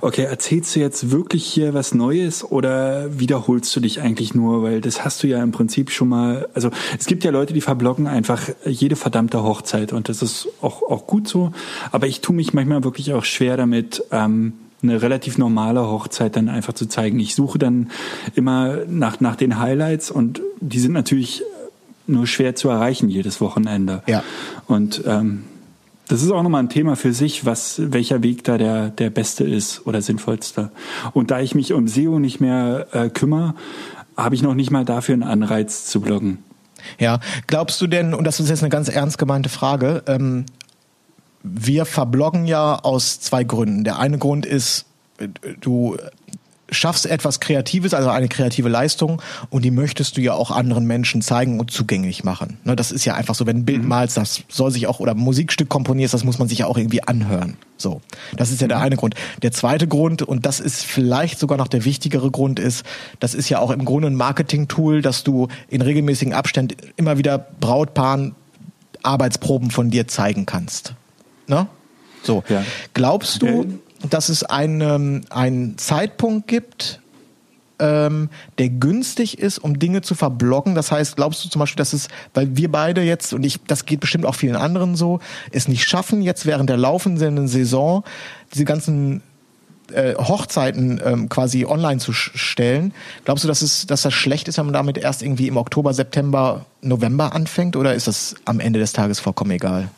okay, 0.00 0.22
erzählst 0.22 0.74
du 0.74 0.80
jetzt 0.80 1.10
wirklich 1.10 1.44
hier 1.44 1.74
was 1.74 1.94
Neues 1.94 2.44
oder 2.44 3.18
wiederholst 3.18 3.74
du 3.76 3.80
dich 3.80 4.00
eigentlich 4.00 4.34
nur, 4.34 4.62
weil 4.62 4.80
das 4.80 5.04
hast 5.04 5.22
du 5.22 5.26
ja 5.26 5.42
im 5.42 5.52
Prinzip 5.52 5.90
schon 5.90 6.08
mal, 6.08 6.48
also 6.54 6.70
es 6.98 7.06
gibt 7.06 7.24
ja 7.24 7.30
Leute, 7.30 7.52
die 7.52 7.60
verbloggen 7.60 8.06
einfach 8.06 8.42
jede 8.64 8.96
verdammte 8.96 9.42
Hochzeit 9.42 9.92
und 9.92 10.08
das 10.08 10.22
ist 10.22 10.48
auch, 10.60 10.82
auch 10.82 11.06
gut 11.06 11.28
so, 11.28 11.52
aber 11.92 12.06
ich 12.06 12.20
tue 12.20 12.34
mich 12.34 12.54
manchmal 12.54 12.84
wirklich 12.84 13.12
auch 13.12 13.24
schwer 13.24 13.56
damit, 13.56 14.04
ähm, 14.10 14.54
eine 14.82 15.02
relativ 15.02 15.38
normale 15.38 15.80
Hochzeit 15.80 16.36
dann 16.36 16.48
einfach 16.48 16.72
zu 16.72 16.86
zeigen. 16.86 17.18
Ich 17.18 17.34
suche 17.34 17.58
dann 17.58 17.90
immer 18.34 18.78
nach, 18.86 19.20
nach 19.20 19.36
den 19.36 19.58
Highlights 19.58 20.10
und 20.10 20.40
die 20.60 20.78
sind 20.78 20.92
natürlich 20.92 21.42
nur 22.06 22.26
schwer 22.26 22.54
zu 22.54 22.68
erreichen 22.68 23.08
jedes 23.08 23.40
Wochenende. 23.40 24.02
Ja. 24.06 24.22
Und 24.66 25.02
ähm, 25.06 25.44
das 26.08 26.22
ist 26.22 26.30
auch 26.30 26.42
nochmal 26.42 26.62
ein 26.62 26.70
Thema 26.70 26.96
für 26.96 27.12
sich, 27.12 27.44
was, 27.44 27.80
welcher 27.92 28.22
Weg 28.22 28.44
da 28.44 28.56
der, 28.56 28.88
der 28.88 29.10
beste 29.10 29.44
ist 29.44 29.86
oder 29.86 30.00
sinnvollste. 30.00 30.70
Und 31.12 31.30
da 31.30 31.40
ich 31.40 31.54
mich 31.54 31.72
um 31.74 31.86
SEO 31.86 32.18
nicht 32.18 32.40
mehr 32.40 32.86
äh, 32.92 33.10
kümmere, 33.10 33.54
habe 34.16 34.34
ich 34.34 34.42
noch 34.42 34.54
nicht 34.54 34.70
mal 34.70 34.84
dafür 34.84 35.12
einen 35.12 35.22
Anreiz 35.22 35.84
zu 35.84 36.00
bloggen. 36.00 36.38
ja, 36.98 37.20
glaubst 37.46 37.80
du 37.80 37.86
denn, 37.86 38.14
und 38.14 38.24
das 38.24 38.40
ist 38.40 38.48
jetzt 38.48 38.62
eine 38.62 38.70
ganz 38.70 38.88
ernst 38.88 39.18
gemeinte 39.18 39.48
Frage, 39.48 40.02
ähm, 40.06 40.46
wir 41.50 41.84
verbloggen 41.86 42.46
ja 42.46 42.76
aus 42.76 43.20
zwei 43.20 43.44
Gründen. 43.44 43.84
Der 43.84 43.98
eine 43.98 44.18
Grund 44.18 44.46
ist, 44.46 44.86
du 45.60 45.96
schaffst 46.70 47.06
etwas 47.06 47.40
Kreatives, 47.40 47.94
also 47.94 48.10
eine 48.10 48.28
kreative 48.28 48.68
Leistung, 48.68 49.22
und 49.50 49.64
die 49.64 49.70
möchtest 49.70 50.16
du 50.16 50.20
ja 50.20 50.34
auch 50.34 50.50
anderen 50.50 50.86
Menschen 50.86 51.22
zeigen 51.22 51.60
und 51.60 51.70
zugänglich 51.70 52.24
machen. 52.24 52.58
Ne, 52.64 52.76
das 52.76 52.92
ist 52.92 53.04
ja 53.04 53.14
einfach 53.14 53.34
so, 53.34 53.46
wenn 53.46 53.58
ein 53.58 53.64
Bild 53.64 53.84
malst, 53.84 54.16
das 54.16 54.42
soll 54.48 54.70
sich 54.70 54.86
auch, 54.86 55.00
oder 55.00 55.12
ein 55.12 55.18
Musikstück 55.18 55.68
komponierst, 55.68 56.14
das 56.14 56.24
muss 56.24 56.38
man 56.38 56.48
sich 56.48 56.58
ja 56.58 56.66
auch 56.66 56.76
irgendwie 56.76 57.02
anhören. 57.02 57.56
So. 57.76 58.00
Das 58.36 58.50
ist 58.50 58.60
ja 58.60 58.68
der 58.68 58.80
eine 58.80 58.96
Grund. 58.96 59.14
Der 59.42 59.52
zweite 59.52 59.88
Grund, 59.88 60.22
und 60.22 60.44
das 60.44 60.60
ist 60.60 60.84
vielleicht 60.84 61.38
sogar 61.38 61.56
noch 61.56 61.68
der 61.68 61.84
wichtigere 61.84 62.30
Grund, 62.30 62.58
ist, 62.58 62.84
das 63.20 63.34
ist 63.34 63.48
ja 63.48 63.60
auch 63.60 63.70
im 63.70 63.84
Grunde 63.84 64.08
ein 64.08 64.14
Marketing-Tool, 64.14 65.00
dass 65.00 65.24
du 65.24 65.48
in 65.68 65.80
regelmäßigen 65.80 66.34
Abständen 66.34 66.76
immer 66.96 67.18
wieder 67.18 67.38
Brautpaaren 67.38 68.34
Arbeitsproben 69.02 69.70
von 69.70 69.90
dir 69.90 70.08
zeigen 70.08 70.44
kannst. 70.44 70.94
Ne? 71.48 71.66
So. 72.22 72.44
Ja. 72.48 72.62
Glaubst 72.94 73.42
du, 73.42 73.80
dass 74.08 74.28
es 74.28 74.44
einen, 74.44 75.28
einen 75.30 75.78
Zeitpunkt 75.78 76.46
gibt, 76.46 77.00
ähm, 77.80 78.28
der 78.58 78.68
günstig 78.68 79.38
ist, 79.38 79.58
um 79.58 79.78
Dinge 79.78 80.02
zu 80.02 80.14
verbloggen? 80.14 80.74
Das 80.74 80.92
heißt, 80.92 81.16
glaubst 81.16 81.44
du 81.44 81.48
zum 81.48 81.60
Beispiel, 81.60 81.78
dass 81.78 81.92
es, 81.92 82.08
weil 82.34 82.56
wir 82.56 82.70
beide 82.70 83.02
jetzt, 83.02 83.32
und 83.32 83.44
ich, 83.44 83.60
das 83.66 83.86
geht 83.86 84.00
bestimmt 84.00 84.26
auch 84.26 84.34
vielen 84.34 84.56
anderen 84.56 84.96
so, 84.96 85.20
es 85.50 85.68
nicht 85.68 85.88
schaffen, 85.88 86.22
jetzt 86.22 86.46
während 86.46 86.70
der 86.70 86.76
laufenden 86.76 87.48
Saison 87.48 88.04
diese 88.52 88.64
ganzen 88.64 89.22
äh, 89.92 90.14
Hochzeiten 90.16 91.00
ähm, 91.04 91.28
quasi 91.28 91.64
online 91.64 91.98
zu 91.98 92.12
stellen. 92.12 92.92
Glaubst 93.24 93.44
du, 93.44 93.48
dass 93.48 93.62
es, 93.62 93.86
dass 93.86 94.02
das 94.02 94.12
schlecht 94.12 94.48
ist, 94.48 94.58
wenn 94.58 94.66
man 94.66 94.74
damit 94.74 94.98
erst 94.98 95.22
irgendwie 95.22 95.48
im 95.48 95.56
Oktober, 95.56 95.94
September, 95.94 96.66
November 96.82 97.34
anfängt, 97.34 97.76
oder 97.76 97.94
ist 97.94 98.06
das 98.06 98.34
am 98.44 98.60
Ende 98.60 98.80
des 98.80 98.92
Tages 98.92 99.20
vollkommen 99.20 99.52
egal? 99.52 99.88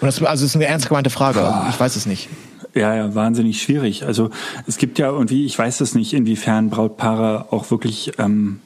Das, 0.00 0.22
also 0.22 0.24
das 0.24 0.42
ist 0.42 0.56
eine 0.56 0.66
ernst 0.66 0.88
gemeinte 0.88 1.10
Frage. 1.10 1.40
Also 1.40 1.70
ich 1.70 1.80
weiß 1.80 1.96
es 1.96 2.06
nicht. 2.06 2.28
Ja, 2.74 2.94
ja, 2.94 3.14
wahnsinnig 3.14 3.62
schwierig. 3.62 4.04
Also 4.04 4.30
es 4.66 4.76
gibt 4.76 4.98
ja 4.98 5.10
irgendwie, 5.10 5.46
ich 5.46 5.58
weiß 5.58 5.78
das 5.78 5.94
nicht, 5.94 6.12
inwiefern 6.12 6.68
Brautpaare 6.68 7.46
auch 7.50 7.70
wirklich 7.70 8.12
ähm, 8.18 8.60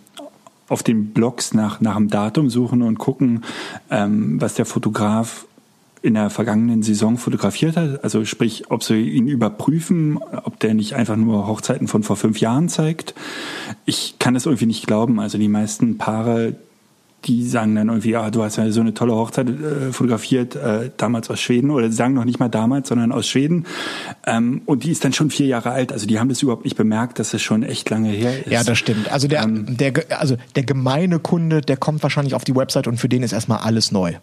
auf 0.68 0.82
den 0.82 1.12
Blogs 1.12 1.54
nach, 1.54 1.80
nach 1.80 1.96
dem 1.96 2.08
Datum 2.08 2.50
suchen 2.50 2.82
und 2.82 2.98
gucken, 2.98 3.44
ähm, 3.90 4.40
was 4.40 4.54
der 4.54 4.66
Fotograf 4.66 5.46
in 6.02 6.14
der 6.14 6.30
vergangenen 6.30 6.82
Saison 6.82 7.18
fotografiert 7.18 7.76
hat. 7.76 8.02
Also 8.02 8.24
sprich, 8.24 8.70
ob 8.70 8.82
sie 8.82 9.00
ihn 9.00 9.28
überprüfen, 9.28 10.18
ob 10.44 10.58
der 10.60 10.74
nicht 10.74 10.94
einfach 10.94 11.16
nur 11.16 11.46
Hochzeiten 11.46 11.88
von 11.88 12.02
vor 12.02 12.16
fünf 12.16 12.40
Jahren 12.40 12.68
zeigt. 12.68 13.14
Ich 13.84 14.16
kann 14.18 14.34
das 14.34 14.46
irgendwie 14.46 14.66
nicht 14.66 14.86
glauben. 14.86 15.20
Also 15.20 15.36
die 15.38 15.48
meisten 15.48 15.98
Paare, 15.98 16.56
die 17.24 17.46
sagen 17.46 17.74
dann 17.74 17.88
irgendwie, 17.88 18.16
ah, 18.16 18.30
du 18.30 18.42
hast 18.42 18.56
ja 18.56 18.70
so 18.70 18.80
eine 18.80 18.94
tolle 18.94 19.14
Hochzeit 19.14 19.48
äh, 19.48 19.92
fotografiert, 19.92 20.56
äh, 20.56 20.90
damals 20.96 21.28
aus 21.30 21.40
Schweden, 21.40 21.70
oder 21.70 21.90
sagen 21.92 22.14
noch 22.14 22.24
nicht 22.24 22.40
mal 22.40 22.48
damals, 22.48 22.88
sondern 22.88 23.12
aus 23.12 23.28
Schweden. 23.28 23.66
Ähm, 24.26 24.62
und 24.66 24.84
die 24.84 24.90
ist 24.90 25.04
dann 25.04 25.12
schon 25.12 25.30
vier 25.30 25.46
Jahre 25.46 25.70
alt. 25.70 25.92
Also 25.92 26.06
die 26.06 26.18
haben 26.18 26.28
das 26.28 26.42
überhaupt 26.42 26.64
nicht 26.64 26.76
bemerkt, 26.76 27.18
dass 27.18 27.30
das 27.30 27.42
schon 27.42 27.62
echt 27.62 27.90
lange 27.90 28.10
her 28.10 28.46
ist. 28.46 28.50
Ja, 28.50 28.64
das 28.64 28.78
stimmt. 28.78 29.10
Also 29.12 29.28
der, 29.28 29.42
Ähm, 29.42 29.76
der, 29.76 29.92
also 30.18 30.36
der 30.56 30.62
gemeine 30.62 31.18
Kunde, 31.18 31.60
der 31.60 31.76
kommt 31.76 32.02
wahrscheinlich 32.02 32.34
auf 32.34 32.44
die 32.44 32.56
Website 32.56 32.86
und 32.86 32.98
für 32.98 33.08
den 33.08 33.22
ist 33.22 33.32
erstmal 33.32 33.58
alles 33.58 33.92
neu. 33.92 34.14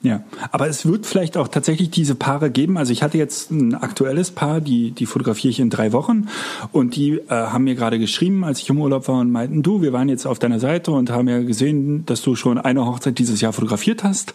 Ja, 0.00 0.22
aber 0.52 0.68
es 0.68 0.86
wird 0.86 1.06
vielleicht 1.06 1.36
auch 1.36 1.48
tatsächlich 1.48 1.90
diese 1.90 2.14
Paare 2.14 2.52
geben. 2.52 2.78
Also 2.78 2.92
ich 2.92 3.02
hatte 3.02 3.18
jetzt 3.18 3.50
ein 3.50 3.74
aktuelles 3.74 4.30
Paar, 4.30 4.60
die, 4.60 4.92
die 4.92 5.06
fotografiere 5.06 5.50
ich 5.50 5.58
in 5.58 5.70
drei 5.70 5.92
Wochen 5.92 6.28
und 6.70 6.94
die 6.94 7.14
äh, 7.14 7.30
haben 7.30 7.64
mir 7.64 7.74
gerade 7.74 7.98
geschrieben, 7.98 8.44
als 8.44 8.60
ich 8.60 8.70
im 8.70 8.80
Urlaub 8.80 9.08
war 9.08 9.18
und 9.18 9.32
meinten, 9.32 9.64
du, 9.64 9.82
wir 9.82 9.92
waren 9.92 10.08
jetzt 10.08 10.24
auf 10.24 10.38
deiner 10.38 10.60
Seite 10.60 10.92
und 10.92 11.10
haben 11.10 11.26
ja 11.28 11.42
gesehen, 11.42 12.06
dass 12.06 12.22
du 12.22 12.36
schon 12.36 12.58
eine 12.58 12.86
Hochzeit 12.86 13.18
dieses 13.18 13.40
Jahr 13.40 13.52
fotografiert 13.52 14.04
hast. 14.04 14.34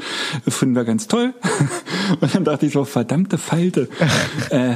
Finden 0.49 0.76
wir 0.76 0.84
ganz 0.84 1.07
toll. 1.07 1.34
Und 2.20 2.36
dann 2.36 2.43
dachte 2.43 2.66
ich 2.66 2.74
so, 2.74 2.84
verdammte 2.84 3.38
Falte. 3.38 3.88
äh, 4.49 4.76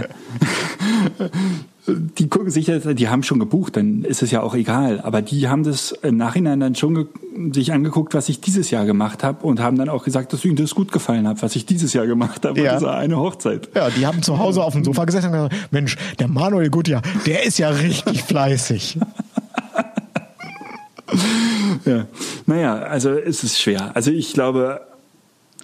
die 1.88 2.28
gucken 2.28 2.50
sich 2.50 2.68
jetzt, 2.68 2.88
die 3.00 3.08
haben 3.08 3.24
schon 3.24 3.40
gebucht, 3.40 3.78
dann 3.78 4.04
ist 4.04 4.22
es 4.22 4.32
ja 4.32 4.42
auch 4.42 4.56
egal. 4.56 5.00
Aber 5.02 5.22
die 5.22 5.48
haben 5.48 5.64
das 5.64 5.92
im 5.92 6.18
Nachhinein 6.18 6.60
dann 6.60 6.76
schon 6.76 7.08
sich 7.54 7.72
angeguckt, 7.72 8.14
was 8.14 8.28
ich 8.30 8.42
dieses 8.42 8.72
Jahr 8.72 8.86
gemacht 8.86 9.24
habe 9.24 9.46
und 9.46 9.62
haben 9.62 9.78
dann 9.78 9.88
auch 9.88 10.04
gesagt, 10.04 10.34
dass 10.34 10.44
ihnen 10.44 10.58
das 10.58 10.76
gut 10.76 10.92
gefallen 10.92 11.28
hat, 11.28 11.42
was 11.42 11.56
ich 11.56 11.66
dieses 11.66 11.94
Jahr 11.94 12.06
gemacht 12.06 12.46
habe. 12.46 12.60
Ja. 12.62 12.82
War 12.82 12.98
eine 12.98 13.18
Hochzeit. 13.18 13.70
Ja, 13.74 13.90
die 13.90 14.06
haben 14.06 14.22
zu 14.22 14.38
Hause 14.38 14.64
auf 14.64 14.74
dem 14.74 14.84
Sofa 14.84 15.06
gesessen 15.06 15.28
und 15.28 15.50
gesagt, 15.50 15.56
Mensch, 15.72 15.96
der 16.20 16.28
Manuel 16.28 16.70
Gutjahr, 16.70 17.02
der 17.26 17.46
ist 17.46 17.58
ja 17.58 17.70
richtig 17.70 18.24
fleißig. 18.28 19.00
Ja. 21.86 22.06
Naja, 22.46 22.76
also 22.80 23.12
es 23.12 23.44
ist 23.44 23.60
schwer. 23.60 23.92
Also 23.96 24.12
ich 24.12 24.34
glaube, 24.34 24.82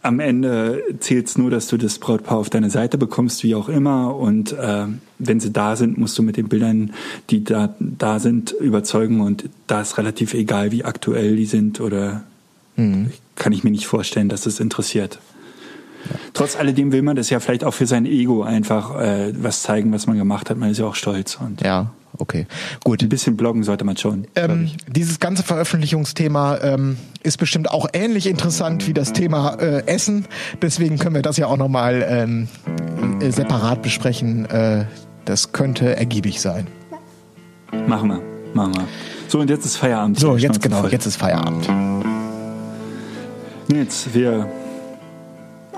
am 0.04 0.20
Ende 0.20 0.84
zählt 1.00 1.28
es 1.28 1.38
nur, 1.38 1.50
dass 1.50 1.68
du 1.68 1.78
das 1.78 1.98
Brautpaar 1.98 2.38
auf 2.38 2.50
deine 2.50 2.70
Seite 2.70 2.98
bekommst, 2.98 3.44
wie 3.44 3.56
auch 3.56 3.70
immer. 3.70 4.16
Und 4.16 4.52
äh, 4.52 4.86
wenn 5.18 5.40
sie 5.40 5.52
da 5.52 5.76
sind, 5.76 5.98
musst 5.98 6.18
du 6.18 6.24
mit 6.24 6.38
den 6.38 6.50
Bildern, 6.50 6.94
die 7.30 7.44
da, 7.44 7.74
da 7.80 8.20
sind, 8.20 8.52
überzeugen. 8.52 9.22
Und 9.22 9.50
da 9.68 9.82
ist 9.82 9.98
relativ 9.98 10.34
egal, 10.34 10.72
wie 10.72 10.84
aktuell 10.84 11.36
die 11.36 11.46
sind 11.46 11.80
oder 11.80 12.24
kann 13.36 13.54
ich 13.54 13.64
mir 13.64 13.72
nicht 13.72 13.88
vorstellen, 13.88 14.30
dass 14.30 14.46
es 14.46 14.60
interessiert. 14.60 15.20
Trotz 16.34 16.56
alledem 16.56 16.92
will 16.92 17.02
man 17.02 17.16
das 17.16 17.30
ja 17.30 17.40
vielleicht 17.40 17.64
auch 17.64 17.74
für 17.74 17.86
sein 17.88 18.06
Ego 18.06 18.44
einfach 18.44 19.00
äh, 19.00 19.34
was 19.42 19.62
zeigen, 19.62 19.94
was 19.94 20.08
man 20.08 20.18
gemacht 20.18 20.50
hat. 20.50 20.58
Man 20.58 20.70
ist 20.72 20.80
ja 20.80 20.86
auch 20.86 20.96
stolz. 20.96 21.36
Und 21.40 21.62
Ja, 21.62 21.92
okay. 22.18 22.48
Gut. 22.84 23.02
ein 23.02 23.10
bisschen 23.10 23.38
bloggen 23.38 23.64
sollte 23.64 23.86
man 23.86 23.98
schon. 23.98 24.28
Ähm, 24.36 24.72
dieses 24.88 25.20
ganze 25.20 25.44
Veröffentlichungsthema 25.44 26.58
ähm, 26.62 26.98
ist 27.22 27.38
bestimmt 27.38 27.70
auch 27.72 27.88
ähnlich 27.94 28.28
interessant 28.28 28.88
wie 28.88 28.94
das 28.94 29.14
Thema 29.14 29.56
äh, 29.56 29.86
Essen. 29.88 30.26
Deswegen 30.62 30.98
können 30.98 31.16
wir 31.16 31.22
das 31.22 31.38
ja 31.38 31.48
auch 31.48 31.58
nochmal 31.58 32.06
ähm, 32.08 32.48
äh, 33.22 33.30
separat 33.32 33.82
besprechen. 33.82 34.46
Äh, 34.46 34.86
das 35.26 35.52
könnte 35.54 35.96
ergiebig 35.96 36.42
sein. 36.42 36.68
Machen 37.88 38.10
wir, 38.10 38.22
machen 38.54 38.76
wir. 38.76 38.88
So, 39.28 39.40
und 39.40 39.50
jetzt 39.50 39.66
ist 39.66 39.78
Feierabend. 39.78 40.20
So, 40.20 40.36
jetzt 40.38 40.62
genau, 40.62 40.82
voll. 40.82 40.92
jetzt 40.92 41.06
ist 41.06 41.16
Feierabend. 41.16 41.68
Nils, 43.70 44.08
wir 44.14 44.48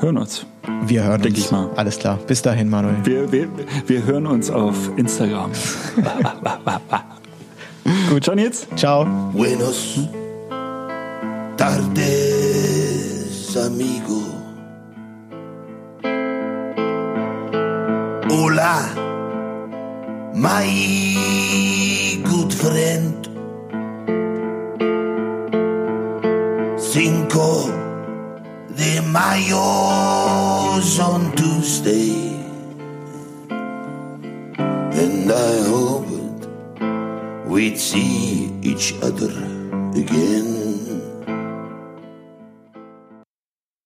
hören 0.06 0.18
uns. 0.18 0.46
Wir 0.84 1.04
hören 1.04 1.22
Denk 1.22 1.36
uns. 1.36 1.46
Ich 1.46 1.52
mal. 1.52 1.70
Alles 1.76 2.00
klar. 2.00 2.18
Bis 2.28 2.42
dahin, 2.42 2.70
Manuel. 2.70 2.96
Wir, 3.04 3.30
wir, 3.32 3.48
wir 3.88 4.06
hören 4.06 4.28
uns 4.28 4.52
auf 4.52 4.92
Instagram. 4.98 5.52
Gut, 8.10 8.26
schon 8.26 8.38
jetzt. 8.38 8.68
Ciao. 8.76 9.06
Buenos 9.34 10.00
tardes, 11.58 13.58
amigo. 13.58 14.22
Hola, 18.30 18.86
my 20.34 20.68
good 22.24 22.54
friend. 22.54 23.25
De 28.76 29.02
Mayo's 29.02 31.00
on 31.00 31.32
Tuesday, 31.36 32.36
and 33.50 35.32
I 35.32 35.62
hoped 35.70 36.48
we'd 37.48 37.78
see 37.78 38.52
each 38.62 38.94
other 39.02 39.32
again. 39.96 40.65